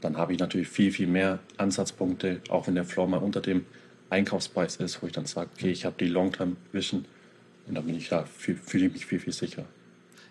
Dann 0.00 0.16
habe 0.16 0.32
ich 0.32 0.38
natürlich 0.38 0.68
viel, 0.68 0.92
viel 0.92 1.06
mehr 1.06 1.40
Ansatzpunkte, 1.56 2.40
auch 2.48 2.66
wenn 2.66 2.74
der 2.74 2.84
Floor 2.84 3.08
mal 3.08 3.18
unter 3.18 3.40
dem 3.40 3.64
Einkaufspreis 4.10 4.76
ist, 4.76 5.02
wo 5.02 5.06
ich 5.06 5.12
dann 5.12 5.26
sage, 5.26 5.50
okay, 5.54 5.70
ich 5.70 5.84
habe 5.84 5.96
die 5.98 6.08
Long-Term-Vision 6.08 7.04
und 7.66 7.74
dann 7.74 7.84
bin 7.84 7.96
ich 7.96 8.08
da, 8.08 8.24
fühle 8.24 8.86
ich 8.86 8.92
mich 8.92 9.06
viel, 9.06 9.20
viel 9.20 9.32
sicherer. 9.32 9.66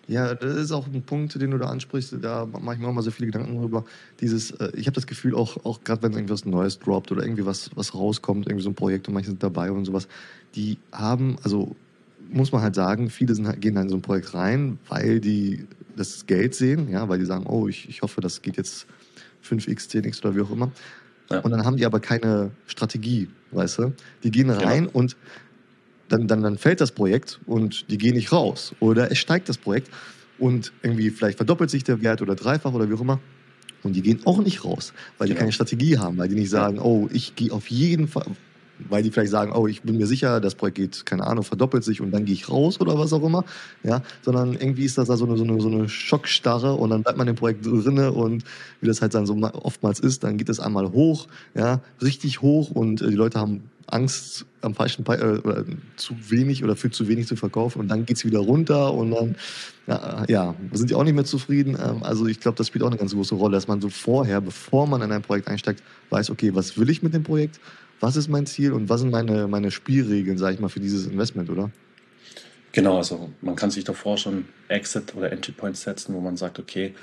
Ja, 0.08 0.34
das 0.34 0.56
ist 0.56 0.72
auch 0.72 0.86
ein 0.86 1.02
Punkt, 1.02 1.38
den 1.40 1.50
du 1.50 1.58
da 1.58 1.66
ansprichst. 1.66 2.16
Da 2.22 2.46
mache 2.46 2.76
ich 2.76 2.80
mir 2.80 2.88
auch 2.88 2.94
mal 2.94 3.02
so 3.02 3.10
viele 3.10 3.30
Gedanken 3.30 3.60
drüber. 3.60 3.84
Dieses, 4.20 4.52
äh, 4.52 4.72
ich 4.74 4.86
habe 4.86 4.94
das 4.94 5.06
Gefühl, 5.06 5.34
auch, 5.34 5.62
auch 5.66 5.84
gerade 5.84 6.02
wenn 6.02 6.14
irgendwas 6.14 6.46
Neues 6.46 6.78
droppt 6.78 7.12
oder 7.12 7.22
irgendwie 7.22 7.44
was, 7.44 7.70
was 7.74 7.94
rauskommt, 7.94 8.46
irgendwie 8.46 8.64
so 8.64 8.70
ein 8.70 8.74
Projekt 8.74 9.06
und 9.06 9.14
manche 9.14 9.28
sind 9.28 9.42
dabei 9.42 9.70
und 9.70 9.84
sowas, 9.84 10.08
die 10.54 10.78
haben, 10.92 11.36
also 11.42 11.76
muss 12.30 12.52
man 12.52 12.62
halt 12.62 12.74
sagen, 12.74 13.10
viele 13.10 13.34
sind, 13.34 13.46
halt, 13.46 13.60
gehen 13.60 13.74
da 13.74 13.82
in 13.82 13.90
so 13.90 13.96
ein 13.96 14.02
Projekt 14.02 14.32
rein, 14.32 14.78
weil 14.88 15.20
die 15.20 15.66
das 15.94 16.24
Geld 16.26 16.54
sehen, 16.54 16.88
ja, 16.90 17.06
weil 17.08 17.18
die 17.18 17.26
sagen, 17.26 17.44
oh, 17.46 17.68
ich, 17.68 17.86
ich 17.88 18.00
hoffe, 18.00 18.22
das 18.22 18.40
geht 18.40 18.56
jetzt 18.56 18.86
5x, 19.48 19.90
10x 19.90 20.20
oder 20.20 20.36
wie 20.36 20.40
auch 20.42 20.50
immer. 20.50 20.70
Ja. 21.30 21.40
Und 21.40 21.50
dann 21.50 21.64
haben 21.64 21.76
die 21.76 21.86
aber 21.86 22.00
keine 22.00 22.50
Strategie, 22.66 23.28
weißt 23.50 23.78
du? 23.78 23.92
Die 24.22 24.30
gehen 24.30 24.50
rein 24.50 24.84
ja. 24.84 24.90
und 24.92 25.16
dann, 26.08 26.26
dann, 26.26 26.42
dann 26.42 26.56
fällt 26.56 26.80
das 26.80 26.92
Projekt 26.92 27.40
und 27.46 27.90
die 27.90 27.98
gehen 27.98 28.14
nicht 28.14 28.32
raus. 28.32 28.74
Oder 28.80 29.10
es 29.10 29.18
steigt 29.18 29.48
das 29.48 29.58
Projekt 29.58 29.90
und 30.38 30.72
irgendwie 30.82 31.10
vielleicht 31.10 31.36
verdoppelt 31.36 31.70
sich 31.70 31.84
der 31.84 32.02
Wert 32.02 32.22
oder 32.22 32.34
dreifach 32.34 32.72
oder 32.72 32.88
wie 32.88 32.94
auch 32.94 33.00
immer. 33.00 33.20
Und 33.82 33.94
die 33.94 34.02
gehen 34.02 34.20
auch 34.24 34.38
nicht 34.38 34.64
raus, 34.64 34.92
weil 35.18 35.28
die 35.28 35.34
keine 35.34 35.52
Strategie 35.52 35.98
haben, 35.98 36.18
weil 36.18 36.28
die 36.28 36.34
nicht 36.34 36.50
sagen, 36.50 36.80
oh, 36.80 37.08
ich 37.12 37.36
gehe 37.36 37.52
auf 37.52 37.70
jeden 37.70 38.08
Fall, 38.08 38.26
weil 38.88 39.02
die 39.02 39.10
vielleicht 39.10 39.30
sagen, 39.30 39.52
oh, 39.52 39.66
ich 39.66 39.82
bin 39.82 39.96
mir 39.96 40.06
sicher, 40.06 40.40
das 40.40 40.54
Projekt 40.54 40.76
geht, 40.76 41.06
keine 41.06 41.26
Ahnung, 41.26 41.44
verdoppelt 41.44 41.84
sich 41.84 42.00
und 42.00 42.10
dann 42.10 42.24
gehe 42.24 42.34
ich 42.34 42.48
raus 42.48 42.80
oder 42.80 42.98
was 42.98 43.12
auch 43.12 43.22
immer, 43.22 43.44
ja, 43.82 44.02
sondern 44.22 44.54
irgendwie 44.54 44.84
ist 44.84 44.98
das 44.98 45.08
da 45.08 45.16
so 45.16 45.26
eine, 45.26 45.36
so 45.36 45.44
eine, 45.44 45.60
so 45.60 45.68
eine 45.68 45.88
Schockstarre 45.88 46.74
und 46.74 46.90
dann 46.90 47.02
bleibt 47.02 47.18
man 47.18 47.28
im 47.28 47.36
Projekt 47.36 47.66
drinne 47.66 48.12
und 48.12 48.44
wie 48.80 48.86
das 48.86 49.02
halt 49.02 49.14
dann 49.14 49.26
so 49.26 49.34
oftmals 49.34 50.00
ist, 50.00 50.24
dann 50.24 50.36
geht 50.38 50.48
es 50.48 50.60
einmal 50.60 50.92
hoch, 50.92 51.26
ja, 51.54 51.80
richtig 52.02 52.42
hoch 52.42 52.70
und 52.70 53.02
äh, 53.02 53.08
die 53.08 53.16
Leute 53.16 53.38
haben 53.38 53.70
Angst 53.90 54.44
am 54.60 54.74
falschen 54.74 55.04
Pre 55.04 55.16
äh, 55.16 55.64
zu 55.96 56.14
wenig 56.28 56.62
oder 56.62 56.76
für 56.76 56.90
zu 56.90 57.08
wenig 57.08 57.26
zu 57.26 57.36
verkaufen 57.36 57.80
und 57.80 57.88
dann 57.88 58.06
geht's 58.06 58.24
wieder 58.24 58.40
runter 58.40 58.92
und 58.92 59.10
dann 59.12 59.36
ja, 59.86 60.24
ja 60.28 60.54
sind 60.72 60.90
die 60.90 60.94
auch 60.94 61.04
nicht 61.04 61.14
mehr 61.14 61.24
zufrieden. 61.24 61.76
Ähm, 61.82 62.02
also 62.02 62.26
ich 62.26 62.40
glaube, 62.40 62.56
das 62.56 62.66
spielt 62.66 62.82
auch 62.84 62.88
eine 62.88 62.96
ganz 62.96 63.14
große 63.14 63.34
Rolle, 63.34 63.56
dass 63.56 63.68
man 63.68 63.80
so 63.80 63.88
vorher, 63.88 64.40
bevor 64.40 64.86
man 64.86 65.02
in 65.02 65.12
ein 65.12 65.22
Projekt 65.22 65.48
einsteigt, 65.48 65.82
weiß, 66.10 66.30
okay, 66.30 66.54
was 66.54 66.76
will 66.78 66.90
ich 66.90 67.02
mit 67.02 67.14
dem 67.14 67.22
Projekt 67.22 67.60
was 68.00 68.16
ist 68.16 68.28
mein 68.28 68.46
Ziel 68.46 68.72
und 68.72 68.88
was 68.88 69.00
sind 69.00 69.10
meine, 69.10 69.48
meine 69.48 69.70
Spielregeln, 69.70 70.38
sage 70.38 70.54
ich 70.54 70.60
mal, 70.60 70.68
für 70.68 70.80
dieses 70.80 71.06
Investment, 71.06 71.50
oder? 71.50 71.70
Genau, 72.72 72.98
also 72.98 73.30
man 73.40 73.56
kann 73.56 73.70
sich 73.70 73.84
davor 73.84 74.18
schon 74.18 74.44
Exit 74.68 75.14
oder 75.16 75.32
Entry 75.32 75.52
Points 75.52 75.82
setzen, 75.82 76.14
wo 76.14 76.20
man 76.20 76.36
sagt, 76.36 76.58
okay, 76.58 76.94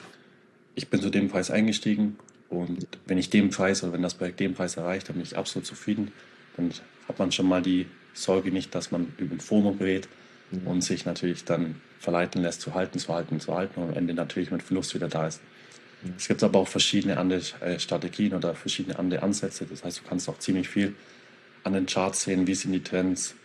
ich 0.76 0.90
bin 0.90 1.02
zu 1.02 1.10
dem 1.10 1.30
Preis 1.30 1.52
eingestiegen 1.52 2.18
Und 2.50 2.88
wenn 3.08 3.18
ich 3.18 3.30
den 3.30 3.50
Preis 3.50 3.84
oder 3.84 3.94
wenn 3.94 4.04
das 4.04 4.14
Projekt 4.14 4.40
den 4.40 4.54
Preis 4.54 4.78
erreicht, 4.78 5.10
dann 5.10 5.16
bin 5.16 5.24
ich 5.24 5.38
absolut 5.38 5.66
zufrieden. 5.66 6.12
Dann 6.56 6.70
hat 7.08 7.20
man 7.20 7.32
schon 7.32 7.48
mal 7.48 7.62
die 7.62 7.88
Sorge 8.14 8.52
nicht, 8.52 8.76
dass 8.76 8.92
man 8.92 9.14
über 9.18 9.36
den 9.36 9.40
FOMO 9.40 9.74
gerät 9.74 10.08
mhm. 10.52 10.68
und 10.68 10.82
sich 10.84 11.06
natürlich 11.06 11.44
dann 11.44 11.76
verleiten 12.00 12.42
lässt, 12.42 12.62
zu 12.62 12.74
halten, 12.74 13.00
zu 13.00 13.14
halten, 13.14 13.40
zu 13.40 13.54
halten 13.54 13.82
und 13.82 13.90
am 13.90 13.96
Ende 13.96 14.14
natürlich 14.14 14.52
mit 14.52 14.62
Verlust 14.62 14.94
wieder 14.94 15.08
da 15.08 15.28
ist. 15.28 15.42
Es 16.18 16.28
gibt 16.28 16.44
aber 16.44 16.60
auch 16.60 16.68
verschiedene 16.68 17.18
andere 17.18 17.42
äh, 17.62 17.80
Strategien 17.80 18.34
oder 18.34 18.56
verschiedene 18.56 18.98
andere 19.00 19.24
Ansätze. 19.24 19.66
Das 19.66 19.84
heißt, 19.84 20.00
du 20.00 20.04
kannst 20.08 20.30
auch 20.30 20.40
ziemlich 20.40 20.70
viel 20.70 20.96
an 21.64 21.74
den 21.74 21.86
Charts 21.86 22.24
sehen, 22.24 22.48
wie 22.48 22.56
sind 22.56 22.74
die 22.74 22.84
Trends, 22.84 23.36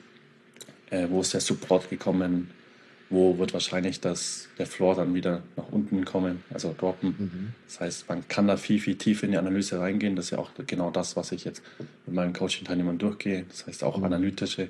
äh, 0.90 1.06
wo 1.08 1.20
ist 1.20 1.32
der 1.32 1.40
Support 1.40 1.88
gekommen, 1.88 2.50
wo 3.08 3.38
wird 3.38 3.52
wahrscheinlich 3.52 4.00
das, 4.00 4.48
der 4.58 4.66
Floor 4.66 4.94
dann 4.94 5.14
wieder 5.14 5.42
nach 5.56 5.68
unten 5.72 6.04
kommen, 6.04 6.44
also 6.52 6.74
droppen. 6.78 7.14
Mhm. 7.18 7.54
Das 7.66 7.80
heißt, 7.80 8.08
man 8.08 8.26
kann 8.28 8.46
da 8.46 8.56
viel, 8.56 8.78
viel 8.78 8.96
tiefer 8.96 9.24
in 9.24 9.32
die 9.32 9.38
Analyse 9.38 9.80
reingehen. 9.80 10.14
Das 10.14 10.26
ist 10.26 10.30
ja 10.30 10.38
auch 10.38 10.52
genau 10.66 10.90
das, 10.90 11.16
was 11.16 11.32
ich 11.32 11.44
jetzt 11.44 11.62
mit 12.06 12.14
meinen 12.14 12.32
Coaching-Teilnehmern 12.32 12.98
durchgehe. 12.98 13.44
Das 13.48 13.66
heißt, 13.66 13.82
auch 13.82 13.98
mhm. 13.98 14.04
analytische 14.04 14.68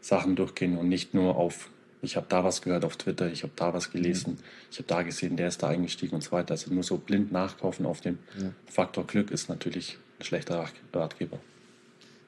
Sachen 0.00 0.36
durchgehen 0.36 0.78
und 0.78 0.88
nicht 0.88 1.12
nur 1.12 1.36
auf, 1.36 1.70
ich 2.02 2.16
habe 2.16 2.26
da 2.28 2.44
was 2.44 2.62
gehört 2.62 2.84
auf 2.84 2.96
Twitter, 2.96 3.30
ich 3.30 3.44
habe 3.44 3.52
da 3.56 3.72
was 3.72 3.90
gelesen, 3.90 4.34
mhm. 4.34 4.38
ich 4.70 4.78
habe 4.78 4.88
da 4.88 5.02
gesehen, 5.02 5.36
der 5.36 5.48
ist 5.48 5.62
da 5.62 5.68
eingestiegen 5.68 6.16
und 6.16 6.22
so 6.22 6.32
weiter. 6.32 6.52
Also 6.52 6.72
nur 6.74 6.82
so 6.82 6.98
blind 6.98 7.32
nachkaufen 7.32 7.86
auf 7.86 8.00
den 8.00 8.18
ja. 8.38 8.50
Faktor 8.66 9.06
Glück 9.06 9.30
ist 9.30 9.48
natürlich 9.48 9.98
ein 10.18 10.24
schlechter 10.24 10.68
Ratgeber. 10.92 11.38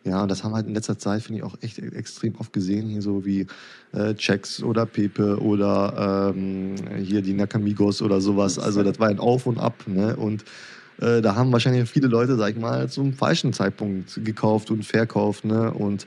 Ja, 0.04 0.23
und 0.23 0.31
das 0.31 0.45
haben 0.45 0.52
wir 0.52 0.57
halt 0.57 0.66
in 0.66 0.75
letzter 0.75 0.99
Zeit, 0.99 1.23
finde 1.23 1.38
ich, 1.38 1.45
auch 1.45 1.57
echt 1.62 1.78
extrem 1.78 2.35
oft 2.37 2.52
gesehen, 2.52 2.88
hier 2.88 3.00
so 3.00 3.25
wie 3.25 3.47
äh, 3.93 4.14
Checks 4.14 4.62
oder 4.62 4.85
Pepe 4.85 5.40
oder 5.40 6.33
ähm, 6.37 6.75
hier 7.02 7.23
die 7.23 7.33
Nakamigos 7.33 8.02
oder 8.02 8.21
sowas. 8.21 8.59
Also 8.59 8.83
das 8.83 9.00
war 9.00 9.09
ein 9.09 9.19
Auf 9.19 9.47
und 9.47 9.59
Ab. 9.59 9.85
Ne? 9.87 10.14
Und 10.14 10.45
äh, 11.00 11.23
da 11.23 11.37
haben 11.37 11.52
wahrscheinlich 11.52 11.88
viele 11.88 12.09
Leute, 12.09 12.37
sag 12.37 12.50
ich 12.50 12.61
mal, 12.61 12.90
zum 12.90 13.14
falschen 13.14 13.54
Zeitpunkt 13.54 14.23
gekauft 14.23 14.71
und 14.71 14.85
verkauft. 14.85 15.47
Ne? 15.47 15.73
Und 15.73 16.07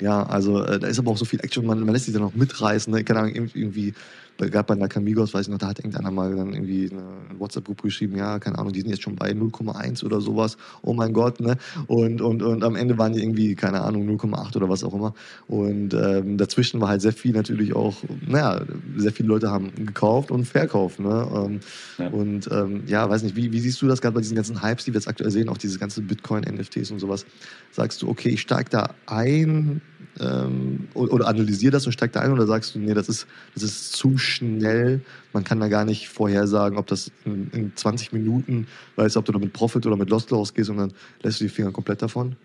ja, 0.00 0.22
also 0.24 0.62
äh, 0.62 0.78
da 0.78 0.86
ist 0.86 0.98
aber 0.98 1.10
auch 1.10 1.16
so 1.16 1.24
viel 1.24 1.40
Action, 1.40 1.66
man, 1.66 1.80
man 1.80 1.92
lässt 1.92 2.06
sich 2.06 2.14
dann 2.14 2.22
auch 2.22 2.34
mitreißen. 2.34 2.92
Ne? 2.92 3.04
Keine 3.04 3.20
Ahnung, 3.20 3.34
irgendwie 3.34 3.94
gerade 4.38 4.64
bei 4.64 4.74
Nakamigos, 4.74 5.34
weiß 5.34 5.46
ich 5.46 5.52
noch, 5.52 5.58
da 5.58 5.68
hat 5.68 5.78
irgendeiner 5.78 6.10
mal 6.10 6.34
dann 6.34 6.52
irgendwie 6.52 6.90
eine 6.90 7.02
WhatsApp-Gruppe 7.38 7.84
geschrieben, 7.84 8.16
ja, 8.16 8.38
keine 8.38 8.58
Ahnung, 8.58 8.72
die 8.72 8.80
sind 8.80 8.90
jetzt 8.90 9.02
schon 9.02 9.16
bei 9.16 9.30
0,1 9.30 10.04
oder 10.04 10.20
sowas, 10.20 10.56
oh 10.82 10.92
mein 10.92 11.12
Gott, 11.12 11.40
ne? 11.40 11.56
Und, 11.86 12.20
und, 12.20 12.42
und 12.42 12.64
am 12.64 12.76
Ende 12.76 12.98
waren 12.98 13.12
die 13.12 13.22
irgendwie, 13.22 13.54
keine 13.54 13.82
Ahnung, 13.82 14.08
0,8 14.08 14.56
oder 14.56 14.68
was 14.68 14.84
auch 14.84 14.94
immer. 14.94 15.14
Und 15.48 15.94
ähm, 15.94 16.36
dazwischen 16.36 16.80
war 16.80 16.88
halt 16.88 17.02
sehr 17.02 17.12
viel 17.12 17.32
natürlich 17.32 17.74
auch, 17.74 17.96
naja, 18.26 18.62
sehr 18.96 19.12
viele 19.12 19.28
Leute 19.28 19.50
haben 19.50 19.72
gekauft 19.74 20.30
und 20.30 20.44
verkauft, 20.44 21.00
ne? 21.00 21.28
Ähm, 21.34 21.60
ja. 21.98 22.08
Und 22.08 22.48
ähm, 22.52 22.82
ja, 22.86 23.08
weiß 23.08 23.22
nicht, 23.22 23.36
wie, 23.36 23.52
wie 23.52 23.60
siehst 23.60 23.80
du 23.80 23.88
das 23.88 24.00
gerade 24.00 24.14
bei 24.14 24.20
diesen 24.20 24.36
ganzen 24.36 24.62
Hypes, 24.62 24.84
die 24.84 24.92
wir 24.92 24.98
jetzt 24.98 25.08
aktuell 25.08 25.30
sehen, 25.30 25.48
auch 25.48 25.58
diese 25.58 25.78
ganzen 25.78 26.06
Bitcoin-NFTs 26.06 26.90
und 26.90 26.98
sowas? 26.98 27.26
Sagst 27.72 28.02
du, 28.02 28.08
okay, 28.08 28.28
ich 28.30 28.40
steige 28.42 28.70
da 28.70 28.94
ein, 29.06 29.80
ähm, 30.20 30.88
oder 30.94 31.28
analysiere 31.28 31.72
das 31.72 31.86
und 31.86 31.92
steig 31.92 32.12
da 32.12 32.20
ein 32.20 32.32
oder 32.32 32.46
sagst 32.46 32.74
du, 32.74 32.78
nee, 32.78 32.94
das 32.94 33.08
ist, 33.08 33.26
das 33.54 33.62
ist 33.62 33.92
zu 33.92 34.18
schnell, 34.26 35.00
man 35.32 35.44
kann 35.44 35.60
da 35.60 35.68
gar 35.68 35.84
nicht 35.84 36.08
vorhersagen, 36.08 36.78
ob 36.78 36.86
das 36.86 37.10
in, 37.24 37.50
in 37.52 37.76
20 37.76 38.12
Minuten, 38.12 38.66
weißt 38.96 39.16
ob 39.16 39.24
du 39.24 39.32
da 39.32 39.38
mit 39.38 39.52
Profit 39.52 39.86
oder 39.86 39.96
mit 39.96 40.10
Lost 40.10 40.32
rausgehst 40.32 40.70
und 40.70 40.78
dann 40.78 40.92
lässt 41.22 41.40
du 41.40 41.44
die 41.44 41.50
Finger 41.50 41.72
komplett 41.72 42.02
davon? 42.02 42.36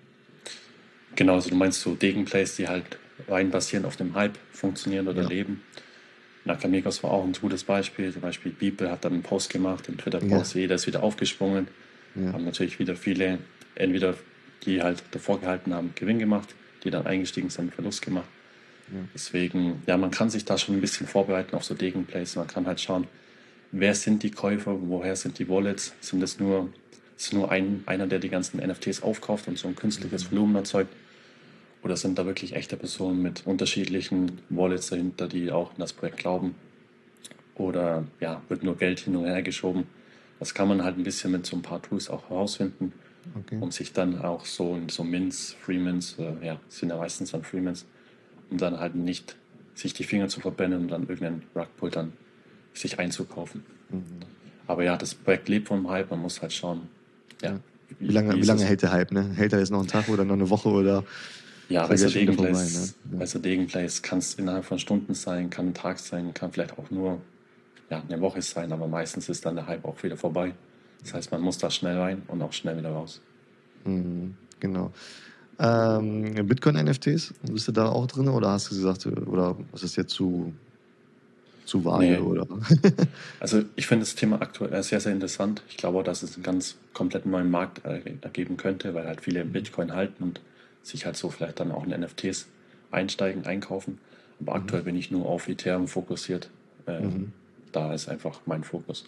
Genau, 1.15 1.35
also 1.35 1.49
du 1.49 1.55
meinst 1.55 1.81
so 1.81 1.95
Degenplays, 1.95 2.55
die 2.55 2.67
halt 2.67 2.97
rein 3.27 3.51
basieren 3.51 3.85
auf 3.85 3.97
dem 3.97 4.15
Hype 4.15 4.37
funktionieren 4.51 5.07
oder 5.07 5.23
ja. 5.23 5.27
leben. 5.27 5.61
Nakamegos 6.45 7.03
war 7.03 7.11
auch 7.11 7.23
ein 7.23 7.33
gutes 7.33 7.63
Beispiel. 7.63 8.11
Zum 8.11 8.21
Beispiel 8.21 8.51
Beeple 8.51 8.89
hat 8.89 9.05
dann 9.05 9.13
einen 9.13 9.23
Post 9.23 9.51
gemacht, 9.51 9.87
den 9.87 9.97
Twitter-Post, 9.97 10.55
ja. 10.55 10.61
jeder 10.61 10.75
ist 10.75 10.87
wieder 10.87 11.03
aufgesprungen. 11.03 11.67
Ja. 12.15 12.33
Haben 12.33 12.45
natürlich 12.45 12.79
wieder 12.79 12.95
viele, 12.95 13.39
entweder 13.75 14.15
die 14.65 14.81
halt 14.81 15.03
davor 15.11 15.39
gehalten 15.39 15.73
haben, 15.73 15.91
Gewinn 15.95 16.19
gemacht 16.19 16.55
die 16.83 16.91
dann 16.91 17.05
eingestiegen 17.05 17.49
sind, 17.49 17.73
Verlust 17.73 18.01
gemacht. 18.01 18.27
Deswegen, 19.13 19.81
ja, 19.85 19.97
man 19.97 20.11
kann 20.11 20.29
sich 20.29 20.45
da 20.45 20.57
schon 20.57 20.75
ein 20.75 20.81
bisschen 20.81 21.07
vorbereiten 21.07 21.55
auf 21.55 21.63
so 21.63 21.73
Degenplays. 21.73 22.35
Man 22.35 22.47
kann 22.47 22.67
halt 22.67 22.79
schauen, 22.79 23.07
wer 23.71 23.95
sind 23.95 24.23
die 24.23 24.31
Käufer, 24.31 24.77
woher 24.81 25.15
sind 25.15 25.39
die 25.39 25.47
Wallets? 25.49 25.93
Sind 26.01 26.21
das 26.21 26.39
nur, 26.39 26.69
ist 27.17 27.33
nur 27.33 27.51
ein, 27.51 27.83
einer, 27.85 28.07
der 28.07 28.19
die 28.19 28.29
ganzen 28.29 28.59
NFTs 28.59 29.03
aufkauft 29.03 29.47
und 29.47 29.57
so 29.57 29.67
ein 29.67 29.75
künstliches 29.75 30.25
mhm. 30.25 30.35
Volumen 30.35 30.55
erzeugt? 30.55 30.93
Oder 31.83 31.97
sind 31.97 32.17
da 32.19 32.25
wirklich 32.25 32.55
echte 32.55 32.77
Personen 32.77 33.21
mit 33.21 33.47
unterschiedlichen 33.47 34.39
Wallets 34.49 34.87
dahinter, 34.87 35.27
die 35.27 35.51
auch 35.51 35.71
in 35.71 35.79
das 35.79 35.93
Projekt 35.93 36.17
glauben? 36.17 36.55
Oder 37.55 38.05
ja, 38.19 38.41
wird 38.49 38.63
nur 38.63 38.77
Geld 38.77 38.99
hin 38.99 39.15
und 39.15 39.25
her 39.25 39.41
geschoben? 39.41 39.85
Das 40.39 40.53
kann 40.53 40.67
man 40.67 40.83
halt 40.83 40.97
ein 40.97 41.03
bisschen 41.03 41.31
mit 41.31 41.45
so 41.45 41.55
ein 41.55 41.61
paar 41.61 41.81
Tools 41.81 42.09
auch 42.09 42.29
herausfinden 42.29 42.93
okay. 43.35 43.57
um 43.59 43.71
sich 43.71 43.93
dann 43.93 44.19
auch 44.21 44.45
so 44.45 44.75
in 44.75 44.89
so 44.89 45.03
Mints, 45.03 45.55
Freemans, 45.61 46.17
äh, 46.19 46.45
ja, 46.45 46.59
sind 46.67 46.89
ja 46.89 46.97
meistens 46.97 47.31
dann 47.31 47.43
Freemans, 47.43 47.85
um 48.51 48.57
dann 48.57 48.79
halt 48.79 48.95
nicht 48.95 49.35
sich 49.73 49.93
die 49.93 50.03
Finger 50.03 50.27
zu 50.27 50.39
verbrennen 50.39 50.81
und 50.81 50.87
dann 50.89 51.01
irgendeinen 51.03 51.43
Rugpull 51.55 51.89
dann 51.89 52.13
sich 52.73 52.99
einzukaufen. 52.99 53.63
Mhm. 53.89 54.03
Aber 54.67 54.83
ja, 54.83 54.97
das 54.97 55.15
Projekt 55.15 55.49
lebt 55.49 55.67
vom 55.67 55.89
Hype, 55.89 56.11
man 56.11 56.19
muss 56.19 56.41
halt 56.41 56.53
schauen. 56.53 56.87
Ja, 57.41 57.59
wie, 57.99 58.07
wie 58.07 58.11
lange, 58.11 58.35
wie 58.35 58.41
lange 58.41 58.63
hält 58.63 58.83
der 58.83 58.91
Hype? 58.91 59.11
Ne? 59.11 59.31
Hält 59.35 59.53
er 59.53 59.59
jetzt 59.59 59.71
noch 59.71 59.79
einen 59.79 59.87
Tag 59.87 60.07
oder 60.09 60.23
noch 60.23 60.35
eine 60.35 60.49
Woche 60.49 60.69
oder? 60.69 61.03
Ja, 61.69 61.87
bei 61.87 61.95
so 61.95 62.09
Degenplays, 62.09 62.95
ne? 63.09 63.19
ja. 63.19 63.39
Degenplays 63.39 64.01
kann 64.01 64.19
es 64.19 64.33
innerhalb 64.35 64.65
von 64.65 64.77
Stunden 64.77 65.13
sein, 65.13 65.49
kann 65.49 65.67
ein 65.69 65.73
Tag 65.73 65.99
sein, 65.99 66.33
kann 66.33 66.51
vielleicht 66.51 66.77
auch 66.77 66.91
nur 66.91 67.21
ja, 67.89 68.03
eine 68.07 68.19
Woche 68.19 68.41
sein, 68.41 68.71
aber 68.73 68.87
meistens 68.87 69.29
ist 69.29 69.45
dann 69.45 69.55
der 69.55 69.67
Hype 69.67 69.85
auch 69.85 70.01
wieder 70.03 70.17
vorbei. 70.17 70.53
Das 71.01 71.13
heißt, 71.13 71.31
man 71.31 71.41
muss 71.41 71.57
da 71.57 71.71
schnell 71.71 71.97
rein 71.97 72.23
und 72.27 72.41
auch 72.41 72.53
schnell 72.53 72.77
wieder 72.77 72.91
raus. 72.91 73.21
Mhm, 73.85 74.35
genau. 74.59 74.91
Ähm, 75.63 76.47
Bitcoin-NFTs, 76.47 77.35
bist 77.43 77.67
du 77.67 77.71
da 77.71 77.87
auch 77.87 78.07
drin 78.07 78.27
oder 78.29 78.49
hast 78.49 78.71
du 78.71 78.75
gesagt, 78.75 79.05
oder 79.05 79.55
was 79.71 79.83
ist 79.83 79.95
jetzt 79.95 80.11
zu, 80.11 80.53
zu 81.65 81.85
vage? 81.85 82.05
Nee. 82.05 82.17
Oder? 82.17 82.47
also 83.39 83.61
ich 83.75 83.85
finde 83.85 84.05
das 84.05 84.15
Thema 84.15 84.41
aktuell 84.41 84.81
sehr, 84.81 84.99
sehr 84.99 85.11
interessant. 85.11 85.61
Ich 85.69 85.77
glaube 85.77 85.99
auch, 85.99 86.03
dass 86.03 86.23
es 86.23 86.33
einen 86.33 86.43
ganz 86.43 86.77
kompletten 86.93 87.29
neuen 87.29 87.51
Markt 87.51 87.85
ergeben 87.85 88.57
könnte, 88.57 88.95
weil 88.95 89.05
halt 89.05 89.21
viele 89.21 89.45
Bitcoin 89.45 89.93
halten 89.93 90.23
und 90.23 90.41
sich 90.81 91.05
halt 91.05 91.15
so 91.15 91.29
vielleicht 91.29 91.59
dann 91.59 91.71
auch 91.71 91.85
in 91.85 91.91
NFTs 91.91 92.47
einsteigen, 92.89 93.45
einkaufen. 93.45 93.99
Aber 94.39 94.53
mhm. 94.53 94.61
aktuell 94.63 94.81
bin 94.81 94.95
ich 94.95 95.11
nur 95.11 95.27
auf 95.27 95.47
Ethereum 95.47 95.87
fokussiert. 95.87 96.49
Ähm, 96.87 97.03
mhm. 97.03 97.33
Da 97.71 97.93
ist 97.93 98.09
einfach 98.09 98.39
mein 98.47 98.63
Fokus. 98.63 99.05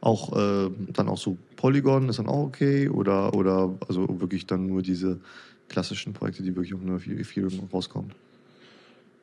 Auch 0.00 0.36
äh, 0.36 0.70
dann 0.92 1.08
auch 1.08 1.18
so 1.18 1.36
Polygon 1.56 2.08
ist 2.08 2.18
dann 2.18 2.28
auch 2.28 2.44
okay 2.44 2.88
oder, 2.88 3.34
oder 3.34 3.74
also 3.88 4.20
wirklich 4.20 4.46
dann 4.46 4.66
nur 4.66 4.82
diese 4.82 5.18
klassischen 5.68 6.12
Projekte, 6.12 6.42
die 6.42 6.54
wirklich 6.54 6.74
auch 6.74 6.80
nur 6.80 7.00
für 7.00 7.12
Ethereum 7.12 7.68
rauskommen? 7.72 8.12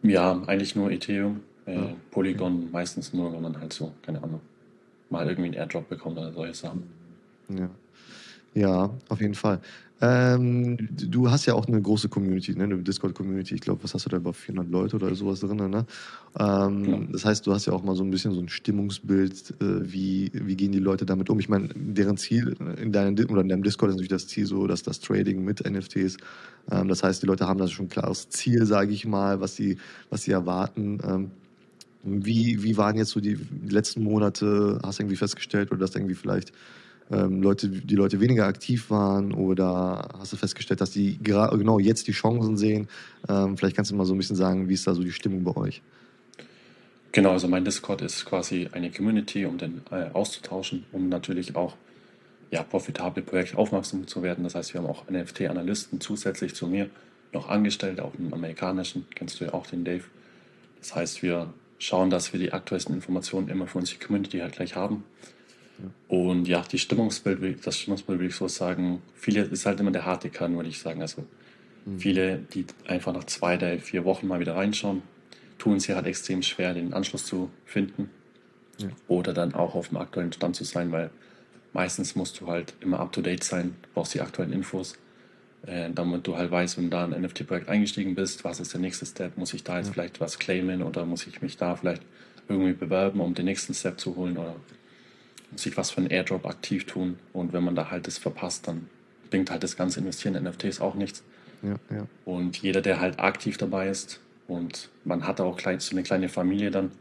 Ja, 0.03 0.41
eigentlich 0.45 0.75
nur 0.75 0.91
Ethereum. 0.91 1.41
Äh, 1.65 1.75
ja. 1.75 1.93
Polygon 2.11 2.55
okay. 2.55 2.69
meistens 2.71 3.13
nur, 3.13 3.31
wenn 3.33 3.41
man 3.41 3.59
halt 3.59 3.73
so, 3.73 3.91
keine 4.01 4.21
Ahnung, 4.21 4.41
mal 5.09 5.27
irgendwie 5.27 5.47
einen 5.47 5.55
Airdrop 5.55 5.89
bekommt 5.89 6.17
oder 6.17 6.31
solche 6.31 6.53
Sachen. 6.53 6.83
Ja. 7.49 7.69
Ja, 8.53 8.89
auf 9.09 9.19
jeden 9.19 9.35
Fall. 9.35 9.59
Ähm, 10.01 10.77
du 10.91 11.31
hast 11.31 11.45
ja 11.45 11.53
auch 11.53 11.67
eine 11.67 11.81
große 11.81 12.09
Community, 12.09 12.53
ne? 12.53 12.65
eine 12.65 12.77
Discord-Community. 12.79 13.55
Ich 13.55 13.61
glaube, 13.61 13.83
was 13.83 13.93
hast 13.93 14.05
du 14.05 14.09
da 14.09 14.17
über 14.17 14.33
400 14.33 14.69
Leute 14.69 14.97
oder 14.97 15.15
sowas 15.15 15.39
drin? 15.39 15.57
Ne? 15.57 15.85
Ähm, 16.37 16.85
ja. 16.85 16.99
Das 17.11 17.23
heißt, 17.23 17.47
du 17.47 17.53
hast 17.53 17.65
ja 17.65 17.73
auch 17.73 17.83
mal 17.83 17.95
so 17.95 18.03
ein 18.03 18.11
bisschen 18.11 18.33
so 18.33 18.41
ein 18.41 18.49
Stimmungsbild. 18.49 19.53
Äh, 19.61 19.91
wie, 19.91 20.31
wie 20.33 20.55
gehen 20.55 20.73
die 20.73 20.79
Leute 20.79 21.05
damit 21.05 21.29
um? 21.29 21.39
Ich 21.39 21.47
meine, 21.47 21.69
deren 21.73 22.17
Ziel 22.17 22.55
in 22.81 22.91
deinem, 22.91 23.15
oder 23.29 23.41
in 23.41 23.47
deinem 23.47 23.63
Discord 23.63 23.89
ist 23.89 23.95
natürlich 23.95 24.09
das 24.09 24.27
Ziel 24.27 24.45
so, 24.45 24.67
dass 24.67 24.83
das 24.83 24.99
Trading 24.99 25.43
mit 25.45 25.65
NFTs. 25.65 26.17
Ähm, 26.71 26.89
das 26.89 27.01
heißt, 27.01 27.23
die 27.23 27.27
Leute 27.27 27.47
haben 27.47 27.59
da 27.59 27.67
schon 27.67 27.85
ein 27.85 27.89
klares 27.89 28.29
Ziel, 28.29 28.65
sage 28.65 28.91
ich 28.91 29.05
mal, 29.05 29.39
was 29.39 29.55
sie, 29.55 29.77
was 30.09 30.23
sie 30.23 30.31
erwarten. 30.31 30.99
Ähm, 31.03 31.31
wie, 32.03 32.61
wie 32.63 32.77
waren 32.77 32.97
jetzt 32.97 33.11
so 33.11 33.21
die 33.21 33.37
letzten 33.67 34.03
Monate? 34.03 34.79
Hast 34.83 34.99
du 34.99 35.03
irgendwie 35.03 35.15
festgestellt 35.15 35.71
oder 35.71 35.79
dass 35.79 35.95
irgendwie 35.95 36.15
vielleicht 36.15 36.51
ähm, 37.11 37.41
Leute, 37.41 37.69
die 37.69 37.95
Leute 37.95 38.19
weniger 38.19 38.45
aktiv 38.45 38.89
waren 38.89 39.31
oder 39.31 40.09
hast 40.17 40.33
du 40.33 40.37
festgestellt, 40.37 40.81
dass 40.81 40.91
die 40.91 41.19
genau 41.21 41.79
jetzt 41.79 42.07
die 42.07 42.13
Chancen 42.13 42.57
sehen? 42.57 42.87
Ähm, 43.29 43.57
vielleicht 43.57 43.75
kannst 43.75 43.91
du 43.91 43.95
mal 43.95 44.05
so 44.05 44.13
ein 44.13 44.17
bisschen 44.17 44.35
sagen, 44.35 44.69
wie 44.69 44.73
ist 44.73 44.87
da 44.87 44.93
so 44.93 45.03
die 45.03 45.11
Stimmung 45.11 45.43
bei 45.43 45.55
euch? 45.55 45.81
Genau, 47.11 47.31
also 47.31 47.47
mein 47.47 47.63
Discord 47.63 48.01
ist 48.01 48.25
quasi 48.25 48.67
eine 48.73 48.91
Community, 48.91 49.45
um 49.45 49.57
den 49.57 49.81
äh, 49.91 50.09
auszutauschen, 50.11 50.85
um 50.91 51.07
natürlich 51.07 51.55
auch 51.55 51.75
ja, 52.51 52.63
profitable 52.63 53.23
Projekte 53.23 53.57
aufmerksam 53.57 54.07
zu 54.07 54.21
werden. 54.21 54.43
Das 54.43 54.55
heißt, 54.55 54.73
wir 54.73 54.81
haben 54.81 54.89
auch 54.89 55.09
NFT-Analysten 55.09 56.01
zusätzlich 56.01 56.55
zu 56.55 56.67
mir 56.67 56.89
noch 57.31 57.49
angestellt, 57.49 57.99
auch 57.99 58.13
einen 58.17 58.33
amerikanischen, 58.33 59.05
kennst 59.13 59.39
du 59.39 59.45
ja 59.45 59.53
auch 59.53 59.67
den 59.67 59.85
Dave. 59.85 60.03
Das 60.79 60.95
heißt, 60.95 61.23
wir 61.23 61.53
schauen, 61.79 62.09
dass 62.09 62.33
wir 62.33 62.39
die 62.39 62.53
aktuellsten 62.53 62.95
Informationen 62.95 63.49
immer 63.49 63.67
für 63.67 63.77
unsere 63.77 63.99
Community 63.99 64.39
halt 64.39 64.53
gleich 64.53 64.75
haben. 64.75 65.03
Und 66.07 66.47
ja, 66.47 66.61
die 66.61 66.79
Stimmungsbild, 66.79 67.65
das 67.65 67.79
Stimmungsbild 67.79 68.19
würde 68.19 68.29
ich 68.29 68.35
so 68.35 68.47
sagen, 68.47 69.01
viele 69.15 69.41
ist 69.41 69.65
halt 69.65 69.79
immer 69.79 69.91
der 69.91 70.05
harte 70.05 70.29
Kern, 70.29 70.55
würde 70.55 70.69
ich 70.69 70.79
sagen. 70.79 71.01
Also 71.01 71.25
mhm. 71.85 71.99
viele, 71.99 72.37
die 72.53 72.65
einfach 72.87 73.13
nach 73.13 73.25
zwei, 73.25 73.57
drei, 73.57 73.79
vier 73.79 74.05
Wochen 74.05 74.27
mal 74.27 74.39
wieder 74.39 74.55
reinschauen, 74.55 75.01
tun 75.57 75.77
es 75.77 75.87
ja 75.87 75.95
halt 75.95 76.07
extrem 76.07 76.41
schwer, 76.41 76.73
den 76.73 76.93
Anschluss 76.93 77.25
zu 77.25 77.49
finden. 77.65 78.09
Ja. 78.77 78.89
Oder 79.07 79.33
dann 79.33 79.53
auch 79.53 79.75
auf 79.75 79.89
dem 79.89 79.97
aktuellen 79.97 80.33
Stand 80.33 80.55
zu 80.55 80.63
sein, 80.63 80.91
weil 80.91 81.09
meistens 81.73 82.15
musst 82.15 82.39
du 82.39 82.47
halt 82.47 82.73
immer 82.81 82.99
up-to-date 82.99 83.43
sein, 83.43 83.75
brauchst 83.93 84.13
die 84.13 84.21
aktuellen 84.21 84.51
Infos, 84.51 84.97
äh, 85.65 85.89
damit 85.93 86.27
du 86.27 86.35
halt 86.35 86.51
weißt, 86.51 86.77
wenn 86.77 86.85
du 86.85 86.89
da 86.91 87.05
in 87.05 87.13
ein 87.13 87.21
NFT-Projekt 87.23 87.69
eingestiegen 87.69 88.15
bist, 88.15 88.43
was 88.43 88.59
ist 88.59 88.73
der 88.73 88.81
nächste 88.81 89.05
Step, 89.05 89.37
muss 89.37 89.53
ich 89.53 89.63
da 89.63 89.77
jetzt 89.77 89.87
ja. 89.87 89.93
vielleicht 89.93 90.19
was 90.19 90.39
claimen 90.39 90.83
oder 90.83 91.05
muss 91.05 91.25
ich 91.27 91.41
mich 91.41 91.57
da 91.57 91.75
vielleicht 91.75 92.03
irgendwie 92.47 92.73
bewerben, 92.73 93.21
um 93.21 93.33
den 93.33 93.45
nächsten 93.45 93.73
Step 93.73 93.99
zu 93.99 94.15
holen 94.15 94.37
oder 94.37 94.55
muss 95.51 95.65
ich 95.65 95.77
was 95.77 95.91
für 95.91 95.97
einen 95.97 96.09
Airdrop 96.09 96.45
aktiv 96.45 96.85
tun 96.85 97.17
und 97.33 97.53
wenn 97.53 97.63
man 97.63 97.75
da 97.75 97.91
halt 97.91 98.07
das 98.07 98.17
verpasst, 98.17 98.67
dann 98.67 98.89
bringt 99.29 99.51
halt 99.51 99.63
das 99.63 99.75
ganze 99.75 99.99
Investieren 99.99 100.35
in 100.35 100.43
NFTs 100.43 100.79
auch 100.81 100.95
nichts. 100.95 101.23
Ja, 101.61 101.75
ja. 101.89 102.07
Und 102.25 102.57
jeder, 102.57 102.81
der 102.81 102.99
halt 102.99 103.19
aktiv 103.19 103.57
dabei 103.57 103.89
ist 103.89 104.19
und 104.47 104.89
man 105.03 105.25
hat 105.27 105.41
auch 105.41 105.57
gleich 105.57 105.81
so 105.81 105.95
eine 105.95 106.03
kleine 106.03 106.29
Familie 106.29 106.71
dann, 106.71 106.91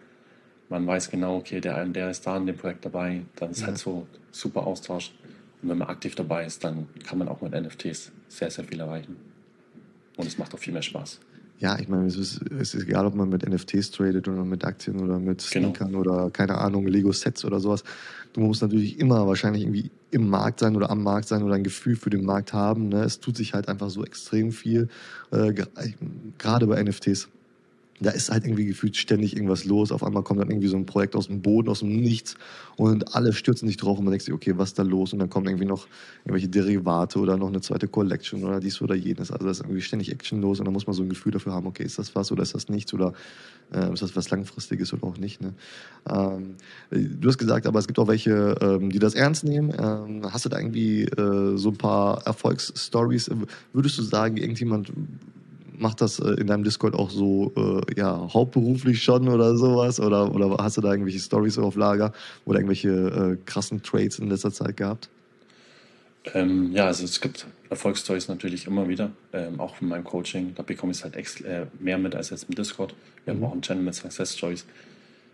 man 0.68 0.86
weiß 0.86 1.10
genau, 1.10 1.36
okay, 1.36 1.60
der, 1.60 1.84
der 1.86 2.10
ist 2.10 2.26
da 2.26 2.36
in 2.36 2.46
dem 2.46 2.56
Projekt 2.56 2.84
dabei, 2.84 3.22
dann 3.36 3.50
ist 3.50 3.58
halt 3.58 3.62
ja. 3.62 3.66
halt 3.68 3.78
so 3.78 4.06
super 4.30 4.66
Austausch. 4.66 5.12
Und 5.62 5.68
wenn 5.68 5.78
man 5.78 5.88
aktiv 5.88 6.14
dabei 6.14 6.46
ist, 6.46 6.64
dann 6.64 6.88
kann 7.06 7.18
man 7.18 7.28
auch 7.28 7.40
mit 7.40 7.52
NFTs 7.52 8.12
sehr, 8.28 8.50
sehr 8.50 8.64
viel 8.64 8.80
erreichen. 8.80 9.16
Und 10.16 10.26
es 10.26 10.38
macht 10.38 10.54
auch 10.54 10.58
viel 10.58 10.72
mehr 10.72 10.82
Spaß. 10.82 11.20
Ja, 11.58 11.78
ich 11.78 11.88
meine, 11.88 12.06
es 12.06 12.16
ist, 12.16 12.40
es 12.58 12.74
ist 12.74 12.82
egal, 12.82 13.06
ob 13.06 13.14
man 13.14 13.28
mit 13.28 13.48
NFTs 13.48 13.92
tradet 13.92 14.28
oder 14.28 14.44
mit 14.44 14.64
Aktien 14.64 15.00
oder 15.00 15.18
mit 15.18 15.48
genau. 15.50 15.68
Sneakern 15.68 15.88
genau. 15.88 16.00
oder 16.00 16.30
keine 16.30 16.58
Ahnung, 16.58 16.86
Lego-Sets 16.86 17.44
oder 17.44 17.60
sowas. 17.60 17.84
Du 18.32 18.40
musst 18.40 18.62
natürlich 18.62 18.98
immer 18.98 19.26
wahrscheinlich 19.26 19.62
irgendwie 19.62 19.90
im 20.10 20.28
Markt 20.28 20.60
sein 20.60 20.74
oder 20.74 20.90
am 20.90 21.02
Markt 21.02 21.28
sein 21.28 21.42
oder 21.42 21.54
ein 21.54 21.62
Gefühl 21.62 21.96
für 21.96 22.10
den 22.10 22.24
Markt 22.24 22.52
haben. 22.52 22.88
Ne? 22.88 23.04
Es 23.04 23.20
tut 23.20 23.36
sich 23.36 23.54
halt 23.54 23.68
einfach 23.68 23.90
so 23.90 24.04
extrem 24.04 24.50
viel, 24.50 24.88
äh, 25.30 25.54
gerade 26.38 26.66
bei 26.66 26.82
NFTs 26.82 27.28
da 28.00 28.10
ist 28.10 28.30
halt 28.30 28.44
irgendwie 28.44 28.66
gefühlt 28.66 28.96
ständig 28.96 29.36
irgendwas 29.36 29.64
los. 29.64 29.92
Auf 29.92 30.02
einmal 30.02 30.22
kommt 30.22 30.40
dann 30.40 30.50
irgendwie 30.50 30.68
so 30.68 30.76
ein 30.76 30.86
Projekt 30.86 31.14
aus 31.14 31.28
dem 31.28 31.42
Boden, 31.42 31.68
aus 31.68 31.80
dem 31.80 32.00
Nichts 32.00 32.36
und 32.76 33.14
alle 33.14 33.32
stürzen 33.32 33.68
sich 33.68 33.76
drauf 33.76 33.98
und 33.98 34.04
man 34.04 34.12
denkt 34.12 34.24
sich, 34.24 34.34
okay, 34.34 34.54
was 34.56 34.70
ist 34.70 34.78
da 34.78 34.82
los? 34.82 35.12
Und 35.12 35.20
dann 35.20 35.30
kommen 35.30 35.46
irgendwie 35.46 35.66
noch 35.66 35.86
irgendwelche 36.24 36.48
Derivate 36.48 37.18
oder 37.20 37.36
noch 37.36 37.48
eine 37.48 37.60
zweite 37.60 37.86
Collection 37.86 38.42
oder 38.42 38.58
dies 38.58 38.82
oder 38.82 38.94
jenes. 38.94 39.30
Also 39.30 39.44
da 39.44 39.50
ist 39.50 39.60
irgendwie 39.60 39.80
ständig 39.80 40.10
Action 40.10 40.40
los 40.40 40.58
und 40.58 40.64
dann 40.64 40.72
muss 40.72 40.86
man 40.86 40.94
so 40.94 41.02
ein 41.02 41.08
Gefühl 41.08 41.32
dafür 41.32 41.52
haben, 41.52 41.66
okay, 41.66 41.84
ist 41.84 41.98
das 41.98 42.14
was 42.16 42.32
oder 42.32 42.42
ist 42.42 42.54
das 42.54 42.68
nichts 42.68 42.92
oder 42.92 43.12
äh, 43.72 43.92
ist 43.92 44.02
das 44.02 44.16
was 44.16 44.28
Langfristiges 44.30 44.92
oder 44.92 45.04
auch 45.04 45.18
nicht. 45.18 45.40
Ne? 45.40 45.54
Ähm, 46.08 46.56
du 46.90 47.28
hast 47.28 47.38
gesagt, 47.38 47.66
aber 47.66 47.78
es 47.78 47.86
gibt 47.86 47.98
auch 48.00 48.08
welche, 48.08 48.56
ähm, 48.60 48.90
die 48.90 48.98
das 48.98 49.14
ernst 49.14 49.44
nehmen. 49.44 49.72
Ähm, 49.78 50.22
hast 50.32 50.44
du 50.44 50.48
da 50.48 50.58
irgendwie 50.58 51.04
äh, 51.04 51.56
so 51.56 51.70
ein 51.70 51.76
paar 51.76 52.26
Erfolgsstories? 52.26 53.30
Würdest 53.72 53.98
du 53.98 54.02
sagen, 54.02 54.36
irgendjemand 54.36 54.92
macht 55.78 56.00
das 56.00 56.18
äh, 56.18 56.32
in 56.34 56.46
deinem 56.46 56.64
Discord 56.64 56.94
auch 56.94 57.10
so 57.10 57.52
äh, 57.56 57.98
ja, 57.98 58.28
hauptberuflich 58.32 59.02
schon 59.02 59.28
oder 59.28 59.56
sowas? 59.56 60.00
Oder, 60.00 60.34
oder 60.34 60.56
hast 60.58 60.76
du 60.76 60.80
da 60.80 60.90
irgendwelche 60.90 61.20
Stories 61.20 61.58
auf 61.58 61.76
Lager 61.76 62.12
oder 62.44 62.58
irgendwelche 62.58 62.88
äh, 62.88 63.36
krassen 63.44 63.82
Trades 63.82 64.18
in 64.18 64.28
letzter 64.28 64.52
Zeit 64.52 64.76
gehabt? 64.76 65.08
Ähm, 66.32 66.72
ja, 66.72 66.86
also 66.86 67.04
es 67.04 67.20
gibt 67.20 67.46
Erfolgsstories 67.68 68.28
natürlich 68.28 68.66
immer 68.66 68.88
wieder, 68.88 69.10
ähm, 69.32 69.60
auch 69.60 69.76
von 69.76 69.88
meinem 69.88 70.04
Coaching. 70.04 70.54
Da 70.54 70.62
bekomme 70.62 70.92
ich 70.92 71.02
halt 71.04 71.16
äh, 71.16 71.66
mehr 71.78 71.98
mit 71.98 72.14
als 72.14 72.30
jetzt 72.30 72.48
im 72.48 72.54
Discord. 72.54 72.94
Wir 73.24 73.34
mhm. 73.34 73.38
haben 73.38 73.44
auch 73.44 73.52
einen 73.52 73.62
Channel 73.62 73.82
mit 73.82 73.94
Success 73.94 74.36
Stories. 74.36 74.64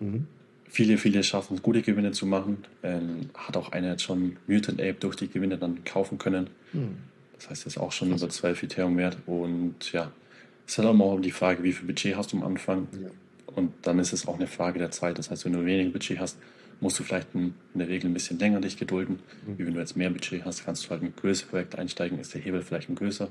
Mhm. 0.00 0.26
Viele, 0.68 0.98
viele 0.98 1.22
schaffen 1.22 1.57
es, 1.57 1.62
gute 1.62 1.83
Gewinne 1.83 2.12
zu 2.12 2.26
machen. 2.26 2.59
Ähm, 2.83 3.31
hat 3.35 3.57
auch 3.57 3.72
einer 3.72 3.90
jetzt 3.90 4.03
schon 4.03 4.37
Mutant 4.46 4.81
Ape 4.81 4.96
durch 5.00 5.16
die 5.16 5.29
Gewinne 5.29 5.59
dann 5.59 5.85
kaufen 5.85 6.18
können. 6.18 6.50
Mhm. 6.72 6.96
Das 7.37 7.50
heißt, 7.50 7.64
er 7.64 7.66
ist 7.68 7.79
auch 7.79 7.92
schon 7.92 8.12
über 8.12 8.29
12 8.29 8.64
Ethereum 8.64 8.96
wert. 8.96 9.18
Und 9.26 9.92
ja, 9.92 10.11
es 10.71 10.75
ist 10.75 10.79
halt 10.79 10.87
auch 10.87 10.95
immer 10.95 11.21
die 11.21 11.33
Frage, 11.33 11.65
wie 11.65 11.73
viel 11.73 11.85
Budget 11.85 12.17
hast 12.17 12.33
du 12.33 12.37
am 12.37 12.45
Anfang. 12.45 12.87
Ja. 12.93 13.09
Und 13.57 13.73
dann 13.83 13.99
ist 13.99 14.13
es 14.13 14.29
auch 14.29 14.37
eine 14.37 14.47
Frage 14.47 14.79
der 14.79 14.93
Zeit. 14.93 15.19
Das 15.19 15.29
heißt, 15.29 15.45
wenn 15.45 15.53
du 15.53 15.65
weniger 15.65 15.91
Budget 15.91 16.21
hast, 16.21 16.39
musst 16.79 16.97
du 17.01 17.03
vielleicht 17.03 17.35
in 17.35 17.55
der 17.75 17.89
Regel 17.89 18.09
ein 18.09 18.15
bisschen 18.15 18.39
länger 18.39 18.61
dich 18.61 18.77
gedulden. 18.77 19.19
Mhm. 19.45 19.59
Wie 19.59 19.67
wenn 19.67 19.75
du 19.75 19.81
jetzt 19.81 19.97
mehr 19.97 20.11
Budget 20.11 20.45
hast, 20.45 20.65
kannst 20.65 20.87
du 20.87 20.91
halt 20.91 21.03
mit 21.03 21.17
größeren 21.17 21.51
Projekt 21.51 21.77
einsteigen, 21.77 22.21
ist 22.21 22.35
der 22.35 22.41
Hebel 22.41 22.63
vielleicht 22.63 22.89
ein 22.89 22.95
größer. 22.95 23.25
Ja. 23.25 23.31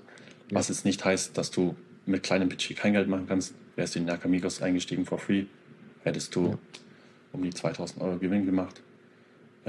Was 0.52 0.68
jetzt 0.68 0.84
nicht 0.84 1.06
heißt, 1.06 1.38
dass 1.38 1.50
du 1.50 1.78
mit 2.06 2.24
kleinem 2.24 2.50
Budget 2.50 2.76
kein 2.76 2.92
Geld 2.92 3.08
machen 3.08 3.28
kannst. 3.30 3.54
Wärst 3.78 3.96
du 3.96 4.00
in 4.00 4.06
Nakamigos 4.06 4.62
eingestiegen 4.62 5.06
for 5.06 5.18
free, 5.18 5.46
hättest 6.04 6.36
du 6.36 6.48
ja. 6.48 6.58
um 7.32 7.42
die 7.42 7.52
2000 7.52 8.02
Euro 8.02 8.18
Gewinn 8.18 8.46
gemacht. 8.46 8.82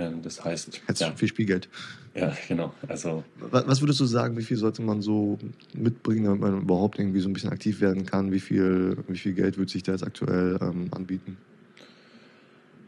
Ähm, 0.01 0.23
das 0.23 0.45
heißt. 0.45 0.81
Hättest 0.87 1.01
ja. 1.01 1.13
viel 1.15 1.29
Spielgeld. 1.29 1.69
Ja, 2.15 2.35
genau. 2.49 2.75
Also, 2.89 3.23
was 3.39 3.81
würdest 3.81 4.01
du 4.01 4.05
sagen, 4.05 4.37
wie 4.37 4.43
viel 4.43 4.57
sollte 4.57 4.83
man 4.83 5.01
so 5.03 5.39
mitbringen, 5.75 6.25
damit 6.25 6.41
man 6.41 6.63
überhaupt 6.63 6.99
irgendwie 6.99 7.21
so 7.21 7.29
ein 7.29 7.33
bisschen 7.33 7.51
aktiv 7.51 7.81
werden 7.81 8.07
kann? 8.07 8.33
Wie 8.33 8.41
viel, 8.41 8.97
wie 9.07 9.19
viel 9.19 9.35
Geld 9.35 9.59
würde 9.59 9.71
sich 9.71 9.83
da 9.83 9.93
jetzt 9.93 10.03
aktuell 10.03 10.59
ähm, 10.61 10.89
anbieten? 10.91 11.37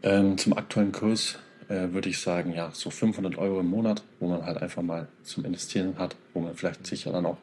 Ähm, 0.03 0.37
zum 0.39 0.55
aktuellen 0.55 0.91
Kurs 0.91 1.39
äh, 1.69 1.93
würde 1.93 2.09
ich 2.09 2.19
sagen, 2.19 2.53
ja, 2.53 2.71
so 2.73 2.91
500 2.91 3.39
Euro 3.39 3.61
im 3.61 3.69
Monat, 3.69 4.03
wo 4.19 4.29
man 4.29 4.45
halt 4.45 4.59
einfach 4.61 4.83
mal 4.83 5.07
zum 5.23 5.45
Investieren 5.45 5.99
hat, 5.99 6.17
wo 6.35 6.41
man 6.41 6.55
vielleicht 6.57 6.87
sicher 6.87 7.13
dann 7.13 7.27
auch 7.27 7.39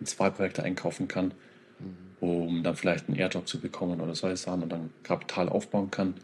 in 0.00 0.06
zwei 0.06 0.30
Projekte 0.30 0.64
einkaufen 0.64 1.06
kann, 1.06 1.32
mhm. 1.78 2.28
um 2.28 2.62
dann 2.64 2.74
vielleicht 2.74 3.08
einen 3.08 3.18
Airdrop 3.18 3.46
zu 3.46 3.60
bekommen 3.60 4.00
oder 4.00 4.16
solche 4.16 4.38
Sachen 4.38 4.64
und 4.64 4.72
dann 4.72 4.90
Kapital 5.04 5.48
aufbauen 5.48 5.92
kann 5.92 6.14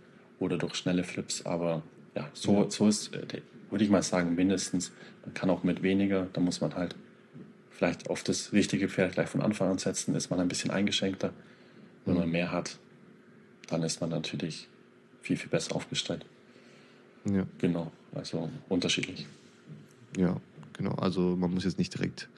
oder 0.41 0.59
durch 0.59 0.75
schnelle 0.75 1.05
Flips. 1.05 1.47
Aber 1.47 1.83
ja, 2.17 2.29
so, 2.33 2.69
so 2.71 2.89
ist, 2.89 3.15
äh, 3.15 3.43
würde 3.71 3.85
ich 3.85 3.91
mal 3.91 4.03
sagen, 4.03 4.35
mindestens. 4.35 4.91
Man 5.25 5.35
kann 5.35 5.51
auch 5.51 5.63
mit 5.63 5.83
weniger, 5.83 6.29
da 6.33 6.41
muss 6.41 6.61
man 6.61 6.75
halt 6.75 6.97
vielleicht 7.71 8.09
auf 8.09 8.23
das 8.23 8.53
richtige 8.53 8.89
Pferd 8.89 9.13
gleich 9.13 9.29
von 9.29 9.43
Anfang 9.43 9.71
an 9.71 9.79
setzen, 9.79 10.15
ist 10.15 10.31
man 10.31 10.41
ein 10.41 10.49
bisschen 10.49 10.71
eingeschränkter. 10.71 11.33
Wenn 12.07 12.15
man 12.15 12.27
mhm. 12.27 12.33
mehr 12.33 12.53
hat, 12.53 12.79
dann 13.69 13.83
ist 13.83 14.01
man 14.01 14.11
natürlich 14.11 14.69
viel, 15.21 15.37
viel 15.37 15.51
besser 15.51 15.77
aufgestellt. 15.77 16.25
Ja. 17.31 17.47
Genau, 17.59 17.93
also 18.15 18.49
unterschiedlich. 18.69 19.27
Ja, 20.17 20.41
genau. 20.73 20.93
Also 20.93 21.37
man 21.37 21.53
muss 21.53 21.65
jetzt 21.65 21.79
nicht 21.79 21.93
direkt 21.93 22.29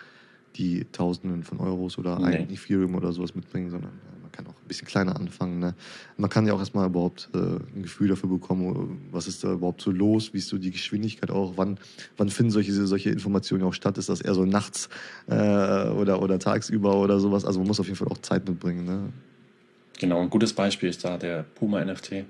die 0.57 0.87
Tausenden 0.91 1.45
von 1.45 1.61
Euros 1.61 1.99
oder 1.99 2.19
nee. 2.19 2.37
ein 2.37 2.51
Ethereum 2.51 2.95
oder 2.95 3.13
sowas 3.13 3.35
mitbringen, 3.35 3.71
sondern 3.71 3.93
kann 4.39 4.47
auch 4.47 4.61
ein 4.63 4.69
bisschen 4.69 4.87
kleiner 4.87 5.17
anfangen. 5.17 5.59
Ne? 5.59 5.75
Man 6.17 6.31
kann 6.31 6.47
ja 6.47 6.53
auch 6.55 6.61
erstmal 6.61 6.87
überhaupt 6.87 7.29
äh, 7.35 7.39
ein 7.39 7.83
Gefühl 7.83 8.09
dafür 8.09 8.29
bekommen, 8.29 9.09
was 9.11 9.27
ist 9.27 9.43
da 9.43 9.53
überhaupt 9.53 9.81
so 9.81 9.91
los, 9.91 10.33
wie 10.33 10.39
ist 10.39 10.49
so 10.49 10.59
die 10.59 10.71
Geschwindigkeit 10.71 11.31
auch, 11.31 11.55
wann, 11.57 11.79
wann 12.17 12.31
finden 12.31 12.53
solche, 12.53 12.73
solche 12.73 13.11
Informationen 13.11 13.65
auch 13.65 13.75
statt? 13.75 13.99
Ist 13.99 14.09
das 14.09 14.21
eher 14.21 14.35
so 14.35 14.45
nachts 14.45 14.89
äh, 15.27 15.35
oder, 15.35 16.23
oder 16.23 16.39
tagsüber 16.39 16.97
oder 16.97 17.19
sowas? 17.19 17.45
Also 17.45 17.59
man 17.59 17.69
muss 17.69 17.81
auf 17.81 17.87
jeden 17.87 17.99
Fall 17.99 18.09
auch 18.09 18.19
Zeit 18.19 18.49
mitbringen. 18.49 18.85
Ne? 18.85 19.13
Genau, 19.99 20.21
ein 20.21 20.31
gutes 20.31 20.53
Beispiel 20.53 20.89
ist 20.89 21.05
da 21.05 21.19
der 21.19 21.43
Puma 21.43 21.85
NFT. 21.85 22.25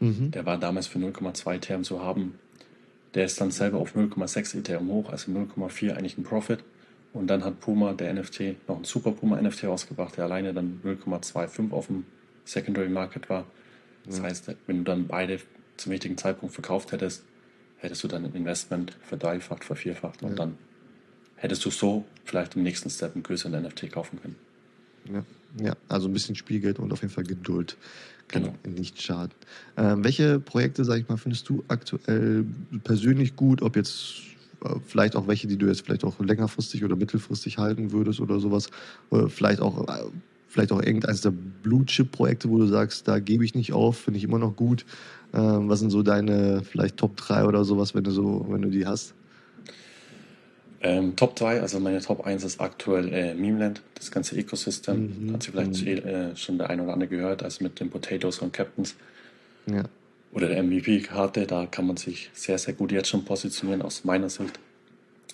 Mhm. 0.00 0.32
Der 0.32 0.44
war 0.44 0.58
damals 0.58 0.88
für 0.88 0.98
0,2 0.98 1.54
Ethereum 1.54 1.84
zu 1.84 2.02
haben. 2.02 2.34
Der 3.14 3.26
ist 3.26 3.40
dann 3.40 3.52
selber 3.52 3.78
auf 3.78 3.94
0,6 3.94 4.58
Ethereum 4.58 4.88
hoch, 4.88 5.10
also 5.10 5.30
0,4 5.30 5.92
eigentlich 5.92 6.18
ein 6.18 6.24
Profit. 6.24 6.64
Und 7.12 7.26
dann 7.26 7.44
hat 7.44 7.60
Puma, 7.60 7.92
der 7.92 8.14
NFT, 8.14 8.68
noch 8.68 8.78
ein 8.78 8.84
Super 8.84 9.12
Puma 9.12 9.40
NFT 9.40 9.64
rausgebracht, 9.64 10.16
der 10.16 10.24
alleine 10.24 10.54
dann 10.54 10.80
0,25 10.84 11.70
auf 11.72 11.88
dem 11.88 12.04
Secondary 12.44 12.88
Market 12.88 13.28
war. 13.28 13.46
Das 14.06 14.18
ja. 14.18 14.24
heißt, 14.24 14.54
wenn 14.66 14.78
du 14.78 14.84
dann 14.84 15.06
beide 15.06 15.38
zum 15.76 15.92
richtigen 15.92 16.16
Zeitpunkt 16.16 16.54
verkauft 16.54 16.92
hättest, 16.92 17.24
hättest 17.76 18.02
du 18.04 18.08
dann 18.08 18.24
ein 18.24 18.34
Investment 18.34 18.96
verdreifacht, 19.02 19.64
vervierfacht 19.64 20.22
und 20.22 20.30
ja. 20.30 20.36
dann 20.36 20.58
hättest 21.36 21.64
du 21.64 21.70
so 21.70 22.04
vielleicht 22.24 22.56
im 22.56 22.62
nächsten 22.62 22.88
Step 22.88 23.14
einen 23.14 23.22
größeren 23.22 23.62
NFT 23.62 23.90
kaufen 23.92 24.20
können. 24.20 24.36
Ja, 25.12 25.24
ja 25.64 25.76
also 25.88 26.08
ein 26.08 26.12
bisschen 26.12 26.36
Spielgeld 26.36 26.78
und 26.78 26.92
auf 26.92 27.02
jeden 27.02 27.12
Fall 27.12 27.24
Geduld 27.24 27.76
kann 28.28 28.44
genau. 28.44 28.78
nicht 28.78 29.02
schaden. 29.02 29.34
Ähm, 29.76 30.04
welche 30.04 30.38
Projekte, 30.40 30.84
sag 30.84 30.98
ich 31.00 31.08
mal, 31.08 31.16
findest 31.16 31.48
du 31.48 31.64
aktuell 31.68 32.46
persönlich 32.84 33.36
gut, 33.36 33.62
ob 33.62 33.76
jetzt 33.76 34.22
vielleicht 34.86 35.16
auch 35.16 35.26
welche, 35.28 35.46
die 35.46 35.56
du 35.56 35.66
jetzt 35.66 35.82
vielleicht 35.82 36.04
auch 36.04 36.18
längerfristig 36.20 36.84
oder 36.84 36.96
mittelfristig 36.96 37.58
halten 37.58 37.92
würdest 37.92 38.20
oder 38.20 38.40
sowas. 38.40 38.70
Oder 39.10 39.28
vielleicht 39.28 39.60
auch, 39.60 39.86
vielleicht 40.48 40.72
auch 40.72 40.82
irgendeines 40.82 41.20
der 41.22 41.32
Blue-Chip-Projekte, 41.32 42.48
wo 42.48 42.58
du 42.58 42.66
sagst, 42.66 43.08
da 43.08 43.18
gebe 43.18 43.44
ich 43.44 43.54
nicht 43.54 43.72
auf, 43.72 43.98
finde 43.98 44.18
ich 44.18 44.24
immer 44.24 44.38
noch 44.38 44.56
gut. 44.56 44.84
Ähm, 45.34 45.68
was 45.68 45.80
sind 45.80 45.90
so 45.90 46.02
deine 46.02 46.62
vielleicht 46.62 46.96
Top 46.98 47.16
3 47.16 47.44
oder 47.44 47.64
sowas, 47.64 47.94
wenn 47.94 48.04
du 48.04 48.10
so, 48.10 48.46
wenn 48.48 48.62
du 48.62 48.68
die 48.68 48.86
hast? 48.86 49.14
Ähm, 50.82 51.14
Top 51.16 51.36
3, 51.36 51.60
also 51.60 51.78
meine 51.78 52.00
Top 52.00 52.26
1 52.26 52.44
ist 52.44 52.60
aktuell 52.60 53.12
äh, 53.12 53.34
Memeland, 53.34 53.82
das 53.94 54.10
ganze 54.10 54.36
Ecosystem. 54.36 55.26
Mhm. 55.26 55.32
Hat 55.32 55.42
sie 55.42 55.52
vielleicht 55.52 55.80
mhm. 55.80 56.08
äh, 56.08 56.36
schon 56.36 56.58
der 56.58 56.70
eine 56.70 56.82
oder 56.82 56.92
andere 56.92 57.08
gehört, 57.08 57.42
also 57.42 57.62
mit 57.62 57.80
den 57.80 57.88
Potatoes 57.88 58.40
und 58.40 58.52
Captains. 58.52 58.96
Ja 59.66 59.84
oder 60.32 60.48
der 60.48 60.62
MVP-Karte, 60.62 61.46
da 61.46 61.66
kann 61.66 61.86
man 61.86 61.96
sich 61.96 62.30
sehr, 62.32 62.58
sehr 62.58 62.74
gut 62.74 62.90
jetzt 62.90 63.08
schon 63.08 63.24
positionieren 63.24 63.82
aus 63.82 64.04
meiner 64.04 64.30
Sicht. 64.30 64.58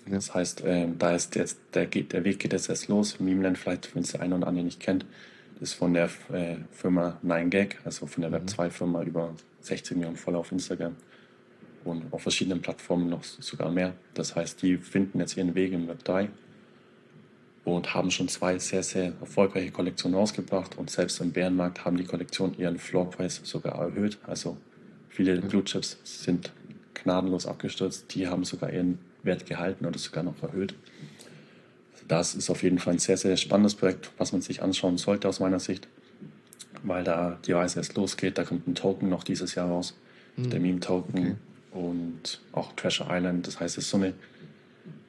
Ja. 0.07 0.15
Das 0.15 0.35
heißt, 0.35 0.63
äh, 0.63 0.89
da 0.99 1.15
ist 1.15 1.37
jetzt, 1.37 1.59
der, 1.75 1.87
geht, 1.87 2.13
der 2.13 2.25
Weg 2.25 2.41
geht 2.41 2.53
jetzt 2.53 2.69
erst 2.69 2.89
los. 2.89 3.21
Memeland, 3.21 3.59
vielleicht, 3.59 3.95
wenn 3.95 4.03
es 4.03 4.13
der 4.13 4.23
eine 4.23 4.37
oder 4.37 4.49
andere 4.49 4.65
nicht 4.65 4.81
kennt, 4.81 5.07
ist 5.61 5.75
von 5.75 5.95
der 5.95 6.09
äh, 6.33 6.57
Firma 6.73 7.19
9gag, 7.25 7.77
also 7.85 8.07
von 8.07 8.23
der 8.23 8.31
mhm. 8.31 8.47
Web2-Firma 8.47 9.03
über 9.03 9.35
16 9.61 9.99
Millionen 9.99 10.17
Follower 10.17 10.41
auf 10.41 10.53
Instagram 10.53 10.97
und 11.85 12.13
auf 12.13 12.23
verschiedenen 12.23 12.61
Plattformen 12.61 13.09
noch 13.09 13.25
sogar 13.25 13.71
mehr. 13.71 13.95
Das 14.15 14.35
heißt, 14.35 14.63
die 14.63 14.79
finden 14.79 15.21
jetzt 15.21 15.37
ihren 15.37 15.55
Weg 15.55 15.73
im 15.73 15.89
Web3 15.89 16.29
und 17.65 17.95
haben 17.95 18.11
schon 18.11 18.29
zwei 18.29 18.59
sehr, 18.59 18.83
sehr 18.83 19.13
erfolgreiche 19.21 19.71
Kollektionen 19.71 20.19
rausgebracht 20.19 20.79
und 20.79 20.91
selbst 20.91 21.21
im 21.21 21.33
Bärenmarkt 21.33 21.85
haben 21.85 21.97
die 21.97 22.05
Kollektion 22.05 22.57
ihren 22.59 22.79
Floorpreis 22.79 23.41
sogar 23.45 23.79
erhöht. 23.79 24.19
Also 24.27 24.57
Viele 25.19 25.41
Blue 25.41 25.65
Chips 25.65 25.99
sind 26.05 26.53
gnadenlos 26.95 27.45
abgestürzt. 27.45 28.15
Die 28.15 28.29
haben 28.29 28.45
sogar 28.45 28.73
ihren 28.73 29.01
Wert 29.25 29.47
gehalten 29.47 29.85
oder 29.85 29.99
sogar 29.99 30.23
noch 30.23 30.41
erhöht. 30.45 30.77
Das 32.07 32.37
ist 32.37 32.49
auf 32.51 32.63
jeden 32.63 32.79
Fall 32.79 32.93
ein 32.93 32.99
sehr, 33.01 33.17
sehr 33.17 33.37
spannendes 33.37 33.75
Projekt, 33.75 34.13
was 34.17 34.31
man 34.31 34.43
sich 34.43 34.63
anschauen 34.63 34.97
sollte 34.97 35.29
aus 35.29 35.41
meiner 35.41 35.59
Sicht, 35.59 35.89
weil 36.85 37.03
da 37.03 37.37
die 37.45 37.51
Reise 37.51 37.81
erst 37.81 37.97
losgeht. 37.97 38.39
Da 38.39 38.45
kommt 38.45 38.69
ein 38.69 38.77
Token 38.77 39.09
noch 39.09 39.25
dieses 39.25 39.57
Jahr 39.57 39.67
raus, 39.67 39.99
mhm. 40.37 40.51
der 40.51 40.61
Meme-Token 40.61 41.19
okay. 41.19 41.37
und 41.73 42.41
auch 42.53 42.73
Treasure 42.77 43.09
Island. 43.11 43.49
Das 43.49 43.59
heißt, 43.59 43.77
es 43.77 43.87
ist 43.87 43.91
so 43.91 43.97
eine 43.97 44.15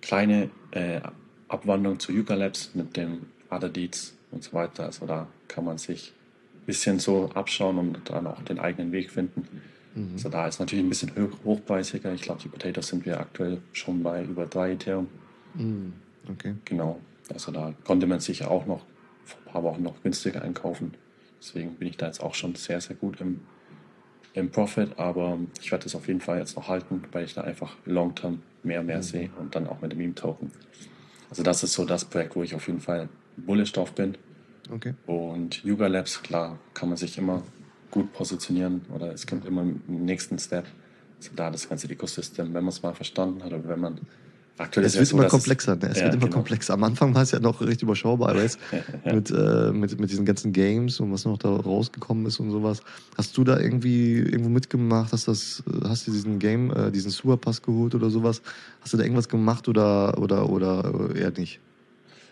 kleine 0.01 0.49
äh, 0.71 1.01
Abwandlung 1.49 1.99
zu 1.99 2.13
Yuga 2.13 2.33
Labs 2.33 2.71
mit 2.73 2.97
dem 2.97 3.27
Other 3.51 3.69
Deeds 3.69 4.15
und 4.31 4.43
so 4.43 4.53
weiter. 4.53 4.85
Also 4.85 5.05
da 5.05 5.27
kann 5.47 5.65
man 5.65 5.77
sich 5.77 6.13
ein 6.55 6.65
bisschen 6.65 6.97
so 6.97 7.29
abschauen 7.35 7.77
und 7.77 8.09
dann 8.09 8.25
auch 8.25 8.41
den 8.41 8.57
eigenen 8.57 8.91
Weg 8.91 9.11
finden. 9.11 9.47
Mhm. 9.99 10.13
Also 10.13 10.29
da 10.29 10.47
ist 10.47 10.59
natürlich 10.59 10.85
ein 10.85 10.89
bisschen 10.89 11.11
hoch, 11.15 11.37
hochpreisiger. 11.43 12.13
Ich 12.13 12.21
glaube, 12.21 12.41
die 12.41 12.47
Potatoes 12.47 12.87
sind 12.87 13.05
wir 13.05 13.19
aktuell 13.19 13.61
schon 13.73 14.01
bei 14.01 14.23
über 14.23 14.45
3 14.45 14.71
Ethereum. 14.71 15.07
Mhm. 15.55 15.93
Okay. 16.31 16.55
Genau. 16.65 16.99
Also 17.33 17.51
da 17.51 17.73
konnte 17.83 18.07
man 18.07 18.19
sich 18.19 18.45
auch 18.45 18.65
noch 18.65 18.85
vor 19.25 19.39
ein 19.45 19.51
paar 19.51 19.63
Wochen 19.63 19.83
noch 19.83 20.01
günstiger 20.01 20.41
einkaufen. 20.41 20.93
Deswegen 21.39 21.75
bin 21.75 21.89
ich 21.89 21.97
da 21.97 22.07
jetzt 22.07 22.21
auch 22.21 22.33
schon 22.33 22.55
sehr, 22.55 22.81
sehr 22.81 22.95
gut 22.95 23.19
im, 23.21 23.41
im 24.33 24.49
Profit. 24.49 24.97
Aber 24.97 25.37
ich 25.61 25.71
werde 25.71 25.83
das 25.83 25.95
auf 25.95 26.07
jeden 26.07 26.21
Fall 26.21 26.39
jetzt 26.39 26.55
noch 26.55 26.67
halten, 26.67 27.03
weil 27.11 27.25
ich 27.25 27.33
da 27.33 27.41
einfach 27.41 27.75
long-term 27.85 28.41
mehr 28.63 28.79
und 28.79 28.87
mehr 28.87 28.97
mhm. 28.97 29.03
sehe 29.03 29.29
und 29.37 29.55
dann 29.55 29.67
auch 29.67 29.81
mit 29.81 29.91
dem 29.91 29.99
Meme-Token. 29.99 30.51
Also 31.29 31.43
das 31.43 31.63
ist 31.63 31.73
so 31.73 31.85
das 31.85 32.05
Projekt, 32.05 32.35
wo 32.35 32.43
ich 32.43 32.55
auf 32.55 32.67
jeden 32.67 32.79
Fall 32.79 33.09
bullish 33.37 33.73
drauf 33.73 33.93
bin. 33.93 34.17
Okay. 34.71 34.93
Und 35.05 35.63
Yuga 35.63 35.87
Labs, 35.87 36.21
klar, 36.21 36.59
kann 36.73 36.89
man 36.89 36.97
sich 36.97 37.17
immer 37.17 37.43
gut 37.91 38.13
positionieren 38.13 38.81
oder 38.93 39.13
es 39.13 39.25
kommt 39.25 39.45
immer 39.45 39.61
im 39.61 39.81
nächsten 39.87 40.37
Step. 40.39 40.65
Also 41.17 41.31
da 41.35 41.51
das 41.51 41.67
ganze 41.67 41.89
Ecosystem, 41.89 42.47
wenn 42.47 42.63
man 42.63 42.69
es 42.69 42.81
mal 42.81 42.93
verstanden 42.93 43.43
hat 43.43 43.51
oder 43.51 43.67
wenn 43.67 43.79
man 43.79 43.99
aktuell 44.57 44.85
es 44.85 44.95
wird 44.95 45.07
so, 45.07 45.17
immer 45.17 45.27
komplexer. 45.27 45.75
Ne? 45.75 45.89
Es 45.89 45.97
ja, 45.97 46.05
wird 46.05 46.15
immer 46.15 46.25
genau. 46.25 46.35
komplexer. 46.35 46.73
Am 46.73 46.83
Anfang 46.83 47.13
war 47.13 47.23
es 47.23 47.31
ja 47.31 47.39
noch 47.39 47.61
recht 47.61 47.81
überschaubar, 47.81 48.35
jetzt 48.35 48.59
ja. 49.05 49.13
mit, 49.13 49.31
äh, 49.31 49.71
mit, 49.71 49.99
mit 49.99 50.11
diesen 50.11 50.25
ganzen 50.25 50.53
Games 50.53 50.99
und 50.99 51.11
was 51.11 51.25
noch 51.25 51.37
da 51.37 51.49
rausgekommen 51.49 52.25
ist 52.25 52.39
und 52.39 52.51
sowas. 52.51 52.81
Hast 53.17 53.37
du 53.37 53.43
da 53.43 53.59
irgendwie 53.59 54.17
irgendwo 54.17 54.49
mitgemacht? 54.49 55.11
Hast, 55.11 55.27
das, 55.27 55.63
hast 55.83 56.07
du 56.07 56.11
diesen 56.11 56.39
Game, 56.39 56.71
äh, 56.71 56.91
diesen 56.91 57.11
Superpass 57.11 57.61
geholt 57.61 57.95
oder 57.95 58.09
sowas? 58.09 58.41
Hast 58.81 58.93
du 58.93 58.97
da 58.97 59.03
irgendwas 59.03 59.29
gemacht 59.29 59.67
oder, 59.67 60.17
oder, 60.17 60.49
oder 60.49 61.15
eher 61.15 61.31
nicht? 61.31 61.59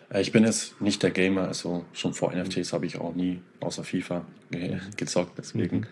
Äh, 0.10 0.22
ich 0.22 0.32
bin 0.32 0.44
jetzt 0.44 0.80
nicht 0.82 1.04
der 1.04 1.12
Gamer, 1.12 1.48
also 1.48 1.86
schon 1.94 2.14
vor 2.14 2.34
NFTs 2.34 2.74
habe 2.74 2.86
ich 2.86 3.00
auch 3.00 3.16
nie 3.16 3.42
außer 3.60 3.84
FIFA 3.84 4.26
ge 4.52 4.80
gezockt, 4.98 5.38
deswegen 5.38 5.78
mhm. 5.78 5.86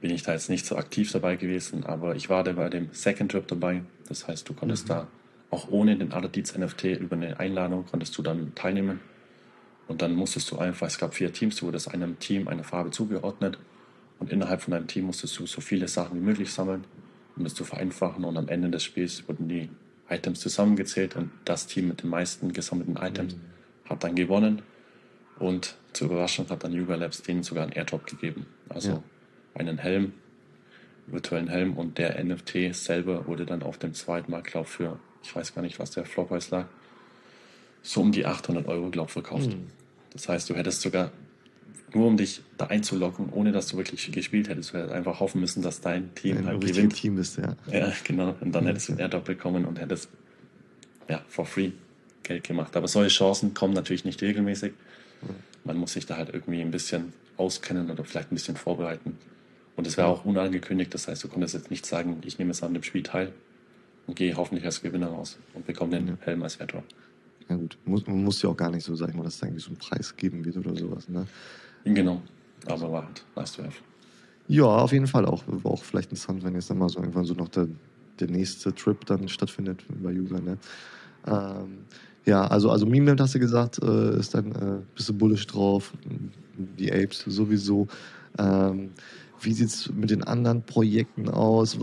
bin 0.00 0.10
ich 0.10 0.22
da 0.22 0.32
jetzt 0.32 0.50
nicht 0.50 0.66
so 0.66 0.76
aktiv 0.76 1.10
dabei 1.12 1.36
gewesen, 1.36 1.84
aber 1.84 2.16
ich 2.16 2.28
war 2.28 2.44
da 2.44 2.52
bei 2.52 2.68
dem 2.68 2.88
Second 2.92 3.30
Trip 3.30 3.46
dabei, 3.46 3.82
das 4.08 4.26
heißt, 4.26 4.48
du 4.48 4.54
konntest 4.54 4.84
mhm. 4.84 4.88
da 4.88 5.08
auch 5.50 5.68
ohne 5.70 5.96
den 5.96 6.12
Aladits 6.12 6.56
NFT 6.56 6.84
über 6.84 7.16
eine 7.16 7.38
Einladung 7.38 7.86
konntest 7.86 8.18
du 8.18 8.22
dann 8.22 8.54
teilnehmen 8.54 9.00
und 9.86 10.02
dann 10.02 10.14
musstest 10.14 10.50
du 10.50 10.58
einfach, 10.58 10.86
es 10.86 10.98
gab 10.98 11.14
vier 11.14 11.32
Teams, 11.32 11.56
du 11.56 11.66
wurdest 11.66 11.92
einem 11.92 12.18
Team 12.18 12.48
eine 12.48 12.64
Farbe 12.64 12.90
zugeordnet 12.90 13.58
und 14.18 14.32
innerhalb 14.32 14.62
von 14.62 14.72
deinem 14.72 14.88
Team 14.88 15.04
musstest 15.04 15.38
du 15.38 15.46
so 15.46 15.60
viele 15.60 15.86
Sachen 15.86 16.18
wie 16.18 16.24
möglich 16.24 16.52
sammeln, 16.52 16.84
um 17.36 17.44
das 17.44 17.54
zu 17.54 17.64
vereinfachen 17.64 18.24
und 18.24 18.36
am 18.36 18.48
Ende 18.48 18.70
des 18.70 18.82
Spiels 18.82 19.28
wurden 19.28 19.48
die 19.48 19.68
Items 20.08 20.40
zusammengezählt 20.40 21.16
und 21.16 21.30
das 21.44 21.66
Team 21.66 21.88
mit 21.88 22.02
den 22.02 22.10
meisten 22.10 22.52
gesammelten 22.52 22.96
Items 22.96 23.34
mhm. 23.34 23.40
hat 23.88 24.04
dann 24.04 24.14
gewonnen. 24.14 24.62
Und 25.38 25.76
zur 25.92 26.10
Überraschung 26.10 26.48
hat 26.48 26.64
dann 26.64 26.72
Yuga 26.72 26.94
Labs 26.94 27.22
denen 27.22 27.42
sogar 27.42 27.64
einen 27.64 27.72
Airdrop 27.72 28.06
gegeben. 28.06 28.46
Also 28.68 28.90
ja. 28.90 29.02
einen 29.54 29.78
Helm, 29.78 30.12
virtuellen 31.06 31.48
Helm 31.48 31.76
und 31.76 31.98
der 31.98 32.22
NFT 32.22 32.74
selber 32.74 33.26
wurde 33.26 33.46
dann 33.46 33.62
auf 33.62 33.78
dem 33.78 33.94
zweiten 33.94 34.30
Marktlauf 34.30 34.68
für, 34.68 34.98
ich 35.22 35.34
weiß 35.34 35.54
gar 35.54 35.62
nicht, 35.62 35.78
was 35.78 35.90
der 35.90 36.04
Floorpreis 36.04 36.50
lag, 36.50 36.66
so 37.82 38.00
um 38.00 38.12
die 38.12 38.26
800 38.26 38.66
Euro, 38.68 38.90
glaube 38.90 39.08
ich, 39.08 39.12
verkauft. 39.12 39.50
Mhm. 39.50 39.68
Das 40.12 40.28
heißt, 40.28 40.48
du 40.48 40.54
hättest 40.54 40.80
sogar 40.80 41.10
nur 41.94 42.06
um 42.06 42.16
dich 42.16 42.42
da 42.56 42.66
einzulocken, 42.66 43.30
ohne 43.30 43.52
dass 43.52 43.68
du 43.68 43.76
wirklich 43.76 44.10
gespielt 44.10 44.48
hättest. 44.48 44.72
Du 44.72 44.78
hättest 44.78 44.92
einfach 44.92 45.20
hoffen 45.20 45.40
müssen, 45.40 45.62
dass 45.62 45.80
dein 45.80 46.14
Team 46.14 46.38
Ein 46.38 46.46
halt 46.46 46.60
gewinnt. 46.60 46.94
Team 46.94 47.16
bist, 47.16 47.38
ja. 47.38 47.56
Ja, 47.70 47.92
genau. 48.04 48.34
Und 48.40 48.52
dann 48.52 48.66
hättest 48.66 48.88
du 48.88 48.92
einen 48.92 49.00
Airdrop 49.00 49.24
bekommen 49.24 49.64
und 49.64 49.80
hättest 49.80 50.08
ja, 51.08 51.22
for 51.28 51.46
free 51.46 51.72
Geld 52.22 52.44
gemacht. 52.44 52.76
Aber 52.76 52.88
solche 52.88 53.14
Chancen 53.14 53.54
kommen 53.54 53.74
natürlich 53.74 54.04
nicht 54.04 54.22
regelmäßig. 54.22 54.72
Man 55.64 55.76
muss 55.76 55.92
sich 55.92 56.06
da 56.06 56.16
halt 56.16 56.30
irgendwie 56.32 56.60
ein 56.60 56.70
bisschen 56.70 57.12
auskennen 57.36 57.90
oder 57.90 58.04
vielleicht 58.04 58.32
ein 58.32 58.34
bisschen 58.34 58.56
vorbereiten. 58.56 59.18
Und 59.76 59.86
es 59.86 59.96
wäre 59.96 60.08
auch 60.08 60.24
unangekündigt, 60.24 60.94
das 60.94 61.08
heißt, 61.08 61.24
du 61.24 61.28
konntest 61.28 61.54
jetzt 61.54 61.70
nicht 61.70 61.84
sagen, 61.84 62.18
ich 62.24 62.38
nehme 62.38 62.52
jetzt 62.52 62.62
an 62.62 62.74
dem 62.74 62.82
Spiel 62.82 63.02
teil 63.02 63.32
und 64.06 64.14
gehe 64.16 64.36
hoffentlich 64.36 64.64
als 64.64 64.82
Gewinner 64.82 65.08
raus 65.08 65.38
und 65.54 65.66
bekomme 65.66 65.92
den 65.98 66.18
Helm 66.20 66.42
als 66.42 66.56
Airdrop. 66.56 66.84
Ja 67.48 67.56
gut, 67.56 67.76
man 67.84 68.24
muss 68.24 68.40
ja 68.40 68.50
auch 68.50 68.56
gar 68.56 68.70
nicht 68.70 68.84
so, 68.84 68.94
sagen, 68.94 69.22
dass 69.22 69.36
es 69.36 69.42
irgendwie 69.42 69.60
so 69.60 69.68
einen 69.68 69.78
Preis 69.78 70.16
geben 70.16 70.44
wird 70.44 70.56
oder 70.56 70.76
sowas. 70.76 71.08
Ne? 71.08 71.26
Genau, 71.84 72.22
aber 72.66 72.92
war 72.92 73.06
halt 73.06 73.24
nice 73.36 73.52
to 73.52 73.62
have. 73.62 73.76
Ja, 74.48 74.64
auf 74.64 74.92
jeden 74.92 75.06
Fall 75.06 75.24
auch. 75.24 75.42
War 75.46 75.72
auch 75.72 75.84
vielleicht 75.84 76.10
interessant, 76.10 76.44
wenn 76.44 76.54
jetzt 76.54 76.70
dann 76.70 76.78
mal 76.78 76.88
so 76.88 77.00
irgendwann 77.00 77.24
so 77.24 77.34
noch 77.34 77.48
der, 77.48 77.68
der 78.20 78.28
nächste 78.28 78.74
Trip 78.74 79.04
dann 79.06 79.28
stattfindet 79.28 79.84
bei 80.02 80.12
Yuga. 80.12 80.40
Ne? 80.40 80.58
Ähm, 81.26 81.78
ja, 82.26 82.46
also, 82.46 82.70
also 82.70 82.86
Meme 82.86 83.16
hast 83.18 83.34
du 83.34 83.38
gesagt, 83.38 83.82
äh, 83.82 84.18
ist 84.18 84.34
dann 84.34 84.52
äh, 84.52 84.82
bist 84.94 85.08
du 85.08 85.14
bullish 85.14 85.46
drauf, 85.46 85.92
die 86.78 86.92
Apes 86.92 87.24
sowieso. 87.26 87.86
Ähm, 88.38 88.90
wie 89.40 89.52
sieht 89.52 89.68
es 89.68 89.92
mit 89.92 90.10
den 90.10 90.22
anderen 90.24 90.62
Projekten 90.62 91.28
aus? 91.28 91.78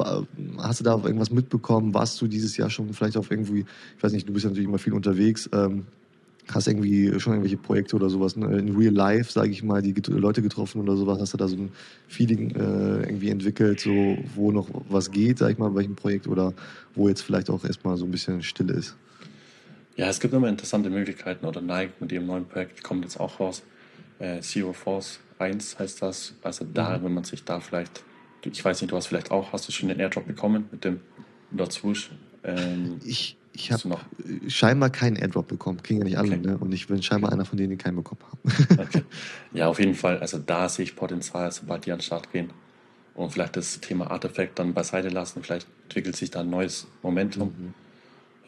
Hast 0.57 0.79
du 0.79 0.83
da 0.83 0.93
irgendwas 0.97 1.31
mitbekommen? 1.31 1.93
Warst 1.93 2.19
du 2.21 2.27
dieses 2.27 2.57
Jahr 2.57 2.69
schon 2.69 2.91
vielleicht 2.93 3.17
auf 3.17 3.29
irgendwie, 3.29 3.65
ich 3.97 4.03
weiß 4.03 4.13
nicht, 4.13 4.27
du 4.27 4.33
bist 4.33 4.45
ja 4.45 4.49
natürlich 4.49 4.67
immer 4.67 4.79
viel 4.79 4.93
unterwegs, 4.93 5.49
ähm, 5.53 5.85
Hast 6.47 6.67
irgendwie 6.67 7.19
schon 7.19 7.33
irgendwelche 7.33 7.57
Projekte 7.57 7.95
oder 7.95 8.09
sowas 8.09 8.35
ne? 8.35 8.57
in 8.57 8.75
Real 8.75 8.93
Life, 8.93 9.31
sage 9.31 9.51
ich 9.51 9.63
mal, 9.63 9.81
die 9.81 9.93
Leute 10.07 10.41
getroffen 10.41 10.81
oder 10.81 10.97
sowas? 10.97 11.19
Hast 11.19 11.33
du 11.33 11.37
da 11.37 11.47
so 11.47 11.55
ein 11.55 11.71
Feeling 12.07 12.51
äh, 12.51 13.03
irgendwie 13.03 13.29
entwickelt, 13.29 13.79
so 13.79 14.17
wo 14.35 14.51
noch 14.51 14.67
was 14.89 15.11
geht, 15.11 15.37
sag 15.37 15.51
ich 15.51 15.57
mal, 15.57 15.69
bei 15.69 15.77
welchem 15.77 15.95
Projekt 15.95 16.27
oder 16.27 16.53
wo 16.95 17.07
jetzt 17.07 17.21
vielleicht 17.21 17.49
auch 17.49 17.63
erstmal 17.63 17.97
so 17.97 18.05
ein 18.05 18.11
bisschen 18.11 18.41
Stille 18.41 18.73
ist? 18.73 18.95
Ja, 19.95 20.07
es 20.07 20.19
gibt 20.19 20.33
immer 20.33 20.47
interessante 20.47 20.89
Möglichkeiten 20.89 21.45
oder 21.45 21.61
Nike 21.61 21.93
mit 21.99 22.11
ihrem 22.11 22.25
neuen 22.25 22.45
Projekt 22.45 22.83
kommt 22.83 23.03
jetzt 23.03 23.19
auch 23.19 23.39
raus. 23.39 23.61
Äh, 24.19 24.41
Zero 24.41 24.73
Force 24.73 25.19
1 25.39 25.79
heißt 25.79 26.01
das. 26.01 26.33
Also 26.41 26.65
da, 26.65 26.97
mhm. 26.97 27.05
wenn 27.05 27.13
man 27.13 27.23
sich 27.23 27.43
da 27.43 27.59
vielleicht, 27.59 28.03
ich 28.45 28.63
weiß 28.63 28.81
nicht, 28.81 28.91
du 28.91 28.95
hast 28.95 29.07
vielleicht 29.07 29.31
auch, 29.31 29.51
hast 29.51 29.67
du 29.67 29.71
schon 29.71 29.89
den 29.89 29.99
Airdrop 29.99 30.25
bekommen 30.25 30.69
mit 30.71 30.85
dem 30.85 31.01
Dot 31.51 31.73
Swoosh? 31.73 32.11
Ähm, 32.43 32.99
ich 33.03 33.37
ich 33.53 33.71
habe 33.71 33.97
scheinbar 34.47 34.89
keinen 34.89 35.17
Airdrop 35.17 35.47
bekommen. 35.47 35.83
Kriegen 35.83 35.99
ja 35.99 36.05
nicht 36.05 36.17
alle, 36.17 36.37
okay. 36.37 36.47
ne? 36.47 36.57
Und 36.57 36.71
ich 36.71 36.87
bin 36.87 37.03
scheinbar 37.03 37.33
einer 37.33 37.45
von 37.45 37.57
denen, 37.57 37.71
die 37.71 37.77
keinen 37.77 37.97
bekommen 37.97 38.21
haben. 38.23 38.79
okay. 38.79 39.03
Ja, 39.53 39.67
auf 39.67 39.79
jeden 39.79 39.95
Fall. 39.95 40.19
Also 40.19 40.37
da 40.37 40.69
sehe 40.69 40.83
ich 40.83 40.95
Potenzial, 40.95 41.51
sobald 41.51 41.85
die 41.85 41.91
an 41.91 41.97
den 41.97 42.03
Start 42.03 42.31
gehen. 42.31 42.51
Und 43.13 43.31
vielleicht 43.31 43.57
das 43.57 43.81
Thema 43.81 44.09
Artefakt 44.09 44.57
dann 44.57 44.73
beiseite 44.73 45.09
lassen. 45.09 45.43
Vielleicht 45.43 45.67
entwickelt 45.83 46.15
sich 46.15 46.31
da 46.31 46.39
ein 46.39 46.49
neues 46.49 46.87
Momentum. 47.03 47.49
Mhm. 47.49 47.73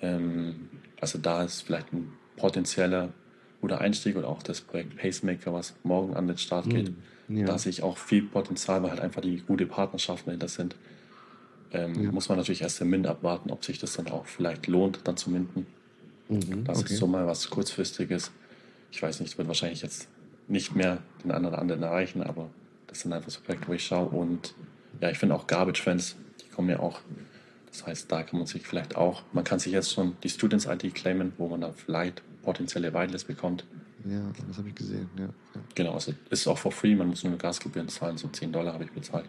Ähm, 0.01 0.55
also 1.01 1.19
da 1.19 1.43
ist 1.43 1.61
vielleicht 1.63 1.91
ein 1.91 2.13
potenzieller 2.37 3.09
guter 3.59 3.81
Einstieg 3.81 4.15
oder 4.15 4.29
auch 4.29 4.41
das 4.41 4.61
Projekt 4.61 4.97
Pacemaker, 4.97 5.53
was 5.53 5.73
morgen 5.83 6.15
an 6.15 6.27
den 6.27 6.37
Start 6.37 6.69
geht. 6.69 6.93
Mhm. 7.27 7.37
Ja. 7.37 7.45
Da 7.45 7.57
sehe 7.57 7.71
ich 7.71 7.83
auch 7.83 7.97
viel 7.97 8.23
Potenzial, 8.23 8.81
weil 8.83 8.91
halt 8.91 9.01
einfach 9.01 9.21
die 9.21 9.37
gute 9.37 9.65
Partnerschaften 9.65 10.27
dahinter 10.27 10.47
sind 10.47 10.75
ähm, 11.73 12.03
ja. 12.03 12.11
muss 12.11 12.29
man 12.29 12.37
natürlich 12.37 12.61
erst 12.61 12.79
im 12.81 12.89
Mint 12.89 13.07
abwarten, 13.07 13.51
ob 13.51 13.65
sich 13.65 13.79
das 13.79 13.93
dann 13.93 14.07
auch 14.07 14.25
vielleicht 14.25 14.67
lohnt, 14.67 14.99
dann 15.05 15.17
zu 15.17 15.29
minden. 15.29 15.65
Mhm, 16.29 16.63
das 16.63 16.79
okay. 16.79 16.93
ist 16.93 16.99
so 16.99 17.07
mal 17.07 17.27
was 17.27 17.49
kurzfristiges. 17.49 18.31
Ich 18.91 19.01
weiß 19.01 19.19
nicht, 19.19 19.37
wird 19.37 19.47
wahrscheinlich 19.47 19.81
jetzt 19.81 20.07
nicht 20.47 20.75
mehr 20.75 20.99
den 21.23 21.31
einen 21.31 21.45
oder 21.45 21.59
anderen 21.59 21.83
erreichen, 21.83 22.21
aber 22.21 22.49
das 22.87 23.01
sind 23.01 23.13
einfach 23.13 23.31
so 23.31 23.41
Projekte, 23.41 23.67
wo 23.67 23.73
ich 23.73 23.83
schaue. 23.83 24.09
Und 24.09 24.53
ja, 25.01 25.09
ich 25.09 25.17
finde 25.17 25.35
auch 25.35 25.47
Garbage-Fans, 25.47 26.15
die 26.41 26.49
kommen 26.49 26.69
ja 26.69 26.79
auch. 26.79 26.99
Das 27.67 27.87
heißt, 27.87 28.11
da 28.11 28.21
kann 28.21 28.37
man 28.37 28.45
sich 28.45 28.67
vielleicht 28.67 28.95
auch, 28.95 29.23
man 29.33 29.43
kann 29.43 29.57
sich 29.57 29.73
jetzt 29.73 29.91
schon 29.91 30.15
die 30.21 30.29
Students-ID 30.29 30.93
claimen, 30.93 31.33
wo 31.39 31.47
man 31.47 31.61
da 31.61 31.71
vielleicht 31.71 32.21
potenzielle 32.43 32.93
Whitelist 32.93 33.27
bekommt. 33.27 33.65
Ja, 34.05 34.21
das 34.47 34.57
habe 34.57 34.69
ich 34.69 34.75
gesehen, 34.75 35.09
ja, 35.17 35.23
ja. 35.23 35.61
Genau, 35.73 35.93
also 35.93 36.13
ist 36.29 36.45
auch 36.45 36.57
for 36.57 36.71
free, 36.71 36.93
man 36.93 37.07
muss 37.07 37.23
nur 37.23 37.35
Gasgebühren 37.37 37.87
zahlen, 37.87 38.17
so 38.17 38.27
10 38.27 38.51
Dollar 38.51 38.73
habe 38.73 38.83
ich 38.83 38.91
bezahlt. 38.91 39.25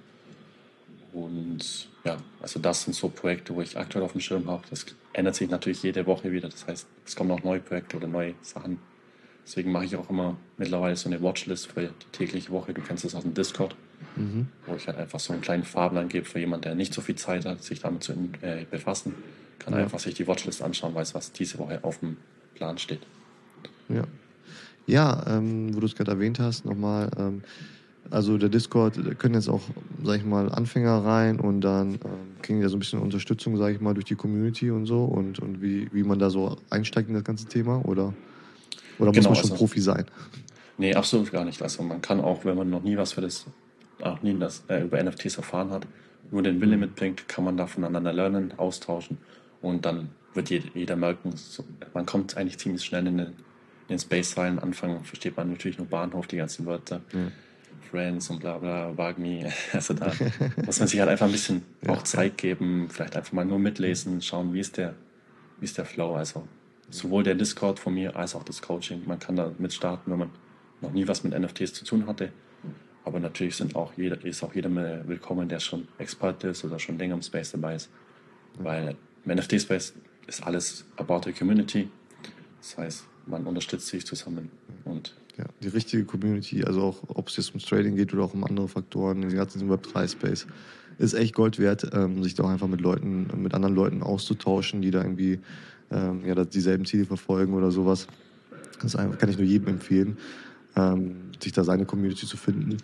Und 1.15 1.89
ja, 2.05 2.17
also 2.43 2.59
das 2.59 2.83
sind 2.83 2.95
so 2.95 3.09
Projekte, 3.09 3.55
wo 3.55 3.63
ich 3.63 3.79
aktuell 3.79 4.05
auf 4.05 4.13
dem 4.13 4.21
Schirm 4.21 4.51
habe. 4.51 4.65
Das 4.69 4.85
ändert 5.13 5.37
sich 5.37 5.49
natürlich 5.49 5.83
jede 5.83 6.07
Woche 6.07 6.33
wieder. 6.33 6.49
Das 6.49 6.67
heißt, 6.67 6.87
es 7.07 7.15
kommen 7.15 7.31
auch 7.31 7.45
neue 7.45 7.61
Projekte 7.61 7.97
oder 7.97 8.09
neue 8.09 8.35
Sachen. 8.43 8.81
Deswegen 9.47 9.71
mache 9.71 9.85
ich 9.85 9.97
auch 9.97 10.11
immer 10.11 10.37
mittlerweile 10.57 10.97
so 10.97 11.09
eine 11.09 11.23
Watchlist 11.23 11.69
für 11.69 11.83
die 11.83 11.89
tägliche 12.13 12.51
Woche. 12.51 12.75
Du 12.75 12.81
kennst 12.81 13.05
das 13.05 13.15
aus 13.15 13.23
dem 13.23 13.35
Discord, 13.35 13.77
mhm. 14.17 14.49
wo 14.67 14.75
ich 14.75 14.89
halt 14.89 14.99
einfach 14.99 15.21
so 15.21 15.33
einen 15.33 15.43
kleinen 15.43 15.63
Fahrplan 15.63 16.09
gebe 16.09 16.25
für 16.25 16.41
jemanden, 16.41 16.63
der 16.63 16.75
nicht 16.75 16.93
so 16.93 17.01
viel 17.01 17.15
Zeit 17.15 17.45
hat, 17.45 17.63
sich 17.63 17.81
damit 17.81 18.03
zu 18.03 18.13
äh, 18.41 18.65
befassen. 18.69 19.15
Kann 19.61 19.75
ja. 19.75 19.81
einfach 19.81 20.01
sich 20.01 20.15
die 20.15 20.27
Watchlist 20.27 20.63
anschauen, 20.63 20.95
weiß, 20.95 21.15
was 21.15 21.31
diese 21.31 21.59
Woche 21.59 21.79
auf 21.83 21.99
dem 21.99 22.17
Plan 22.55 22.77
steht. 22.79 23.07
Ja. 23.89 24.05
Ja, 24.87 25.25
ähm, 25.29 25.75
wo 25.75 25.81
du 25.81 25.87
es 25.87 25.95
gerade 25.95 26.11
erwähnt 26.11 26.41
hast, 26.41 26.65
nochmal. 26.65 27.11
Ähm, 27.17 27.43
Also 28.11 28.37
der 28.39 28.49
Discord, 28.49 28.97
da 28.99 29.15
können 29.15 29.35
jetzt 29.35 29.49
auch, 29.49 29.63
sag 30.05 30.19
ich 30.19 30.25
mal, 30.25 30.51
Anfänger 30.53 31.05
rein 31.05 31.41
und 31.41 31.63
dann 31.63 31.95
ähm, 31.95 32.01
kriegen 32.43 32.59
die 32.59 32.63
ja 32.65 32.69
so 32.69 32.77
ein 32.77 32.81
bisschen 32.81 33.01
Unterstützung, 33.01 33.57
sag 33.57 33.75
ich 33.75 33.81
mal, 33.81 33.95
durch 33.95 34.05
die 34.05 34.15
Community 34.15 34.71
und 34.71 34.87
so 34.87 35.05
und, 35.05 35.39
und 35.39 35.63
wie, 35.63 35.89
wie 35.93 36.03
man 36.03 36.19
da 36.19 36.31
so 36.31 36.57
einsteigt 36.71 37.09
in 37.09 37.15
das 37.15 37.25
ganze 37.25 37.47
Thema 37.47 37.85
oder, 37.85 38.13
oder 38.99 39.11
Genau, 39.11 39.15
muss 39.17 39.25
man 39.25 39.35
schon 39.37 39.45
also- 39.53 39.55
Profi 39.57 39.81
sein? 39.81 40.05
Nee, 40.77 40.95
absolut 40.95 41.31
gar 41.31 41.45
nicht. 41.45 41.63
Also 41.63 41.83
man 41.83 42.03
kann 42.03 42.21
auch, 42.21 42.45
wenn 42.45 42.57
man 42.57 42.69
noch 42.69 42.83
nie 42.83 42.97
was 42.97 43.13
für 43.13 43.21
das, 43.21 43.47
auch 44.03 44.21
nie 44.23 44.37
das, 44.39 44.65
äh, 44.69 44.83
über 44.83 45.03
NFTs 45.03 45.37
erfahren 45.37 45.71
hat, 45.71 45.87
nur 46.31 46.43
den 46.43 46.61
Wille 46.61 46.77
mitbringt, 46.77 47.29
kann 47.29 47.45
man 47.45 47.57
da 47.57 47.67
voneinander 47.67 48.13
lernen, 48.13 48.53
austauschen 48.57 49.19
und 49.63 49.87
dann 49.87 50.09
wird 50.35 50.51
jeder, 50.51 50.67
jeder 50.75 50.97
merken, 50.97 51.31
so, 51.37 51.65
man 51.95 52.07
kommt 52.07 52.37
eigentlich 52.37 52.59
ziemlich 52.59 52.85
schnell 52.85 53.07
in 53.07 53.19
den, 53.19 53.27
in 53.29 53.35
den 53.91 53.99
Space 54.01 54.37
rein. 54.37 54.59
Anfang 54.59 55.05
versteht 55.05 55.37
man 55.37 55.51
natürlich 55.51 55.79
nur 55.79 55.87
Bahnhof, 55.87 56.27
die 56.27 56.37
ganzen 56.39 56.67
Wörter, 56.67 57.01
Ja. 57.13 57.21
Friends 57.95 58.29
und 58.29 58.41
bla 58.41 58.59
bla, 58.59 58.91
Bug 58.91 59.19
Me. 59.19 59.53
Also 59.73 59.95
da 59.95 60.11
muss 60.67 60.81
man 60.81 60.89
sich 60.89 60.99
halt 60.99 61.11
einfach 61.11 61.27
ein 61.27 61.33
bisschen 61.33 61.63
auch 61.87 62.03
Zeit 62.03 62.37
geben, 62.37 62.89
vielleicht 62.91 63.15
einfach 63.17 63.33
mal 63.33 63.45
nur 63.45 63.61
mitlesen, 63.61 64.21
schauen, 64.21 64.53
wie 64.53 64.59
ist 64.59 64.77
der, 64.79 64.95
wie 65.61 65.65
ist 65.65 65.79
der 65.79 65.85
Flow. 65.85 66.17
Also 66.17 66.49
sowohl 66.91 67.23
der 67.23 67.37
Discord 67.37 67.79
von 67.79 67.95
mir 67.95 68.17
als 68.17 68.35
auch 68.35 68.43
das 68.43 68.61
Coaching. 68.61 69.03
Man 69.07 69.21
kann 69.21 69.37
da 69.37 69.53
mitstarten, 69.59 70.13
wenn 70.13 70.19
man 70.19 70.31
noch 70.81 70.91
nie 70.91 71.07
was 71.07 71.23
mit 71.23 71.39
NFTs 71.39 71.73
zu 71.73 71.85
tun 71.85 72.09
hatte. 72.09 72.33
Aber 73.05 73.21
natürlich 73.21 73.55
sind 73.55 73.77
auch 73.77 73.93
jeder, 73.97 74.25
ist 74.25 74.43
auch 74.43 74.55
jeder 74.55 74.71
mal 74.71 75.05
willkommen, 75.07 75.49
der 75.49 75.61
schon 75.61 75.87
Experte 75.99 76.49
ist 76.49 76.65
oder 76.65 76.81
schon 76.81 76.99
länger 76.99 77.15
im 77.15 77.23
Space 77.23 77.53
dabei 77.53 77.77
ist. 77.77 77.91
Weil 78.59 78.97
im 79.25 79.37
NFT-Space 79.37 79.95
ist 80.27 80.43
alles 80.43 80.85
about 80.97 81.21
the 81.27 81.33
community. 81.33 81.89
Das 82.61 82.77
heißt, 82.77 83.05
man 83.27 83.47
unterstützt 83.47 83.87
sich 83.87 84.05
zusammen. 84.05 84.51
Und 84.85 85.15
Ja, 85.37 85.45
die 85.63 85.69
richtige 85.69 86.05
Community, 86.05 86.65
also 86.65 86.83
auch 86.83 87.03
ob 87.09 87.29
es 87.29 87.37
jetzt 87.37 87.49
ums 87.51 87.65
Trading 87.65 87.97
geht 87.97 88.15
oder 88.15 88.23
auch 88.23 88.35
um 88.35 88.45
andere 88.45 88.69
Faktoren, 88.69 89.21
den 89.21 89.35
ganzen 89.35 89.69
Web3-Space, 89.69 90.47
ist 90.99 91.15
echt 91.15 91.35
Gold 91.35 91.59
wert, 91.59 91.91
ähm, 91.93 92.23
sich 92.23 92.35
da 92.35 92.45
auch 92.45 92.51
einfach 92.51 92.69
mit 92.69 92.81
Leuten, 92.81 93.27
mit 93.43 93.53
anderen 93.53 93.75
Leuten 93.75 94.03
auszutauschen, 94.03 94.81
die 94.81 94.93
da 94.93 95.03
irgendwie 95.03 95.41
ähm, 95.91 96.25
ja, 96.25 96.45
dieselben 96.45 96.85
Ziele 96.85 97.05
verfolgen 97.05 97.55
oder 97.55 97.73
sowas. 97.73 98.07
Das 98.81 98.95
einfach, 98.95 99.19
kann 99.19 99.29
ich 99.29 99.37
nur 99.37 99.47
jedem 99.47 99.69
empfehlen, 99.69 100.19
ähm, 100.77 101.17
sich 101.41 101.53
da 101.53 101.65
seine 101.65 101.85
Community 101.85 102.27
zu 102.27 102.37
finden. 102.37 102.77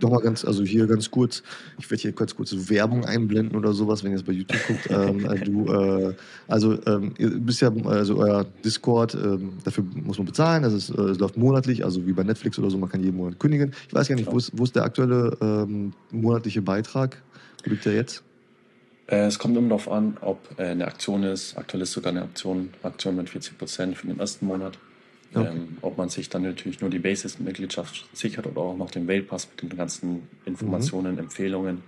Nochmal 0.00 0.20
ganz, 0.20 0.44
also 0.44 0.62
hier 0.64 0.86
ganz 0.86 1.10
kurz, 1.10 1.42
ich 1.78 1.90
werde 1.90 2.02
hier 2.02 2.12
ganz 2.12 2.34
kurz 2.34 2.54
Werbung 2.68 3.04
einblenden 3.04 3.56
oder 3.56 3.72
sowas, 3.72 4.04
wenn 4.04 4.12
ihr 4.12 4.16
es 4.16 4.22
bei 4.22 4.32
YouTube 4.32 4.60
guckt. 4.66 4.86
ähm, 4.90 5.24
äh, 5.24 5.40
du, 5.40 5.66
äh, 5.72 6.14
also 6.48 6.78
ähm, 6.86 7.14
ihr 7.18 7.30
bist 7.30 7.60
ja, 7.60 7.72
also 7.84 8.18
euer 8.18 8.44
Discord, 8.64 9.14
ähm, 9.14 9.54
dafür 9.64 9.84
muss 9.94 10.18
man 10.18 10.26
bezahlen, 10.26 10.62
das 10.62 10.72
ist, 10.72 10.90
äh, 10.90 11.02
es 11.02 11.18
läuft 11.18 11.36
monatlich, 11.36 11.84
also 11.84 12.06
wie 12.06 12.12
bei 12.12 12.24
Netflix 12.24 12.58
oder 12.58 12.70
so, 12.70 12.78
man 12.78 12.88
kann 12.88 13.02
jeden 13.02 13.16
Monat 13.16 13.38
kündigen. 13.38 13.72
Ich 13.88 13.94
weiß 13.94 14.08
gar 14.08 14.16
nicht, 14.16 14.30
wo 14.30 14.36
ist, 14.36 14.52
wo 14.54 14.64
ist 14.64 14.76
der 14.76 14.84
aktuelle 14.84 15.36
ähm, 15.40 15.92
monatliche 16.10 16.62
Beitrag? 16.62 17.22
Wo 17.64 17.70
liegt 17.70 17.84
der 17.84 17.94
jetzt? 17.94 18.22
äh, 19.06 19.26
es 19.26 19.38
kommt 19.38 19.56
immer 19.56 19.68
darauf 19.68 19.90
an, 19.90 20.16
ob 20.20 20.38
äh, 20.58 20.64
eine 20.64 20.86
Aktion 20.86 21.22
ist. 21.22 21.56
Aktuell 21.56 21.82
ist 21.82 21.92
sogar 21.92 22.12
eine 22.12 22.22
Aktion, 22.22 22.70
Aktion 22.82 23.16
mit 23.16 23.30
40 23.30 23.58
Prozent 23.58 23.96
für 23.96 24.06
den 24.06 24.18
ersten 24.18 24.46
Monat. 24.46 24.78
Okay. 25.34 25.48
Ähm, 25.50 25.78
ob 25.82 25.98
man 25.98 26.08
sich 26.08 26.28
dann 26.28 26.42
natürlich 26.42 26.80
nur 26.80 26.90
die 26.90 26.98
Basis-Mitgliedschaft 26.98 28.08
sichert 28.16 28.46
oder 28.46 28.60
auch 28.60 28.76
noch 28.76 28.90
den 28.90 29.08
Waypass 29.08 29.48
mit 29.50 29.62
den 29.62 29.76
ganzen 29.76 30.28
Informationen, 30.44 31.18
Empfehlungen. 31.18 31.82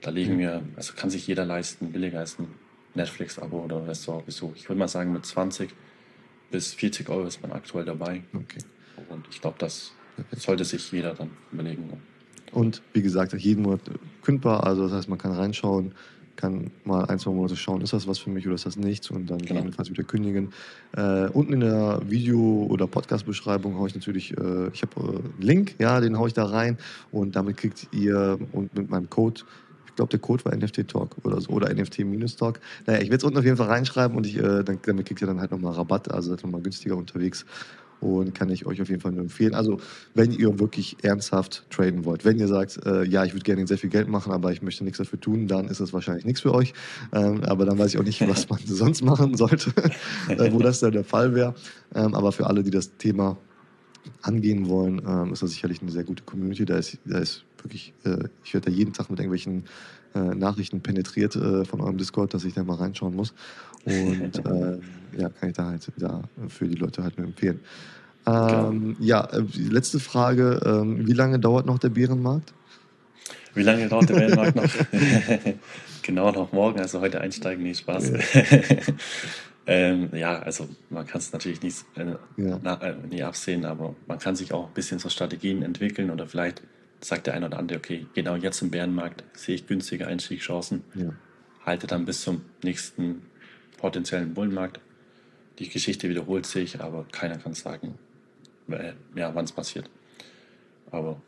Da 0.00 0.10
liegen 0.10 0.38
wir, 0.38 0.62
also 0.76 0.92
kann 0.94 1.10
sich 1.10 1.26
jeder 1.26 1.44
leisten, 1.44 1.90
billiger 1.90 2.20
als 2.20 2.38
ein 2.38 2.46
Netflix-Abo 2.94 3.64
oder 3.64 3.86
Restaurantbesuch. 3.88 4.52
Ich 4.54 4.68
würde 4.68 4.78
mal 4.78 4.88
sagen, 4.88 5.12
mit 5.12 5.26
20 5.26 5.70
bis 6.50 6.74
40 6.74 7.08
Euro 7.08 7.26
ist 7.26 7.42
man 7.42 7.52
aktuell 7.52 7.84
dabei. 7.84 8.22
Okay. 8.32 8.60
Und 9.08 9.26
ich 9.30 9.40
glaube, 9.40 9.56
das 9.58 9.92
sollte 10.36 10.64
sich 10.64 10.92
jeder 10.92 11.14
dann 11.14 11.30
überlegen. 11.52 11.90
Und 12.52 12.82
wie 12.92 13.02
gesagt, 13.02 13.32
jeden 13.32 13.62
Monat 13.62 13.80
kündbar, 14.22 14.64
also 14.64 14.84
das 14.84 14.92
heißt, 14.92 15.08
man 15.08 15.18
kann 15.18 15.32
reinschauen, 15.32 15.92
kann 16.36 16.70
mal 16.84 17.04
ein, 17.06 17.18
zwei 17.18 17.30
Monate 17.32 17.56
schauen, 17.56 17.80
ist 17.80 17.92
das 17.92 18.06
was 18.06 18.18
für 18.18 18.30
mich 18.30 18.46
oder 18.46 18.54
ist 18.54 18.66
das 18.66 18.76
nichts 18.76 19.10
und 19.10 19.30
dann 19.30 19.38
Genau. 19.38 19.48
gegebenenfalls 19.48 19.90
wieder 19.90 20.04
kündigen. 20.04 20.52
Äh, 20.96 21.28
unten 21.28 21.52
in 21.54 21.60
der 21.60 22.00
Video- 22.06 22.66
oder 22.68 22.86
Podcast-Beschreibung 22.86 23.76
haue 23.78 23.88
ich 23.88 23.94
natürlich, 23.94 24.32
äh, 24.36 24.68
ich 24.72 24.82
habe 24.82 25.00
äh, 25.00 25.08
einen 25.16 25.34
Link, 25.40 25.74
ja, 25.78 26.00
den 26.00 26.18
haue 26.18 26.28
ich 26.28 26.34
da 26.34 26.44
rein 26.46 26.78
und 27.12 27.36
damit 27.36 27.56
kriegt 27.56 27.88
ihr 27.92 28.38
und 28.52 28.74
mit 28.76 28.90
meinem 28.90 29.08
Code, 29.10 29.42
ich 29.86 29.94
glaube, 29.96 30.10
der 30.10 30.18
Code 30.18 30.44
war 30.44 30.52
NFT 30.56 30.88
Talk 30.88 31.14
oder 31.22 31.40
so, 31.40 31.50
oder 31.50 31.72
NFT-Talk. 31.72 32.58
Naja, 32.84 32.98
ich 32.98 33.04
werde 33.10 33.18
es 33.18 33.22
unten 33.24 33.38
auf 33.38 33.44
jeden 33.44 33.56
Fall 33.56 33.68
reinschreiben 33.68 34.16
und 34.16 34.26
ich, 34.26 34.36
äh, 34.36 34.64
dann, 34.64 34.80
damit 34.82 35.06
kriegt 35.06 35.20
ihr 35.20 35.28
dann 35.28 35.40
halt 35.40 35.52
nochmal 35.52 35.72
Rabatt, 35.74 36.10
also 36.10 36.30
seid 36.30 36.42
nochmal 36.42 36.62
günstiger 36.62 36.96
unterwegs 36.96 37.46
und 38.04 38.34
kann 38.34 38.48
ich 38.50 38.66
euch 38.66 38.80
auf 38.80 38.88
jeden 38.88 39.00
Fall 39.00 39.12
nur 39.12 39.22
empfehlen. 39.22 39.54
Also, 39.54 39.78
wenn 40.14 40.30
ihr 40.30 40.58
wirklich 40.58 40.96
ernsthaft 41.02 41.64
traden 41.70 42.04
wollt, 42.04 42.24
wenn 42.24 42.38
ihr 42.38 42.48
sagt, 42.48 42.84
äh, 42.86 43.04
ja, 43.04 43.24
ich 43.24 43.32
würde 43.32 43.44
gerne 43.44 43.66
sehr 43.66 43.78
viel 43.78 43.90
Geld 43.90 44.08
machen, 44.08 44.32
aber 44.32 44.52
ich 44.52 44.62
möchte 44.62 44.84
nichts 44.84 44.98
dafür 44.98 45.20
tun, 45.20 45.46
dann 45.46 45.68
ist 45.68 45.80
das 45.80 45.92
wahrscheinlich 45.92 46.24
nichts 46.24 46.40
für 46.40 46.54
euch. 46.54 46.74
Ähm, 47.12 47.42
aber 47.44 47.64
dann 47.64 47.78
weiß 47.78 47.94
ich 47.94 47.98
auch 47.98 48.04
nicht, 48.04 48.26
was 48.28 48.48
man 48.48 48.60
sonst 48.66 49.02
machen 49.02 49.36
sollte, 49.36 49.72
äh, 50.28 50.52
wo 50.52 50.58
das 50.58 50.80
dann 50.80 50.92
der 50.92 51.04
Fall 51.04 51.34
wäre. 51.34 51.54
Ähm, 51.94 52.14
aber 52.14 52.32
für 52.32 52.46
alle, 52.46 52.62
die 52.62 52.70
das 52.70 52.96
Thema 52.96 53.36
angehen 54.22 54.68
wollen, 54.68 55.00
ähm, 55.06 55.32
ist 55.32 55.42
das 55.42 55.52
sicherlich 55.52 55.80
eine 55.80 55.90
sehr 55.90 56.04
gute 56.04 56.22
Community. 56.24 56.64
Da 56.64 56.76
ist, 56.76 56.98
da 57.04 57.18
ist 57.18 57.44
wirklich, 57.64 57.92
äh, 58.04 58.28
ich 58.44 58.54
werde 58.54 58.70
da 58.70 58.76
jeden 58.76 58.92
Tag 58.92 59.10
mit 59.10 59.18
irgendwelchen 59.18 59.64
äh, 60.14 60.20
Nachrichten 60.20 60.80
penetriert 60.80 61.34
äh, 61.36 61.64
von 61.64 61.80
eurem 61.80 61.98
Discord, 61.98 62.34
dass 62.34 62.44
ich 62.44 62.54
da 62.54 62.62
mal 62.62 62.76
reinschauen 62.76 63.16
muss. 63.16 63.34
Und 63.84 64.38
äh, 64.46 64.78
ja, 65.18 65.28
kann 65.28 65.48
ich 65.48 65.56
da 65.56 65.66
halt 65.66 65.90
da 65.96 66.22
für 66.48 66.68
die 66.68 66.76
Leute 66.76 67.02
halt 67.02 67.18
nur 67.18 67.26
empfehlen. 67.26 67.60
Ähm, 68.26 68.96
ja, 69.00 69.24
äh, 69.24 69.44
letzte 69.56 70.00
Frage: 70.00 70.60
ähm, 70.64 71.06
Wie 71.06 71.12
lange 71.12 71.38
dauert 71.38 71.66
noch 71.66 71.78
der 71.78 71.90
Bärenmarkt? 71.90 72.54
Wie 73.54 73.62
lange 73.62 73.88
dauert 73.88 74.08
der 74.08 74.16
Weltmarkt 74.16 74.56
noch? 74.56 74.64
genau, 76.02 76.32
noch 76.32 76.52
morgen, 76.52 76.80
also 76.80 77.00
heute 77.00 77.20
einsteigen, 77.20 77.62
nee, 77.62 77.74
Spaß. 77.74 78.12
ähm, 79.66 80.08
ja, 80.12 80.40
also 80.40 80.68
man 80.90 81.06
kann 81.06 81.20
es 81.20 81.32
natürlich 81.32 81.62
nicht, 81.62 81.84
äh, 81.94 82.16
Ja. 82.36 82.58
na, 82.62 82.82
äh, 82.82 82.94
nie 83.08 83.22
absehen, 83.22 83.64
aber 83.64 83.94
man 84.08 84.18
kann 84.18 84.34
sich 84.34 84.52
auch 84.52 84.66
ein 84.66 84.74
bisschen 84.74 84.98
so 84.98 85.08
Strategien 85.08 85.62
entwickeln 85.62 86.10
oder 86.10 86.26
vielleicht 86.26 86.62
sagt 87.04 87.26
der 87.26 87.34
eine 87.34 87.46
oder 87.46 87.58
andere, 87.58 87.78
okay, 87.78 88.06
genau 88.14 88.34
jetzt 88.36 88.62
im 88.62 88.70
Bärenmarkt 88.70 89.24
sehe 89.34 89.54
ich 89.56 89.66
günstige 89.66 90.06
Einstiegschancen, 90.06 90.84
Ja. 90.94 91.10
halte 91.64 91.86
dann 91.86 92.04
bis 92.04 92.22
zum 92.22 92.42
nächsten 92.62 93.22
potenziellen 93.78 94.32
Bullenmarkt. 94.34 94.80
Die 95.58 95.68
Geschichte 95.68 96.08
wiederholt 96.08 96.46
sich, 96.46 96.80
aber 96.80 97.04
keiner 97.12 97.36
kann 97.38 97.54
sagen, 97.54 97.94
äh, 98.68 98.92
ja, 99.14 99.34
wann 99.34 99.44
es 99.44 99.52
passiert. 99.52 99.88
Aber 100.90 101.20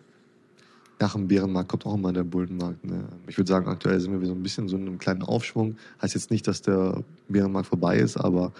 Nach 0.98 1.12
dem 1.12 1.28
Bärenmarkt 1.28 1.68
kommt 1.68 1.84
auch 1.84 1.94
immer 1.94 2.10
der 2.12 2.24
Bullenmarkt. 2.24 2.82
Ne? 2.84 3.06
Ich 3.26 3.36
würde 3.36 3.48
sagen, 3.48 3.68
aktuell 3.68 4.00
sind 4.00 4.12
wir 4.12 4.20
wieder 4.20 4.30
so 4.30 4.34
ein 4.34 4.42
bisschen 4.42 4.66
so 4.68 4.76
in 4.78 4.86
einem 4.86 4.98
kleinen 4.98 5.22
Aufschwung. 5.22 5.76
Heißt 6.00 6.14
jetzt 6.14 6.30
nicht, 6.30 6.46
dass 6.48 6.62
der 6.62 7.04
Bärenmarkt 7.28 7.68
vorbei 7.68 7.98
ist, 7.98 8.16
aber 8.16 8.52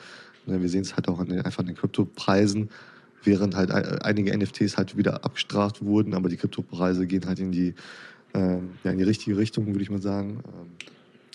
ne, 0.44 0.60
wir 0.60 0.68
sehen 0.68 0.82
es 0.82 0.94
halt 0.96 1.08
auch 1.08 1.18
an 1.18 1.28
den, 1.28 1.40
einfach 1.40 1.60
an 1.60 1.66
den 1.66 1.76
Kryptopreisen, 1.76 2.68
während 3.24 3.56
halt 3.56 3.70
ein- 3.70 4.00
einige 4.02 4.32
NFTs 4.36 4.76
halt 4.76 4.96
wieder 4.96 5.24
abgestraft 5.24 5.84
wurden, 5.84 6.14
aber 6.14 6.28
die 6.28 6.36
Kryptopreise 6.36 7.06
gehen 7.06 7.26
halt 7.26 7.38
in 7.40 7.52
die, 7.52 7.74
ähm, 8.34 8.70
ja, 8.84 8.90
in 8.92 8.98
die 8.98 9.04
richtige 9.04 9.36
Richtung, 9.36 9.66
würde 9.66 9.82
ich 9.82 9.90
mal 9.90 10.02
sagen. 10.02 10.40
Ähm, 10.46 10.70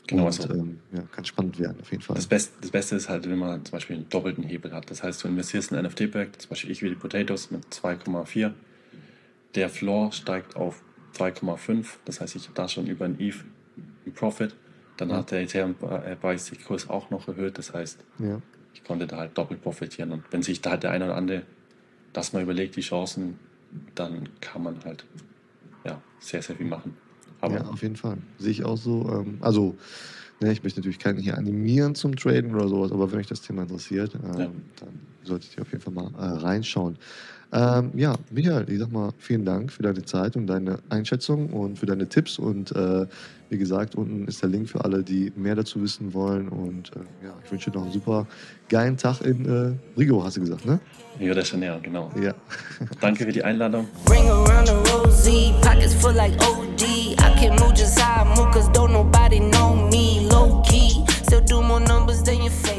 Genau, 0.08 0.24
und, 0.26 0.28
also- 0.41 0.54
ähm, 0.54 0.80
ja, 0.94 1.04
kann 1.13 1.24
spannend 1.24 1.58
werden, 1.58 1.78
auf 1.80 1.89
jeden 1.91 2.04
Fall. 2.04 2.15
Das 2.17 2.28
Beste, 2.28 2.52
das 2.60 2.72
Beste 2.72 2.96
ist 2.98 3.08
halt, 3.08 3.30
wenn 3.30 3.38
man 3.38 3.63
zum 3.63 3.72
Beispiel 3.72 3.96
einen 3.96 4.10
doppelten 4.10 4.44
Hebel 4.44 4.74
hat. 4.74 4.89
Das 4.91 5.04
heißt, 5.04 5.24
du 5.24 5.30
investierst 5.30 5.72
in 5.72 5.78
ein 5.78 5.86
NFT-Projekt, 5.86 6.41
zum 6.41 6.50
Beispiel 6.50 6.70
ich 6.72 6.82
wie 6.82 6.89
die 6.89 6.96
Potatoes 6.96 7.50
mit 7.50 7.63
2,4. 7.74 8.52
Der 9.56 9.70
Floor 9.70 10.12
steigt 10.12 10.58
auf 10.58 10.82
2,5. 11.13 12.00
Das 12.04 12.20
heißt, 12.20 12.36
ich 12.36 12.44
habe 12.44 12.56
da 12.56 12.67
schon 12.67 12.88
über 12.88 13.06
ein 13.06 13.20
ETH 13.22 13.36
einen 14.06 14.13
Profit. 14.13 14.54
Dann 14.98 15.12
Ja. 15.12 15.17
hat 15.17 15.32
der 15.32 15.41
Ethereum-Preis 15.44 16.50
den 16.50 16.62
Kurs 16.62 16.89
auch 16.89 17.10
noch 17.10 17.28
erhöht. 17.30 17.58
Das 17.58 17.74
heißt, 17.74 18.00
ja. 18.20 18.41
ich 18.74 18.84
konnte 18.84 19.08
da 19.08 19.15
halt 19.17 19.38
doppelt 19.38 19.62
profitieren. 19.62 20.12
Und 20.12 20.24
wenn 20.32 20.41
sich 20.44 20.60
da 20.62 20.72
halt 20.72 20.84
der 20.84 20.91
eine 20.91 21.06
oder 21.06 21.15
andere 21.15 21.44
das 22.13 22.34
mal 22.34 22.43
überlegt, 22.43 22.76
die 22.76 22.82
Chancen, 22.82 23.39
dann 23.95 24.30
kann 24.41 24.63
man 24.63 24.84
halt 24.84 25.06
ja, 25.86 26.02
sehr, 26.19 26.41
sehr 26.41 26.56
viel 26.56 26.65
machen. 26.65 26.97
Aber 27.39 27.56
ja, 27.56 27.65
auf 27.65 27.82
jeden 27.82 27.95
Fall. 27.95 28.17
Sehe 28.38 28.52
ich 28.52 28.63
auch 28.63 28.78
so. 28.78 29.10
Ähm, 29.10 29.38
also, 29.41 29.76
ne, 30.41 30.51
ich 30.51 30.63
möchte 30.63 30.80
natürlich 30.80 30.99
keinen 30.99 31.19
hier 31.19 31.38
animieren 31.38 31.95
zum 31.95 32.15
Traden 32.15 32.54
oder 32.56 32.67
sowas, 32.67 32.91
aber 32.91 33.12
wenn 33.12 33.19
euch 33.19 33.27
das 33.27 33.41
Thema 33.41 33.63
interessiert, 33.63 34.13
ähm, 34.15 34.39
Ja. 34.39 34.45
dann 34.80 34.99
solltet 35.23 35.56
ihr 35.58 35.62
auf 35.62 35.71
jeden 35.71 35.84
Fall 35.84 35.93
mal 35.93 36.12
äh, 36.17 36.38
reinschauen. 36.39 36.97
Ähm, 37.54 37.91
ja, 37.95 38.15
Michael, 38.32 38.65
ich 38.69 38.80
sag 38.80 38.93
mal 38.93 39.12
vielen 39.17 39.43
Dank 39.43 39.73
für 39.73 39.84
deine 39.84 40.06
Zeit 40.06 40.38
und 40.38 40.47
deine 40.47 40.80
Einschätzung 40.88 41.49
und 41.49 41.77
für 41.77 41.86
deine 41.86 42.08
Tipps. 42.08 42.39
Und 42.39 42.73
äh, 42.73 43.06
wie 43.50 43.58
gesagt, 43.58 43.96
unten 43.96 44.25
ist 44.25 44.42
der 44.42 44.48
Link 44.48 44.69
für 44.69 44.85
alle, 44.85 45.04
die 45.04 45.33
mehr 45.35 45.56
dazu 45.56 45.81
wissen 45.83 46.13
wollen. 46.13 46.48
Und 46.48 46.92
äh, 46.96 47.25
ja, 47.25 47.33
ich 47.44 47.52
wünsche 47.52 47.69
dir 47.69 47.75
noch 47.77 47.83
einen 47.83 47.92
super 47.92 48.25
geilen 48.69 48.96
Tag 48.96 49.19
in 49.25 49.46
äh, 49.46 50.00
Rigo, 50.00 50.23
hast 50.23 50.37
du 50.37 50.42
gesagt, 50.42 50.65
ne? 50.65 50.79
Rio 51.19 51.33
de 51.33 51.44
Janeiro, 51.44 51.77
genau. 51.83 52.10
Ja. 52.23 52.33
Danke 53.02 53.25
für 53.25 53.33
die 53.33 53.44
Einladung. 53.44 53.85
Ring 54.10 54.29
around 54.29 54.67
the 54.69 54.73
rosy, 54.94 55.54
pockets 55.62 55.94
full 55.94 56.13
like 56.15 56.31
OD. 56.48 56.81
I 56.83 57.35
can 57.37 57.52
move 57.60 57.73
just 57.75 58.00
how 58.00 58.25
I 58.25 58.29
move, 58.29 58.50
cause 58.54 58.69
don't 58.71 58.94
nobody 58.94 59.39
know 59.39 59.60
still 61.32 61.40
do 61.46 61.62
more 61.62 61.79
numbers 61.79 62.21
than 62.23 62.42
you. 62.42 62.50
family. 62.50 62.71